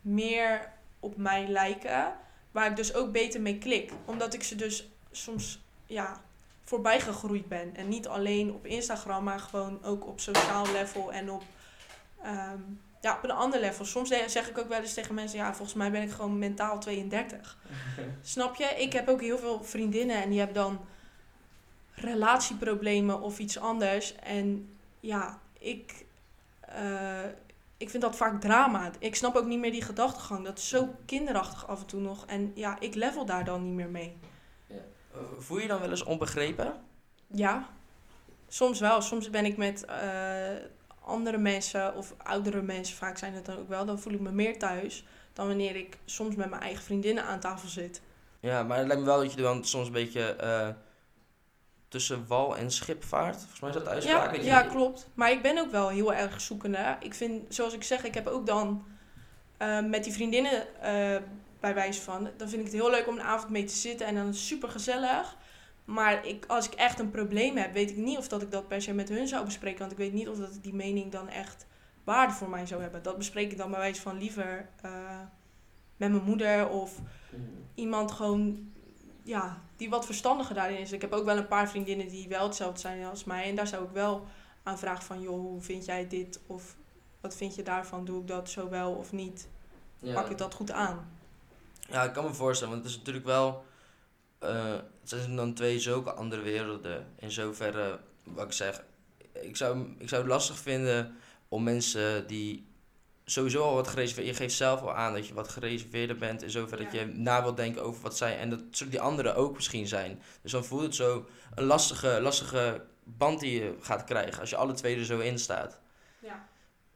meer 0.00 0.72
op 1.00 1.16
mij 1.16 1.48
lijken. 1.48 2.12
Waar 2.50 2.70
ik 2.70 2.76
dus 2.76 2.94
ook 2.94 3.12
beter 3.12 3.40
mee 3.40 3.58
klik. 3.58 3.92
Omdat 4.04 4.34
ik 4.34 4.42
ze 4.42 4.54
dus 4.54 4.88
soms 5.10 5.62
ja, 5.86 6.20
voorbij 6.64 7.00
gegroeid 7.00 7.48
ben. 7.48 7.76
En 7.76 7.88
niet 7.88 8.08
alleen 8.08 8.52
op 8.52 8.66
Instagram, 8.66 9.24
maar 9.24 9.40
gewoon 9.40 9.84
ook 9.84 10.06
op 10.06 10.20
sociaal 10.20 10.72
level 10.72 11.12
en 11.12 11.30
op, 11.30 11.42
ehm, 12.22 12.60
ja, 13.04 13.16
op 13.16 13.24
een 13.24 13.30
ander 13.30 13.60
level. 13.60 13.84
Soms 13.84 14.08
zeg 14.08 14.48
ik 14.48 14.58
ook 14.58 14.68
wel 14.68 14.80
eens 14.80 14.94
tegen 14.94 15.14
mensen, 15.14 15.38
ja, 15.38 15.54
volgens 15.54 15.76
mij 15.76 15.90
ben 15.90 16.02
ik 16.02 16.10
gewoon 16.10 16.38
mentaal 16.38 16.78
32. 16.78 17.58
Snap 18.22 18.56
je? 18.56 18.64
Ik 18.64 18.92
heb 18.92 19.08
ook 19.08 19.20
heel 19.20 19.38
veel 19.38 19.64
vriendinnen 19.64 20.22
en 20.22 20.28
die 20.28 20.38
hebben 20.38 20.56
dan 20.56 20.80
relatieproblemen 21.94 23.20
of 23.20 23.38
iets 23.38 23.58
anders. 23.58 24.14
En 24.16 24.76
ja, 25.00 25.38
ik, 25.58 26.04
eh, 26.60 27.24
ik 27.76 27.90
vind 27.90 28.02
dat 28.02 28.16
vaak 28.16 28.40
drama. 28.40 28.90
Ik 28.98 29.14
snap 29.14 29.36
ook 29.36 29.46
niet 29.46 29.58
meer 29.58 29.72
die 29.72 29.82
gedachtegang. 29.82 30.44
Dat 30.44 30.58
is 30.58 30.68
zo 30.68 30.94
kinderachtig 31.06 31.68
af 31.68 31.80
en 31.80 31.86
toe 31.86 32.00
nog. 32.00 32.26
En 32.26 32.52
ja, 32.54 32.80
ik 32.80 32.94
level 32.94 33.24
daar 33.24 33.44
dan 33.44 33.64
niet 33.64 33.74
meer 33.74 33.90
mee. 33.90 34.16
Voel 35.38 35.56
je 35.56 35.62
je 35.62 35.68
dan 35.68 35.80
wel 35.80 35.90
eens 35.90 36.04
onbegrepen? 36.04 36.74
Ja, 37.26 37.68
soms 38.48 38.80
wel. 38.80 39.00
Soms 39.00 39.30
ben 39.30 39.44
ik 39.44 39.56
met 39.56 39.84
eh, 39.84 40.54
andere 41.04 41.38
mensen 41.38 41.94
of 41.94 42.14
oudere 42.18 42.62
mensen, 42.62 42.96
vaak 42.96 43.18
zijn 43.18 43.34
het 43.34 43.44
dan 43.44 43.58
ook 43.58 43.68
wel, 43.68 43.84
dan 43.84 43.98
voel 43.98 44.12
ik 44.12 44.20
me 44.20 44.30
meer 44.30 44.58
thuis 44.58 45.04
dan 45.32 45.46
wanneer 45.46 45.76
ik 45.76 45.98
soms 46.04 46.34
met 46.34 46.50
mijn 46.50 46.62
eigen 46.62 46.84
vriendinnen 46.84 47.24
aan 47.24 47.40
tafel 47.40 47.68
zit. 47.68 48.02
Ja, 48.40 48.62
maar 48.62 48.78
het 48.78 48.86
lijkt 48.86 49.02
me 49.02 49.08
wel 49.08 49.18
dat 49.18 49.32
je 49.32 49.42
dan 49.42 49.64
soms 49.64 49.86
een 49.86 49.92
beetje 49.92 50.36
eh, 50.36 50.68
tussen 51.88 52.26
wal 52.26 52.56
en 52.56 52.70
schip 52.70 53.04
vaart. 53.04 53.36
Volgens 53.36 53.60
mij 53.60 53.68
is 53.68 53.76
dat 53.76 53.84
de 53.84 53.90
uitspraak. 53.90 54.36
Ja, 54.36 54.42
ja, 54.42 54.62
klopt. 54.62 55.08
Maar 55.14 55.30
ik 55.30 55.42
ben 55.42 55.58
ook 55.58 55.70
wel 55.70 55.88
heel 55.88 56.14
erg 56.14 56.40
zoekende. 56.40 56.96
Ik 57.00 57.14
vind, 57.14 57.54
zoals 57.54 57.74
ik 57.74 57.82
zeg, 57.82 58.04
ik 58.04 58.14
heb 58.14 58.26
ook 58.26 58.46
dan 58.46 58.84
uh, 59.62 59.80
met 59.80 60.04
die 60.04 60.12
vriendinnen 60.12 60.66
bij 61.60 61.74
wijze 61.74 62.00
van. 62.00 62.30
Dan 62.36 62.48
vind 62.48 62.60
ik 62.60 62.72
het 62.72 62.80
heel 62.80 62.90
leuk 62.90 63.08
om 63.08 63.14
een 63.14 63.22
avond 63.22 63.50
mee 63.50 63.64
te 63.64 63.74
zitten 63.74 64.06
en 64.06 64.14
dan 64.14 64.28
is 64.28 64.36
het 64.36 64.46
super 64.46 64.68
gezellig. 64.68 65.36
Maar 65.84 66.26
ik, 66.26 66.44
als 66.46 66.66
ik 66.66 66.74
echt 66.74 66.98
een 66.98 67.10
probleem 67.10 67.56
heb, 67.56 67.72
weet 67.72 67.90
ik 67.90 67.96
niet 67.96 68.18
of 68.18 68.28
dat 68.28 68.42
ik 68.42 68.50
dat 68.50 68.68
per 68.68 68.82
se 68.82 68.92
met 68.92 69.08
hun 69.08 69.28
zou 69.28 69.44
bespreken. 69.44 69.78
Want 69.78 69.92
ik 69.92 69.98
weet 69.98 70.12
niet 70.12 70.28
of 70.28 70.38
dat 70.38 70.58
die 70.62 70.74
mening 70.74 71.12
dan 71.12 71.28
echt 71.28 71.66
waarde 72.04 72.32
voor 72.32 72.48
mij 72.48 72.66
zou 72.66 72.82
hebben. 72.82 73.02
Dat 73.02 73.18
bespreek 73.18 73.50
ik 73.50 73.58
dan 73.58 73.70
bij 73.70 73.78
wijze 73.78 74.00
van 74.00 74.18
liever 74.18 74.68
uh, 74.84 75.20
met 75.96 76.10
mijn 76.10 76.24
moeder 76.24 76.68
of 76.68 76.98
mm. 77.30 77.40
iemand 77.74 78.12
gewoon, 78.12 78.72
ja, 79.22 79.62
die 79.76 79.90
wat 79.90 80.06
verstandiger 80.06 80.54
daarin 80.54 80.78
is. 80.78 80.92
Ik 80.92 81.00
heb 81.00 81.12
ook 81.12 81.24
wel 81.24 81.36
een 81.36 81.48
paar 81.48 81.68
vriendinnen 81.68 82.08
die 82.08 82.28
wel 82.28 82.46
hetzelfde 82.46 82.80
zijn 82.80 83.04
als 83.04 83.24
mij. 83.24 83.48
En 83.48 83.54
daar 83.54 83.66
zou 83.66 83.84
ik 83.84 83.90
wel 83.90 84.26
aan 84.62 84.78
vragen 84.78 85.04
van, 85.04 85.20
joh, 85.20 85.40
hoe 85.40 85.60
vind 85.60 85.84
jij 85.84 86.08
dit? 86.08 86.40
Of 86.46 86.76
wat 87.20 87.36
vind 87.36 87.54
je 87.54 87.62
daarvan? 87.62 88.04
Doe 88.04 88.20
ik 88.20 88.28
dat 88.28 88.50
zo 88.50 88.68
wel 88.68 88.92
of 88.92 89.12
niet? 89.12 89.48
Ja. 89.98 90.14
Pak 90.14 90.30
ik 90.30 90.38
dat 90.38 90.54
goed 90.54 90.70
aan? 90.70 91.12
Ja, 91.88 92.02
ik 92.02 92.12
kan 92.12 92.24
me 92.24 92.34
voorstellen, 92.34 92.72
want 92.72 92.84
het 92.84 92.92
is 92.92 92.98
natuurlijk 92.98 93.26
wel. 93.26 93.64
Uh, 94.44 94.72
het 95.00 95.08
zijn 95.08 95.36
dan 95.36 95.54
twee 95.54 95.80
zulke 95.80 96.12
andere 96.12 96.42
werelden. 96.42 97.06
In 97.18 97.30
zoverre, 97.30 97.98
wat 98.24 98.44
ik 98.44 98.52
zeg, 98.52 98.84
ik 99.32 99.56
zou, 99.56 99.94
ik 99.98 100.08
zou 100.08 100.22
het 100.22 100.30
lastig 100.30 100.58
vinden 100.58 101.16
om 101.48 101.62
mensen 101.62 102.26
die 102.26 102.66
sowieso 103.24 103.62
al 103.62 103.74
wat 103.74 103.88
gereserveerd... 103.88 104.26
Je 104.26 104.34
geeft 104.34 104.54
zelf 104.54 104.80
al 104.80 104.94
aan 104.94 105.14
dat 105.14 105.26
je 105.26 105.34
wat 105.34 105.48
gereserveerder 105.48 106.16
bent. 106.16 106.42
In 106.42 106.50
zoverre 106.50 106.84
dat 106.84 106.92
je 106.92 107.04
na 107.04 107.42
wilt 107.42 107.56
denken 107.56 107.82
over 107.82 108.02
wat 108.02 108.16
zij... 108.16 108.38
En 108.38 108.50
dat 108.50 108.62
zullen 108.70 108.92
die 108.92 109.00
anderen 109.00 109.34
ook 109.34 109.54
misschien 109.54 109.86
zijn. 109.86 110.22
Dus 110.42 110.52
dan 110.52 110.64
voelt 110.64 110.82
het 110.82 110.94
zo 110.94 111.26
een 111.54 111.64
lastige, 111.64 112.20
lastige 112.20 112.84
band 113.04 113.40
die 113.40 113.60
je 113.62 113.76
gaat 113.80 114.04
krijgen. 114.04 114.40
Als 114.40 114.50
je 114.50 114.56
alle 114.56 114.72
twee 114.72 114.96
er 114.96 115.04
zo 115.04 115.18
in 115.18 115.38
staat. 115.38 115.78
Ja. 116.18 116.48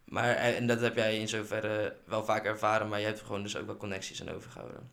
Maar, 0.05 0.35
en 0.35 0.67
dat 0.67 0.81
heb 0.81 0.97
jij 0.97 1.19
in 1.19 1.29
zoverre 1.29 1.97
wel 2.05 2.25
vaak 2.25 2.45
ervaren, 2.45 2.89
maar 2.89 3.01
je 3.01 3.07
hebt 3.07 3.21
gewoon 3.21 3.43
dus 3.43 3.57
ook 3.57 3.67
wel 3.67 3.77
connecties 3.77 4.21
aan 4.21 4.35
overgehouden. 4.35 4.91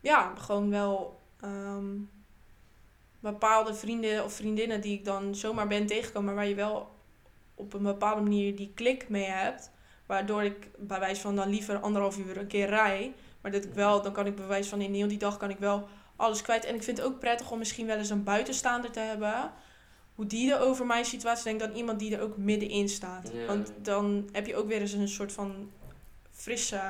Ja, 0.00 0.34
gewoon 0.36 0.70
wel 0.70 1.20
ehm, 1.44 1.96
bepaalde 3.20 3.74
vrienden 3.74 4.24
of 4.24 4.32
vriendinnen 4.32 4.80
die 4.80 4.98
ik 4.98 5.04
dan 5.04 5.34
zomaar 5.34 5.66
ben 5.66 5.86
tegengekomen, 5.86 6.34
waar 6.34 6.46
je 6.46 6.54
wel 6.54 6.94
op 7.54 7.72
een 7.72 7.82
bepaalde 7.82 8.22
manier 8.22 8.56
die 8.56 8.72
klik 8.74 9.08
mee 9.08 9.24
hebt. 9.24 9.70
Waardoor 10.06 10.42
ik 10.42 10.68
bij 10.78 10.98
wijze 10.98 11.20
van 11.20 11.36
dan 11.36 11.48
liever 11.48 11.78
anderhalf 11.78 12.18
uur 12.18 12.36
een 12.36 12.46
keer 12.46 12.68
rij. 12.68 13.14
Maar 13.40 13.52
dat 13.52 13.64
ik 13.64 13.74
wel, 13.74 14.02
dan 14.02 14.12
kan 14.12 14.26
ik 14.26 14.36
bij 14.36 14.46
wijze 14.46 14.68
van 14.68 14.80
in 14.80 14.94
heel 14.94 15.08
die 15.08 15.18
dag 15.18 15.36
kan 15.36 15.50
ik 15.50 15.58
wel 15.58 15.88
alles 16.16 16.42
kwijt. 16.42 16.64
En 16.64 16.74
ik 16.74 16.82
vind 16.82 16.96
het 16.96 17.06
ook 17.06 17.18
prettig 17.18 17.50
om 17.50 17.58
misschien 17.58 17.86
wel 17.86 17.96
eens 17.96 18.10
een 18.10 18.24
buitenstaander 18.24 18.90
te 18.90 19.00
hebben 19.00 19.52
hoe 20.14 20.26
die 20.26 20.52
er 20.52 20.60
over 20.60 20.86
mijn 20.86 21.04
situatie 21.04 21.44
denkt 21.44 21.60
dan 21.60 21.72
iemand 21.72 21.98
die 21.98 22.16
er 22.16 22.22
ook 22.22 22.36
middenin 22.36 22.88
staat. 22.88 23.30
Want 23.46 23.72
dan 23.82 24.28
heb 24.32 24.46
je 24.46 24.56
ook 24.56 24.68
weer 24.68 24.80
eens 24.80 24.92
een 24.92 25.08
soort 25.08 25.32
van 25.32 25.70
frisse 26.30 26.80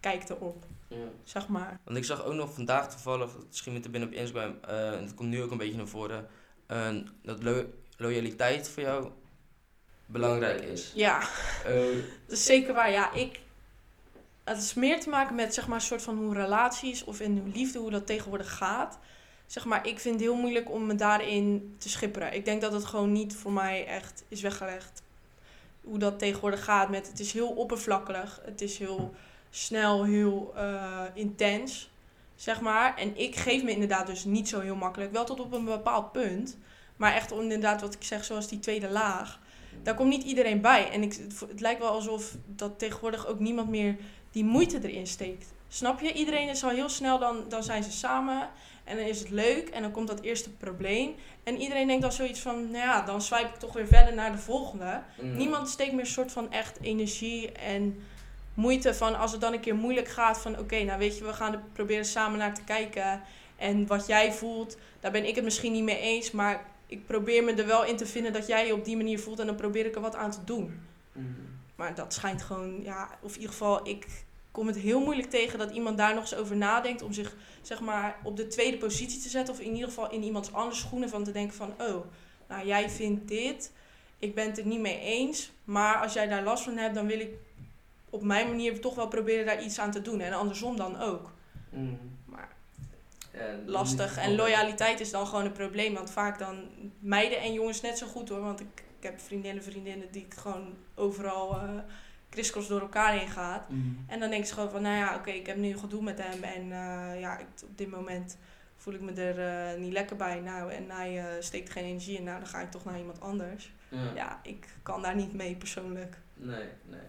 kijk 0.00 0.28
erop. 0.28 0.66
Ja. 0.98 1.08
Zeg 1.24 1.48
maar. 1.48 1.80
Want 1.84 1.96
ik 1.96 2.04
zag 2.04 2.24
ook 2.24 2.34
nog 2.34 2.54
vandaag 2.54 2.90
toevallig, 2.90 3.30
misschien 3.46 3.72
met 3.72 3.82
de 3.82 3.88
binnen 3.88 4.08
op 4.08 4.14
Instagram, 4.14 4.58
uh, 4.68 4.92
en 4.92 5.04
dat 5.04 5.14
komt 5.14 5.28
nu 5.28 5.42
ook 5.42 5.50
een 5.50 5.58
beetje 5.58 5.76
naar 5.76 5.88
voren, 5.88 6.28
uh, 6.68 6.88
dat 7.22 7.66
loyaliteit 7.96 8.68
voor 8.68 8.82
jou 8.82 9.10
belangrijk 10.06 10.60
is. 10.60 10.92
Ja, 10.94 11.20
uh, 11.66 12.02
dat 12.26 12.36
is 12.36 12.44
zeker 12.44 12.74
waar. 12.74 12.90
Ja, 12.90 13.12
ik, 13.12 13.40
het 14.44 14.58
is 14.58 14.74
meer 14.74 15.00
te 15.00 15.08
maken 15.08 15.34
met 15.34 15.54
zeg 15.54 15.66
maar 15.66 15.76
een 15.76 15.84
soort 15.84 16.02
van 16.02 16.16
hoe 16.16 16.34
relaties 16.34 17.04
of 17.04 17.20
in 17.20 17.52
liefde, 17.54 17.78
hoe 17.78 17.90
dat 17.90 18.06
tegenwoordig 18.06 18.56
gaat 18.56 18.98
zeg 19.46 19.64
maar, 19.64 19.86
ik 19.86 19.98
vind 19.98 20.14
het 20.14 20.24
heel 20.24 20.36
moeilijk 20.36 20.70
om 20.70 20.86
me 20.86 20.94
daarin 20.94 21.74
te 21.78 21.88
schipperen. 21.88 22.34
Ik 22.34 22.44
denk 22.44 22.60
dat 22.60 22.72
het 22.72 22.84
gewoon 22.84 23.12
niet 23.12 23.36
voor 23.36 23.52
mij 23.52 23.86
echt 23.86 24.24
is 24.28 24.40
weggelegd. 24.40 25.02
Hoe 25.80 25.98
dat 25.98 26.18
tegenwoordig 26.18 26.64
gaat 26.64 26.90
met, 26.90 27.08
het 27.08 27.20
is 27.20 27.32
heel 27.32 27.48
oppervlakkig. 27.48 28.40
Het 28.44 28.60
is 28.60 28.78
heel 28.78 29.14
snel, 29.56 30.04
heel 30.04 30.52
uh, 30.56 31.00
intens, 31.14 31.90
zeg 32.34 32.60
maar. 32.60 32.96
En 32.96 33.18
ik 33.18 33.36
geef 33.36 33.62
me 33.62 33.70
inderdaad 33.70 34.06
dus 34.06 34.24
niet 34.24 34.48
zo 34.48 34.60
heel 34.60 34.76
makkelijk. 34.76 35.12
Wel 35.12 35.24
tot 35.24 35.40
op 35.40 35.52
een 35.52 35.64
bepaald 35.64 36.12
punt. 36.12 36.56
Maar 36.96 37.14
echt 37.14 37.32
inderdaad 37.32 37.80
wat 37.80 37.94
ik 37.94 38.02
zeg, 38.02 38.24
zoals 38.24 38.48
die 38.48 38.58
tweede 38.58 38.88
laag. 38.88 39.40
Daar 39.82 39.94
komt 39.94 40.08
niet 40.08 40.24
iedereen 40.24 40.60
bij. 40.60 40.90
En 40.90 41.02
ik, 41.02 41.18
het 41.48 41.60
lijkt 41.60 41.80
wel 41.80 41.90
alsof 41.90 42.36
dat 42.46 42.78
tegenwoordig 42.78 43.26
ook 43.26 43.38
niemand 43.38 43.68
meer 43.68 43.96
die 44.30 44.44
moeite 44.44 44.88
erin 44.88 45.06
steekt. 45.06 45.52
Snap 45.68 46.00
je? 46.00 46.12
Iedereen 46.12 46.48
is 46.48 46.64
al 46.64 46.70
heel 46.70 46.88
snel, 46.88 47.18
dan, 47.18 47.44
dan 47.48 47.62
zijn 47.62 47.84
ze 47.84 47.92
samen. 47.92 48.48
En 48.84 48.96
dan 48.96 49.06
is 49.06 49.18
het 49.18 49.30
leuk 49.30 49.68
en 49.68 49.82
dan 49.82 49.90
komt 49.90 50.08
dat 50.08 50.20
eerste 50.20 50.50
probleem. 50.50 51.14
En 51.42 51.60
iedereen 51.60 51.86
denkt 51.86 52.02
dan 52.02 52.12
zoiets 52.12 52.40
van, 52.40 52.70
nou 52.70 52.84
ja, 52.84 53.02
dan 53.02 53.22
swipe 53.22 53.48
ik 53.48 53.56
toch 53.56 53.72
weer 53.72 53.86
verder 53.86 54.14
naar 54.14 54.32
de 54.32 54.38
volgende. 54.38 55.02
Mm. 55.20 55.36
Niemand 55.36 55.68
steekt 55.68 55.92
meer 55.92 56.00
een 56.00 56.06
soort 56.06 56.32
van 56.32 56.52
echt 56.52 56.80
energie 56.80 57.52
en 57.52 58.02
moeite 58.54 58.94
van 58.94 59.18
als 59.18 59.32
het 59.32 59.40
dan 59.40 59.52
een 59.52 59.60
keer 59.60 59.74
moeilijk 59.74 60.08
gaat 60.08 60.38
van 60.38 60.58
oké, 60.58 60.82
nou 60.82 60.98
weet 60.98 61.18
je, 61.18 61.24
we 61.24 61.32
gaan 61.32 61.52
er 61.52 61.62
proberen 61.72 62.04
samen 62.04 62.38
naar 62.38 62.54
te 62.54 62.64
kijken. 62.64 63.22
En 63.56 63.86
wat 63.86 64.06
jij 64.06 64.32
voelt, 64.32 64.76
daar 65.00 65.12
ben 65.12 65.26
ik 65.26 65.34
het 65.34 65.44
misschien 65.44 65.72
niet 65.72 65.84
mee 65.84 65.98
eens, 65.98 66.30
maar 66.30 66.66
ik 66.86 67.06
probeer 67.06 67.44
me 67.44 67.52
er 67.52 67.66
wel 67.66 67.84
in 67.84 67.96
te 67.96 68.06
vinden 68.06 68.32
dat 68.32 68.46
jij 68.46 68.66
je 68.66 68.74
op 68.74 68.84
die 68.84 68.96
manier 68.96 69.20
voelt 69.20 69.38
en 69.38 69.46
dan 69.46 69.56
probeer 69.56 69.86
ik 69.86 69.94
er 69.94 70.00
wat 70.00 70.16
aan 70.16 70.30
te 70.30 70.44
doen. 70.44 70.80
Mm. 71.12 71.36
Maar 71.74 71.94
dat 71.94 72.14
schijnt 72.14 72.42
gewoon, 72.42 72.82
ja, 72.82 73.18
of 73.20 73.30
in 73.30 73.40
ieder 73.40 73.50
geval, 73.50 73.88
ik 73.88 74.06
kom 74.50 74.66
het 74.66 74.76
heel 74.76 75.00
moeilijk 75.00 75.30
tegen 75.30 75.58
dat 75.58 75.70
iemand 75.70 75.98
daar 75.98 76.14
nog 76.14 76.22
eens 76.22 76.34
over 76.34 76.56
nadenkt 76.56 77.02
om 77.02 77.12
zich 77.12 77.36
zeg 77.62 77.80
maar 77.80 78.16
op 78.22 78.36
de 78.36 78.46
tweede 78.46 78.76
positie 78.76 79.20
te 79.20 79.28
zetten 79.28 79.54
of 79.54 79.60
in 79.60 79.72
ieder 79.72 79.88
geval 79.88 80.10
in 80.10 80.22
iemands 80.22 80.52
anders 80.52 80.80
schoenen 80.80 81.08
van 81.08 81.24
te 81.24 81.32
denken 81.32 81.56
van 81.56 81.74
oh, 81.78 82.04
nou 82.48 82.66
jij 82.66 82.90
vindt 82.90 83.28
dit, 83.28 83.72
ik 84.18 84.34
ben 84.34 84.46
het 84.46 84.58
er 84.58 84.66
niet 84.66 84.80
mee 84.80 85.00
eens, 85.00 85.52
maar 85.64 85.96
als 85.96 86.12
jij 86.12 86.28
daar 86.28 86.42
last 86.42 86.64
van 86.64 86.76
hebt, 86.76 86.94
dan 86.94 87.06
wil 87.06 87.20
ik 87.20 87.30
op 88.14 88.22
mijn 88.22 88.48
manier 88.48 88.80
toch 88.80 88.94
wel 88.94 89.08
proberen 89.08 89.46
daar 89.46 89.62
iets 89.62 89.78
aan 89.78 89.90
te 89.90 90.02
doen 90.02 90.20
en 90.20 90.32
andersom 90.32 90.76
dan 90.76 91.00
ook. 91.00 91.32
Mm. 91.70 91.98
Maar 92.24 92.48
lastig 93.66 94.16
en 94.16 94.34
loyaliteit 94.34 95.00
is 95.00 95.10
dan 95.10 95.26
gewoon 95.26 95.44
een 95.44 95.52
probleem, 95.52 95.94
want 95.94 96.10
vaak 96.10 96.38
dan 96.38 96.68
meiden 96.98 97.40
en 97.40 97.52
jongens 97.52 97.80
net 97.80 97.98
zo 97.98 98.06
goed 98.06 98.28
hoor, 98.28 98.40
want 98.40 98.60
ik, 98.60 98.82
ik 98.98 99.02
heb 99.02 99.20
vriendinnen, 99.20 99.62
vriendinnen 99.62 100.08
die 100.10 100.24
ik 100.24 100.34
gewoon 100.34 100.74
overal 100.94 101.54
uh, 101.54 101.70
kriskros 102.28 102.68
door 102.68 102.80
elkaar 102.80 103.12
heen 103.12 103.28
gaat. 103.28 103.68
Mhm. 103.68 103.80
En 104.06 104.20
dan 104.20 104.30
denk 104.30 104.44
je 104.44 104.52
gewoon 104.52 104.70
van, 104.70 104.82
nou 104.82 104.96
ja, 104.96 105.14
oké, 105.14 105.30
ik 105.30 105.46
heb 105.46 105.56
nu 105.56 105.78
gedoe 105.78 106.02
met 106.02 106.22
hem. 106.22 106.42
En 106.42 106.62
uh, 106.62 107.20
ja, 107.20 107.38
ik, 107.38 107.46
op 107.62 107.78
dit 107.78 107.90
moment 107.90 108.36
voel 108.76 108.94
ik 108.94 109.00
me 109.00 109.12
er 109.12 109.74
uh, 109.74 109.80
niet 109.80 109.92
lekker 109.92 110.16
bij. 110.16 110.40
Nou, 110.40 110.72
en 110.72 110.90
hij 110.90 111.16
uh, 111.16 111.24
steekt 111.40 111.70
geen 111.70 111.84
energie 111.84 112.16
in. 112.16 112.24
Nou, 112.24 112.38
dan 112.38 112.48
ga 112.48 112.60
ik 112.60 112.70
toch 112.70 112.84
naar 112.84 112.98
iemand 112.98 113.20
anders. 113.20 113.72
Ja, 113.88 113.98
ja 114.14 114.40
ik 114.42 114.66
kan 114.82 115.02
daar 115.02 115.14
niet 115.14 115.34
mee 115.34 115.54
persoonlijk. 115.54 116.16
Nee, 116.34 116.68
nee. 116.84 117.00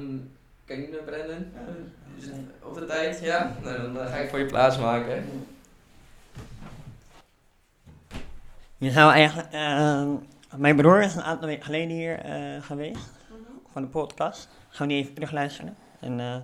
Nu 0.00 0.88
naar 0.90 1.02
Brendan. 1.04 1.44
Op 2.62 2.74
de 2.74 2.84
tijd? 2.86 3.20
Ja? 3.20 3.56
Nou, 3.62 3.92
dan 3.92 4.06
ga 4.08 4.16
ik 4.16 4.28
voor 4.30 4.38
je 4.38 4.46
plaats 4.46 4.78
maken. 4.78 5.24
Je 8.78 8.90
zou 8.90 9.12
eigenlijk... 9.12 9.52
Uh, 9.52 10.12
mijn 10.56 10.76
broer 10.76 11.02
is 11.02 11.14
een 11.14 11.22
aantal 11.22 11.48
weken 11.48 11.64
geleden 11.64 11.96
hier 11.96 12.20
geweest 12.62 13.10
van 13.72 13.82
de 13.82 13.88
podcast. 13.88 14.48
Gaan 14.68 14.86
we 14.86 14.92
die 14.92 15.02
even 15.02 15.14
terugluisteren. 15.14 15.76
En 16.00 16.18
uh, 16.18 16.36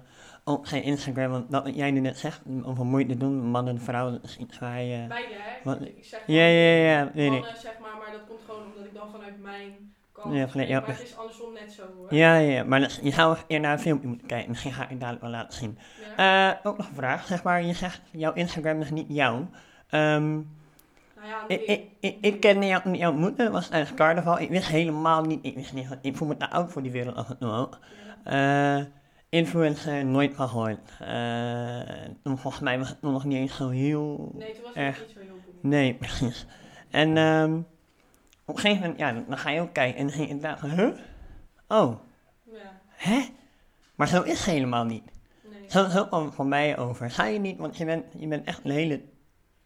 ook 0.45 0.67
geen 0.69 0.83
Instagram, 0.83 1.31
want 1.31 1.51
dat 1.51 1.65
wat 1.65 1.75
jij 1.75 1.91
nu 1.91 2.01
net 2.01 2.19
zegt, 2.19 2.41
over 2.63 2.85
moeite 2.87 3.17
doen, 3.17 3.35
mannen 3.51 3.75
en 3.75 3.81
vrouwen, 3.81 4.13
dat 4.13 4.25
is 4.31 4.37
iets 4.37 4.59
waar 4.59 4.81
je... 4.83 5.07
Beide, 5.09 5.35
hè? 5.35 5.51
Wat- 5.65 5.81
Ik 5.81 6.05
zeg 6.05 6.21
Ja, 6.27 6.47
ja, 6.47 6.75
ja, 6.91 7.11
nee, 7.15 7.31
nee. 7.31 7.45
zeg 7.57 7.79
maar, 7.81 7.97
maar 7.99 8.13
dat 8.13 8.21
komt 8.29 8.41
gewoon 8.47 8.65
omdat 8.67 8.85
ik 8.85 8.95
dan 8.95 9.11
vanuit 9.11 9.43
mijn 9.43 9.95
Ja. 10.17 10.49
Maar 10.55 10.87
het 10.87 11.03
is 11.03 11.17
andersom 11.17 11.53
net 11.53 11.73
zo, 11.73 11.83
hoor. 11.97 12.15
Ja, 12.15 12.37
ja, 12.37 12.51
ja, 12.53 12.65
maar 12.65 12.81
dat- 12.81 13.01
je 13.03 13.11
zou 13.11 13.37
eerder 13.37 13.61
naar 13.61 13.73
een 13.73 13.79
filmpje 13.83 14.09
moeten 14.09 14.27
kijken, 14.27 14.49
misschien 14.49 14.73
ga 14.73 14.83
ik 14.83 14.89
het 14.89 15.01
dadelijk 15.01 15.23
wel 15.23 15.31
laten 15.33 15.59
zien. 15.59 15.79
Ja. 16.17 16.51
Eh, 16.53 16.67
ook 16.71 16.77
nog 16.77 16.89
een 16.89 16.95
vraag, 16.95 17.27
zeg 17.27 17.43
maar, 17.43 17.63
je 17.63 17.73
zegt, 17.73 18.01
jouw 18.11 18.33
Instagram 18.33 18.81
is 18.81 18.91
niet 18.91 19.07
jou. 19.09 19.45
Ehm, 19.89 20.31
nou 20.33 20.45
ja, 21.29 21.45
ik, 21.47 21.67
nee. 21.67 21.77
ik, 21.77 21.85
ik, 22.01 22.17
ik 22.21 22.41
kende 22.41 22.67
jou 22.67 22.83
toen 22.83 22.95
jou 22.95 23.13
ontmoette, 23.13 23.43
dat 23.43 23.53
was 23.53 23.69
tijdens 23.69 23.95
carnaval, 23.95 24.39
ik 24.39 24.49
wist 24.49 24.69
helemaal 24.69 25.23
niet, 25.23 25.39
ik 25.47 25.55
wist 25.55 25.73
niet, 25.73 25.99
ik 26.03 26.17
voel 26.17 26.29
me 26.29 26.37
te 26.37 26.51
oud 26.51 26.73
voor 26.73 26.83
die 26.83 26.93
wereld 26.93 27.17
af 27.17 27.31
en 27.31 27.39
toe 27.39 27.53
ook. 27.53 27.79
Ja. 28.25 28.79
Eh, 28.79 28.85
influencer, 29.29 30.05
nooit 30.05 30.35
van 30.35 30.49
gehoord. 30.49 30.91
Eh, 31.01 31.81
toen 32.23 32.39
volgens 32.39 32.63
mij 32.63 32.79
was 32.79 32.89
het 32.89 33.03
nog 33.03 33.25
niet 33.25 33.37
eens 33.37 33.57
zo 33.57 33.69
heel... 33.69 34.33
Nee, 34.35 34.53
toen 34.53 34.63
was 34.63 34.73
erg. 34.75 34.97
het 34.99 35.07
niet 35.07 35.17
zo 35.17 35.23
heel 35.23 35.39
goed. 35.45 35.63
Nee, 35.63 35.95
precies. 35.95 36.47
En 36.91 37.17
ehm, 37.17 37.61
op 38.53 38.59
een 38.59 38.63
gegeven 38.63 38.81
moment, 38.91 38.99
ja, 39.01 39.13
dan 39.29 39.39
ga 39.39 39.51
je 39.51 39.61
ook 39.61 39.73
kijken 39.73 39.99
en 39.99 40.07
dan 40.07 40.15
ging 40.15 40.25
je 40.29 40.35
inderdaad 40.35 40.61
van, 40.61 40.71
huh? 40.71 40.89
Oh, 41.69 41.99
Ja, 42.45 42.81
hè? 42.89 43.21
Maar 43.95 44.09
zo 44.09 44.23
is 44.23 44.39
het 44.39 44.55
helemaal 44.55 44.85
niet. 44.85 45.05
nee. 45.51 45.65
Zo, 45.71 45.89
zo 45.89 46.07
kwam 46.07 46.25
het 46.25 46.35
voor 46.35 46.47
mij 46.47 46.79
over. 46.79 47.11
Ga 47.11 47.25
je 47.25 47.39
niet, 47.39 47.59
want 47.59 47.77
je 47.77 47.85
bent, 47.85 48.05
je 48.17 48.27
bent 48.27 48.47
echt 48.47 48.65
een 48.65 48.71
hele 48.71 49.01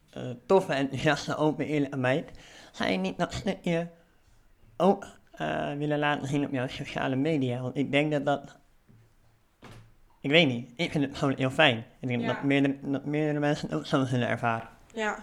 eh, 0.09 0.23
toffe, 0.45 0.73
enthousiaste, 0.73 1.35
open, 1.35 1.65
eerlijke 1.65 1.97
meid. 1.97 2.31
Ga 2.71 2.85
je 2.85 2.97
niet 2.97 3.17
dat 3.17 3.33
stukje 3.33 3.89
ook 4.77 5.05
eh, 5.31 5.73
willen 5.73 5.99
laten 5.99 6.27
zien 6.27 6.45
op 6.45 6.51
jouw 6.51 6.67
sociale 6.67 7.15
media? 7.15 7.61
Want 7.61 7.77
ik 7.77 7.91
denk 7.91 8.11
dat 8.11 8.25
dat... 8.25 8.57
Ik 10.21 10.29
weet 10.29 10.47
niet, 10.47 10.71
ik 10.75 10.91
vind 10.91 11.03
het 11.05 11.17
gewoon 11.17 11.33
heel 11.37 11.49
fijn. 11.49 11.85
Ik 11.99 12.07
denk 12.07 12.21
Ja. 12.21 12.27
dat, 12.27 12.43
meerdere, 12.43 12.77
dat 12.81 13.05
meerdere 13.05 13.39
mensen 13.39 13.67
het 13.69 13.77
ook 13.77 13.85
zo 13.85 14.05
zullen 14.05 14.27
ervaren. 14.27 14.67
Ja. 14.93 15.17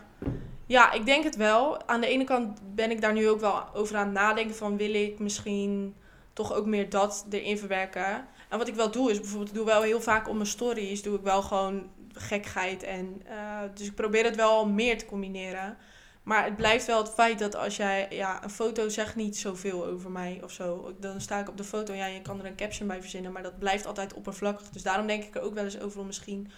Ja, 0.66 0.92
ik 0.92 1.06
denk 1.06 1.24
het 1.24 1.36
wel. 1.36 1.88
Aan 1.88 2.00
de 2.00 2.06
ene 2.06 2.24
kant 2.24 2.60
ben 2.74 2.90
ik 2.90 3.00
daar 3.00 3.12
nu 3.12 3.28
ook 3.28 3.40
wel 3.40 3.74
over 3.74 3.96
aan 3.96 4.04
het 4.04 4.14
nadenken 4.14 4.56
van 4.56 4.76
wil 4.76 4.94
ik 4.94 5.18
misschien 5.18 5.94
toch 6.32 6.54
ook 6.54 6.66
meer 6.66 6.90
dat 6.90 7.26
erin 7.30 7.58
verwerken. 7.58 8.26
En 8.48 8.58
wat 8.58 8.68
ik 8.68 8.74
wel 8.74 8.90
doe 8.90 9.10
is 9.10 9.20
bijvoorbeeld, 9.20 9.48
ik 9.50 9.56
doe 9.56 9.64
wel 9.64 9.82
heel 9.82 10.00
vaak 10.00 10.28
op 10.28 10.34
mijn 10.34 10.46
stories, 10.46 11.02
doe 11.02 11.16
ik 11.16 11.22
wel 11.22 11.42
gewoon 11.42 11.90
gekkigheid. 12.12 12.82
En, 12.82 13.22
eh, 13.26 13.60
dus 13.74 13.86
ik 13.86 13.94
probeer 13.94 14.24
het 14.24 14.36
wel 14.36 14.66
meer 14.66 14.98
te 14.98 15.06
combineren. 15.06 15.76
Maar 16.22 16.44
het 16.44 16.56
blijft 16.56 16.86
wel 16.86 16.98
het 16.98 17.12
feit 17.12 17.38
dat 17.38 17.56
als 17.56 17.76
jij, 17.76 18.06
ja, 18.10 18.44
een 18.44 18.50
foto 18.50 18.88
zegt 18.88 19.16
niet 19.16 19.38
zoveel 19.38 19.86
over 19.86 20.10
mij 20.10 20.40
of 20.44 20.50
zo. 20.52 20.94
Dan 21.00 21.20
sta 21.20 21.40
ik 21.40 21.48
op 21.48 21.56
de 21.56 21.64
foto, 21.64 21.94
ja, 21.94 22.06
je 22.06 22.22
kan 22.22 22.38
er 22.38 22.46
een 22.46 22.56
caption 22.56 22.88
bij 22.88 23.00
verzinnen, 23.00 23.32
maar 23.32 23.42
dat 23.42 23.58
blijft 23.58 23.86
altijd 23.86 24.14
oppervlakkig. 24.14 24.68
Dus 24.68 24.82
daarom 24.82 25.06
denk 25.06 25.24
ik 25.24 25.34
er 25.34 25.42
ook 25.42 25.54
wel 25.54 25.64
eens 25.64 25.80
over 25.80 26.00
om 26.00 26.06
misschien 26.06 26.50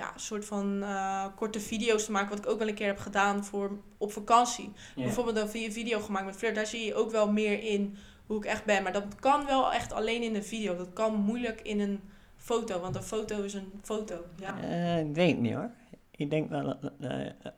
ja, 0.00 0.14
een 0.14 0.20
soort 0.20 0.44
van 0.44 0.82
eh, 0.82 1.24
korte 1.36 1.60
video's 1.60 2.04
te 2.04 2.10
maken. 2.12 2.28
Wat 2.28 2.38
ik 2.38 2.50
ook 2.50 2.58
wel 2.58 2.68
een 2.68 2.74
keer 2.74 2.86
heb 2.86 2.98
gedaan 2.98 3.44
voor 3.44 3.70
op 3.98 4.12
vakantie. 4.12 4.72
Bijvoorbeeld 4.96 5.36
een 5.36 5.48
vi- 5.48 5.72
video 5.72 6.00
gemaakt 6.00 6.24
met 6.26 6.36
Fleur. 6.36 6.54
Daar 6.54 6.66
zie 6.66 6.84
je 6.84 6.94
ook 6.94 7.10
wel 7.10 7.32
meer 7.32 7.62
in 7.62 7.96
hoe 8.26 8.36
ik 8.36 8.44
echt 8.44 8.64
ben. 8.64 8.82
Maar 8.82 8.92
dat 8.92 9.04
kan 9.20 9.46
wel 9.46 9.72
echt 9.72 9.92
alleen 9.92 10.22
in 10.22 10.34
een 10.34 10.44
video. 10.44 10.76
Dat 10.76 10.92
kan 10.92 11.14
moeilijk 11.14 11.60
in 11.60 11.80
een 11.80 12.00
foto. 12.36 12.80
Want 12.80 12.96
een 12.96 13.02
foto 13.02 13.42
is 13.42 13.54
een 13.54 13.72
foto. 13.82 14.24
Ja. 14.36 14.60
Eh, 14.62 14.98
ik 15.00 15.14
weet 15.14 15.38
niet 15.40 15.54
hoor. 15.54 15.70
Ik 16.10 16.30
denk 16.30 16.50
wel 16.50 16.64
dat 16.64 16.92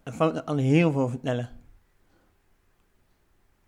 een 0.05 0.13
foto 0.13 0.41
kan 0.43 0.59
heel 0.59 0.93
veel 0.93 1.09
vertellen. 1.09 1.51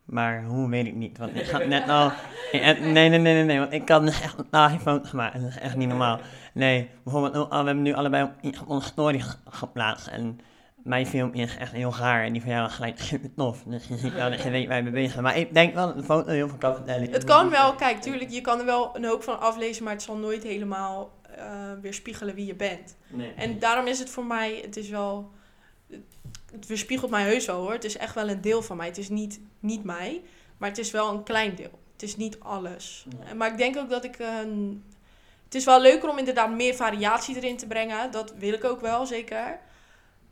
Maar 0.04 0.44
hoe 0.44 0.68
weet 0.70 0.86
ik 0.86 0.94
niet, 0.94 1.18
want 1.18 1.34
ik 1.40 1.48
had 1.48 1.66
net 1.66 1.88
al... 1.88 2.12
nee, 2.52 2.74
nee, 2.92 3.08
nee, 3.08 3.18
nee, 3.18 3.44
nee, 3.44 3.58
want 3.58 3.72
ik 3.72 3.84
kan 3.84 4.06
echt 4.06 4.34
geen 4.50 4.80
foto's 4.80 5.10
maken. 5.12 5.40
Dat 5.40 5.50
is 5.50 5.58
echt 5.58 5.76
niet 5.76 5.88
normaal. 5.88 6.20
Nee, 6.54 6.90
bijvoorbeeld, 7.04 7.50
al, 7.50 7.60
we 7.60 7.66
hebben 7.66 7.82
nu 7.82 7.92
allebei 7.94 8.24
op, 8.24 8.32
iets 8.40 8.60
op 8.60 8.68
onze 8.68 8.86
story 8.88 9.18
ge- 9.20 9.36
geplaatst. 9.44 10.06
En 10.06 10.40
mijn 10.76 11.06
filmpje 11.06 11.42
is 11.42 11.56
echt 11.56 11.72
heel 11.72 11.92
gaar 11.92 12.24
en 12.24 12.32
die 12.32 12.42
van 12.42 12.50
jou 12.50 12.66
is 12.66 12.74
gelijk 12.74 12.98
super 13.10 13.34
tof. 13.34 13.62
Dus 13.66 13.86
je 13.88 13.96
ziet 13.96 14.12
wel 14.14 14.30
dat 14.30 14.42
je 14.42 14.50
weet 14.50 14.66
waar 14.68 14.76
je 14.76 14.82
mee 14.82 14.92
bezig 14.92 15.12
bent. 15.12 15.22
Maar 15.26 15.36
ik 15.36 15.54
denk 15.54 15.74
wel 15.74 15.86
dat 15.86 15.96
een 15.96 16.04
foto 16.04 16.30
heel 16.30 16.48
veel 16.48 16.58
kan 16.58 16.74
vertellen. 16.74 17.10
Het 17.10 17.24
kan 17.24 17.50
wel, 17.50 17.74
kijk, 17.74 18.00
tuurlijk, 18.00 18.30
je 18.30 18.40
kan 18.40 18.58
er 18.58 18.64
wel 18.66 18.96
een 18.96 19.04
hoop 19.04 19.22
van 19.22 19.40
aflezen. 19.40 19.84
Maar 19.84 19.92
het 19.92 20.02
zal 20.02 20.16
nooit 20.16 20.42
helemaal 20.42 21.10
eh 21.36 21.72
weerspiegelen 21.82 22.34
wie 22.34 22.46
je 22.46 22.54
bent. 22.54 22.96
Nee. 23.08 23.32
En 23.36 23.58
daarom 23.58 23.86
is 23.86 23.98
het 23.98 24.10
voor 24.10 24.24
mij, 24.24 24.60
het 24.62 24.76
is 24.76 24.88
wel, 24.88 25.30
het 26.54 26.66
weerspiegelt 26.66 27.10
mij 27.10 27.22
heus 27.22 27.46
wel 27.46 27.60
hoor. 27.60 27.72
Het 27.72 27.84
is 27.84 27.96
echt 27.96 28.14
wel 28.14 28.28
een 28.28 28.40
deel 28.40 28.62
van 28.62 28.76
mij. 28.76 28.86
Het 28.86 28.98
is 28.98 29.08
niet, 29.08 29.40
niet 29.60 29.84
mij, 29.84 30.22
maar 30.56 30.68
het 30.68 30.78
is 30.78 30.90
wel 30.90 31.10
een 31.10 31.22
klein 31.22 31.54
deel. 31.54 31.78
Het 31.92 32.02
is 32.02 32.16
niet 32.16 32.40
alles. 32.40 33.06
Ja. 33.26 33.34
Maar 33.34 33.50
ik 33.50 33.58
denk 33.58 33.76
ook 33.76 33.90
dat 33.90 34.04
ik 34.04 34.18
een, 34.18 34.84
het 35.44 35.54
is 35.54 35.64
wel 35.64 35.80
leuker 35.80 36.08
om 36.08 36.18
inderdaad 36.18 36.50
meer 36.50 36.74
variatie 36.74 37.36
erin 37.36 37.56
te 37.56 37.66
brengen. 37.66 38.10
Dat 38.10 38.34
wil 38.38 38.52
ik 38.52 38.64
ook 38.64 38.80
wel, 38.80 39.06
zeker. 39.06 39.58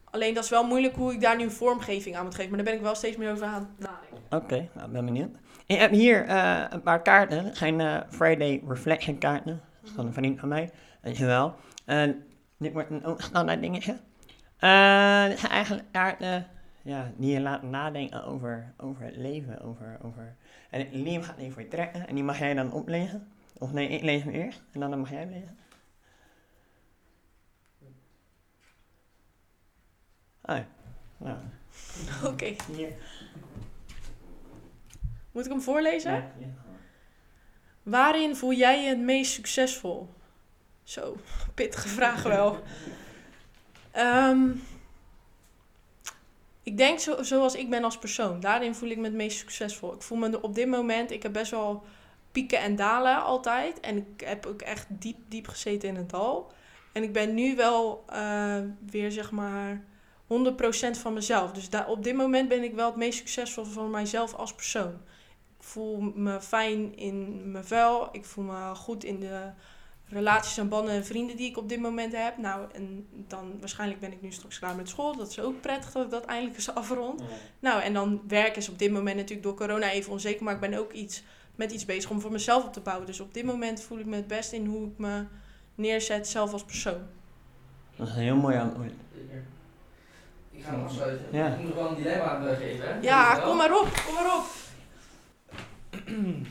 Alleen 0.04 0.34
dat 0.34 0.44
is 0.44 0.50
wel 0.50 0.66
moeilijk 0.66 0.96
hoe 0.96 1.12
ik 1.12 1.20
daar 1.20 1.36
nu 1.36 1.50
vormgeving 1.50 2.16
aan 2.16 2.24
moet 2.24 2.34
geven. 2.34 2.48
Maar 2.48 2.58
daar 2.58 2.68
ben 2.68 2.76
ik 2.76 2.86
wel 2.86 2.94
steeds 2.94 3.16
meer 3.16 3.32
over 3.32 3.46
aan 3.46 3.70
het 3.76 3.88
nadenken. 3.88 4.38
Oké, 4.38 4.68
nou, 4.74 4.86
ik 4.86 4.92
ben 4.92 5.04
benieuwd. 5.04 5.30
Ik 5.66 5.78
heb 5.78 5.90
hier 5.90 6.24
eh, 6.24 6.64
een 6.70 6.82
paar 6.82 7.02
kaarten. 7.02 7.44
Het 7.44 7.56
zijn 7.56 7.80
eh, 7.80 8.00
Friday 8.08 8.62
Reflection 8.68 9.18
kaarten. 9.18 9.62
Dat 9.80 9.90
is 9.90 9.96
van 9.96 10.06
een 10.06 10.12
vriend 10.12 10.40
van 10.40 10.48
mij. 10.48 10.70
Weet 11.00 11.16
je 11.16 11.24
wel. 11.24 11.54
En 11.84 12.24
dit 12.58 12.72
wordt 12.72 12.90
een 12.90 13.14
standaard 13.16 13.60
dingetje. 13.60 13.96
Eh, 14.62 14.68
zijn 15.38 15.50
eigenlijk 15.60 15.86
kaarten 15.92 16.46
ja, 16.82 17.12
die 17.16 17.32
je 17.32 17.40
laten 17.40 17.70
nadenken 17.70 18.24
over, 18.24 18.72
over 18.76 19.04
het 19.04 19.16
leven. 19.16 19.60
Over, 19.60 19.98
over... 20.02 20.36
En 20.70 21.02
Liam 21.02 21.22
gaat 21.22 21.38
even 21.38 21.52
voor 21.52 21.62
je 21.62 21.68
trekken. 21.68 22.08
En 22.08 22.14
die 22.14 22.24
mag 22.24 22.38
jij 22.38 22.54
dan 22.54 22.72
oplezen. 22.72 23.28
Of 23.58 23.72
nee, 23.72 23.88
ik 23.88 24.02
lees 24.02 24.22
hem 24.22 24.32
eerst. 24.32 24.62
En 24.72 24.80
dan 24.80 24.98
mag 24.98 25.10
jij 25.10 25.26
lezen. 25.26 25.58
Oh 30.42 30.56
ja. 30.56 30.66
Nou, 31.16 31.38
Oké, 32.32 32.54
moet 35.32 35.44
ik 35.44 35.50
hem 35.50 35.60
voorlezen? 35.60 36.12
Ja, 36.12 36.32
ja. 36.38 36.46
Waarin 37.82 38.36
voel 38.36 38.52
jij 38.52 38.82
je 38.82 38.88
het 38.88 39.00
meest 39.00 39.32
succesvol? 39.32 40.14
Zo, 40.82 41.16
pittige 41.54 41.88
vraag 41.88 42.22
wel. 42.22 42.62
Ehm, 43.92 44.50
ik 46.62 46.76
denk 46.76 46.98
zo, 46.98 47.22
zoals 47.22 47.54
ik 47.54 47.70
ben 47.70 47.84
als 47.84 47.98
persoon. 47.98 48.40
Daarin 48.40 48.74
voel 48.74 48.88
ik 48.88 48.96
me 48.98 49.04
het 49.04 49.12
meest 49.12 49.38
succesvol. 49.38 49.94
Ik 49.94 50.02
voel 50.02 50.18
me 50.18 50.40
op 50.42 50.54
dit 50.54 50.68
moment, 50.68 51.10
ik 51.10 51.22
heb 51.22 51.32
best 51.32 51.50
wel 51.50 51.84
pieken 52.32 52.58
en 52.58 52.76
dalen 52.76 53.22
altijd. 53.22 53.80
En 53.80 53.96
ik 53.96 54.20
heb 54.20 54.46
ook 54.46 54.62
echt 54.62 54.86
diep, 54.88 55.16
diep 55.28 55.48
gezeten 55.48 55.88
in 55.88 55.96
het 55.96 56.10
dal. 56.10 56.52
En 56.92 57.02
ik 57.02 57.12
ben 57.12 57.34
nu 57.34 57.56
wel 57.56 58.04
eh, 58.06 58.60
weer 58.90 59.10
zeg 59.10 59.30
maar 59.30 59.84
100% 60.26 60.98
van 60.98 61.12
mezelf. 61.12 61.52
Dus 61.52 61.70
daar, 61.70 61.88
op 61.88 62.04
dit 62.04 62.14
moment 62.14 62.48
ben 62.48 62.62
ik 62.62 62.74
wel 62.74 62.86
het 62.86 62.96
meest 62.96 63.18
succesvol 63.18 63.64
van 63.64 63.90
mijzelf 63.90 64.34
als 64.34 64.54
persoon. 64.54 64.92
Ik 65.58 65.68
voel 65.68 66.00
me 66.00 66.40
fijn 66.40 66.96
in 66.96 67.50
mijn 67.50 67.64
vel. 67.64 68.08
Ik 68.12 68.24
voel 68.24 68.44
me 68.44 68.74
goed 68.74 69.04
in 69.04 69.20
de 69.20 69.50
relaties 70.12 70.58
en 70.58 70.68
banden 70.68 70.94
en 70.94 71.04
vrienden 71.04 71.36
die 71.36 71.48
ik 71.50 71.56
op 71.56 71.68
dit 71.68 71.80
moment 71.80 72.12
heb. 72.16 72.36
Nou, 72.36 72.66
en 72.72 73.06
dan 73.28 73.56
waarschijnlijk 73.60 74.00
ben 74.00 74.12
ik 74.12 74.22
nu 74.22 74.32
straks 74.32 74.58
klaar 74.58 74.76
met 74.76 74.88
school. 74.88 75.16
Dat 75.16 75.28
is 75.28 75.40
ook 75.40 75.60
prettig 75.60 75.92
dat 75.92 76.04
ik 76.04 76.10
dat 76.10 76.24
eindelijk 76.24 76.56
eens 76.56 76.74
afrond. 76.74 77.22
Nou, 77.58 77.82
en 77.82 77.92
dan 77.92 78.22
werk 78.28 78.56
is 78.56 78.68
op 78.68 78.78
dit 78.78 78.90
moment 78.92 79.16
natuurlijk 79.16 79.42
door 79.42 79.54
corona 79.56 79.90
even 79.90 80.12
onzeker. 80.12 80.44
Maar 80.44 80.54
ik 80.54 80.60
ben 80.60 80.74
ook 80.74 80.92
iets, 80.92 81.22
met 81.54 81.72
iets 81.72 81.84
bezig 81.84 82.10
om 82.10 82.20
voor 82.20 82.32
mezelf 82.32 82.64
op 82.64 82.72
te 82.72 82.80
bouwen. 82.80 83.06
Dus 83.06 83.20
op 83.20 83.34
dit 83.34 83.44
moment 83.44 83.82
voel 83.82 83.98
ik 83.98 84.06
me 84.06 84.16
het 84.16 84.26
best 84.26 84.52
in 84.52 84.66
hoe 84.66 84.86
ik 84.86 84.98
me 84.98 85.24
neerzet 85.74 86.28
zelf 86.28 86.52
als 86.52 86.64
persoon. 86.64 87.02
Dat 87.96 88.08
is 88.08 88.14
een 88.14 88.20
heel 88.20 88.36
mooi 88.36 88.56
antwoord. 88.58 88.92
Ik 90.50 90.64
ga 90.64 90.70
hem 90.70 90.84
afsluiten. 90.84 91.26
Ja. 91.32 91.46
Ik 91.46 91.58
moet 91.58 91.66
nog 91.68 91.74
wel 91.76 91.88
een 91.88 91.94
dilemma 91.96 92.54
geven. 92.54 92.86
hè? 92.86 93.00
Ja, 93.00 93.34
kom 93.38 93.56
maar 93.56 93.80
op, 93.80 94.02
kom 94.06 94.14
maar 94.14 94.36
op. 94.38 94.44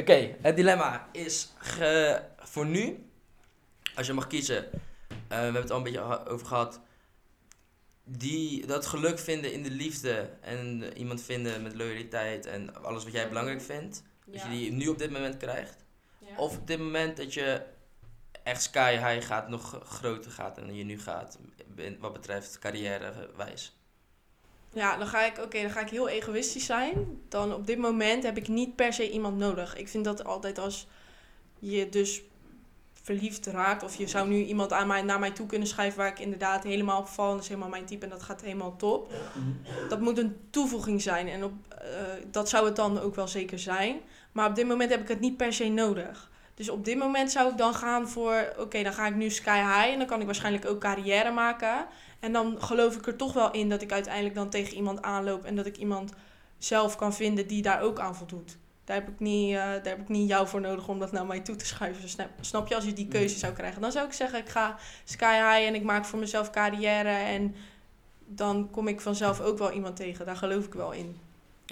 Oké, 0.00 0.28
het 0.40 0.56
dilemma 0.56 1.06
is 1.12 1.52
ge- 1.58 2.22
voor 2.50 2.66
nu, 2.66 3.10
als 3.94 4.06
je 4.06 4.12
mag 4.12 4.26
kiezen, 4.26 4.64
eh, 4.64 4.78
we 5.28 5.34
hebben 5.34 5.62
het 5.62 5.70
al 5.70 5.76
een 5.76 5.82
beetje 5.82 6.26
over 6.28 6.46
gehad, 6.46 6.80
die, 8.04 8.66
dat 8.66 8.86
geluk 8.86 9.18
vinden 9.18 9.52
in 9.52 9.62
de 9.62 9.70
liefde 9.70 10.30
en 10.40 10.92
iemand 10.96 11.22
vinden 11.22 11.62
met 11.62 11.74
loyaliteit 11.74 12.46
en 12.46 12.82
alles 12.82 13.04
wat 13.04 13.12
jij 13.12 13.28
belangrijk 13.28 13.62
vindt, 13.62 14.02
dat 14.24 14.42
je 14.42 14.48
die 14.48 14.72
nu 14.72 14.88
op 14.88 14.98
dit 14.98 15.10
moment 15.10 15.36
krijgt. 15.36 15.84
Ja. 16.18 16.36
Of 16.36 16.56
op 16.56 16.66
dit 16.66 16.78
moment 16.78 17.16
dat 17.16 17.34
je 17.34 17.62
echt 18.42 18.62
sky 18.62 18.92
high 18.92 19.26
gaat, 19.26 19.48
nog 19.48 19.80
groter 19.84 20.30
gaat 20.30 20.56
dan 20.56 20.74
je 20.74 20.84
nu 20.84 21.00
gaat, 21.00 21.38
wat 21.98 22.12
betreft 22.12 22.58
carrièrewijs. 22.58 23.78
Ja, 24.72 24.96
dan 24.96 25.06
ga 25.06 25.24
ik, 25.24 25.38
oké, 25.38 25.62
dan 25.62 25.70
ga 25.70 25.80
ik 25.80 25.90
heel 25.90 26.08
egoïstisch 26.08 26.66
zijn. 26.66 27.20
Dan 27.28 27.54
op 27.54 27.66
dit 27.66 27.78
moment 27.78 28.22
heb 28.22 28.36
ik 28.36 28.48
niet 28.48 28.76
per 28.76 28.92
se 28.92 29.10
iemand 29.10 29.36
nodig. 29.36 29.76
Ik 29.76 29.88
vind 29.88 30.04
dat 30.04 30.24
altijd 30.24 30.58
als 30.58 30.86
je 31.58 31.88
dus 31.88 32.22
verliefd 33.10 33.46
raakt, 33.46 33.82
of 33.82 33.96
je 33.96 34.08
zou 34.08 34.28
nu 34.28 34.44
iemand 34.44 34.72
aan 34.72 34.86
mij, 34.86 35.02
naar 35.02 35.18
mij 35.18 35.30
toe 35.30 35.46
kunnen 35.46 35.68
schrijven 35.68 35.98
waar 35.98 36.08
ik 36.08 36.18
inderdaad 36.18 36.64
helemaal 36.64 36.98
op 37.00 37.08
val, 37.08 37.28
en 37.28 37.32
dat 37.32 37.42
is 37.42 37.48
helemaal 37.48 37.68
mijn 37.68 37.84
type 37.84 38.04
en 38.04 38.10
dat 38.10 38.22
gaat 38.22 38.40
helemaal 38.40 38.76
top. 38.76 39.12
Dat 39.88 40.00
moet 40.00 40.18
een 40.18 40.36
toevoeging 40.50 41.02
zijn 41.02 41.28
en 41.28 41.44
op, 41.44 41.52
eh, 41.68 41.86
dat 42.30 42.48
zou 42.48 42.64
het 42.64 42.76
dan 42.76 43.00
ook 43.00 43.14
wel 43.14 43.28
zeker 43.28 43.58
zijn. 43.58 44.00
Maar 44.32 44.48
op 44.48 44.54
dit 44.54 44.66
moment 44.66 44.90
heb 44.90 45.00
ik 45.00 45.08
het 45.08 45.20
niet 45.20 45.36
per 45.36 45.52
se 45.52 45.68
nodig. 45.68 46.30
Dus 46.54 46.68
op 46.68 46.84
dit 46.84 46.98
moment 46.98 47.30
zou 47.30 47.50
ik 47.50 47.58
dan 47.58 47.74
gaan 47.74 48.08
voor, 48.08 48.52
oké, 48.58 48.82
dan 48.82 48.92
ga 48.92 49.06
ik 49.06 49.14
nu 49.14 49.30
sky 49.30 49.58
high 49.58 49.92
en 49.92 49.98
dan 49.98 50.06
kan 50.06 50.20
ik 50.20 50.26
waarschijnlijk 50.26 50.66
ook 50.66 50.80
carrière 50.80 51.30
maken. 51.30 51.86
En 52.20 52.32
dan 52.32 52.62
geloof 52.62 52.96
ik 52.96 53.06
er 53.06 53.16
toch 53.16 53.32
wel 53.32 53.50
in 53.50 53.68
dat 53.68 53.82
ik 53.82 53.92
uiteindelijk 53.92 54.34
dan 54.34 54.50
tegen 54.50 54.76
iemand 54.76 55.02
aanloop 55.02 55.44
en 55.44 55.56
dat 55.56 55.66
ik 55.66 55.76
iemand 55.76 56.12
zelf 56.58 56.96
kan 56.96 57.14
vinden 57.14 57.46
die 57.46 57.62
daar 57.62 57.80
ook 57.80 57.98
aan 57.98 58.16
voldoet. 58.16 58.58
Daar 58.84 58.96
heb 58.96 59.08
ik 59.08 59.18
niet, 59.18 59.50
eh, 59.50 59.56
daar 59.56 59.84
heb 59.84 60.00
ik 60.00 60.08
niet 60.08 60.28
jou 60.28 60.48
voor 60.48 60.60
nodig 60.60 60.88
om 60.88 60.98
dat 60.98 61.12
naar 61.12 61.26
mij 61.26 61.40
toe 61.40 61.56
te 61.56 61.66
schuiven. 61.66 62.08
Snap, 62.08 62.28
snap 62.40 62.68
je? 62.68 62.74
Als 62.74 62.84
je 62.84 62.92
die 62.92 63.08
keuze 63.08 63.38
zou 63.38 63.52
krijgen, 63.52 63.80
dan 63.80 63.92
zou 63.92 64.06
ik 64.06 64.12
zeggen: 64.12 64.38
ik 64.38 64.48
ga 64.48 64.78
sky 65.04 65.34
high 65.34 65.66
en 65.68 65.74
ik 65.74 65.82
maak 65.82 66.04
voor 66.04 66.18
mezelf 66.18 66.50
carrière. 66.50 67.08
En 67.08 67.54
dan 68.26 68.70
kom 68.70 68.88
ik 68.88 69.00
vanzelf 69.00 69.40
ook 69.40 69.58
wel 69.58 69.72
iemand 69.72 69.96
tegen. 69.96 70.26
Daar 70.26 70.36
geloof 70.36 70.64
ik 70.64 70.74
wel 70.74 70.92
in. 70.92 71.20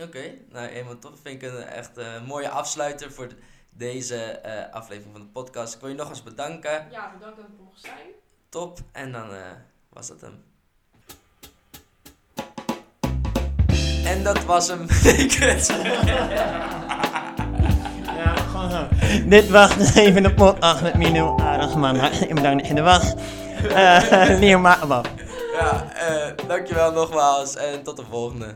Oké, 0.02 0.34
nou 0.48 0.68
helemaal 0.68 0.98
top. 0.98 1.18
Vind 1.22 1.42
ik 1.42 1.52
een 1.52 1.62
echt 1.62 1.96
eh, 1.96 2.26
mooie 2.26 2.48
afsluiter 2.48 3.12
voor 3.12 3.28
deze 3.70 4.16
eh, 4.16 4.72
aflevering 4.74 5.12
van 5.12 5.22
de 5.22 5.32
podcast. 5.32 5.74
Ik 5.74 5.80
wil 5.80 5.88
je 5.88 5.94
nog 5.94 6.08
eens 6.08 6.22
bedanken. 6.22 6.90
Ja, 6.90 7.12
bedankt 7.12 7.36
dat 7.36 7.46
ik 7.46 7.58
mocht 7.64 7.80
zijn. 7.80 8.06
Top. 8.48 8.78
En 8.92 9.12
dan 9.12 9.32
eh, 9.32 9.50
was 9.88 10.08
dat 10.08 10.20
hem. 10.20 10.42
En 14.08 14.22
dat 14.22 14.44
was 14.44 14.68
hem. 14.68 14.82
Ik 15.26 15.38
weet 15.38 15.68
het. 15.68 15.74
Ja, 18.16 18.34
gewoon 18.50 18.70
zo. 18.70 18.86
Dit 19.26 19.48
was 19.48 19.94
even 19.94 20.22
de 20.22 20.34
podcast 20.34 20.82
met 20.82 20.94
Mino 20.94 21.36
Aardagsman. 21.36 21.96
Hartelijk 21.96 22.34
bedankt 22.34 22.58
dat 22.58 22.68
je 22.68 22.74
er 22.74 22.82
was. 22.82 23.14
Uh, 23.64 24.38
Leer 24.38 24.60
maar 24.66 24.78
ja, 25.58 25.92
eh, 25.94 26.46
dankjewel 26.46 26.92
nogmaals 26.92 27.56
en 27.56 27.82
tot 27.82 27.96
de 27.96 28.04
volgende. 28.10 28.54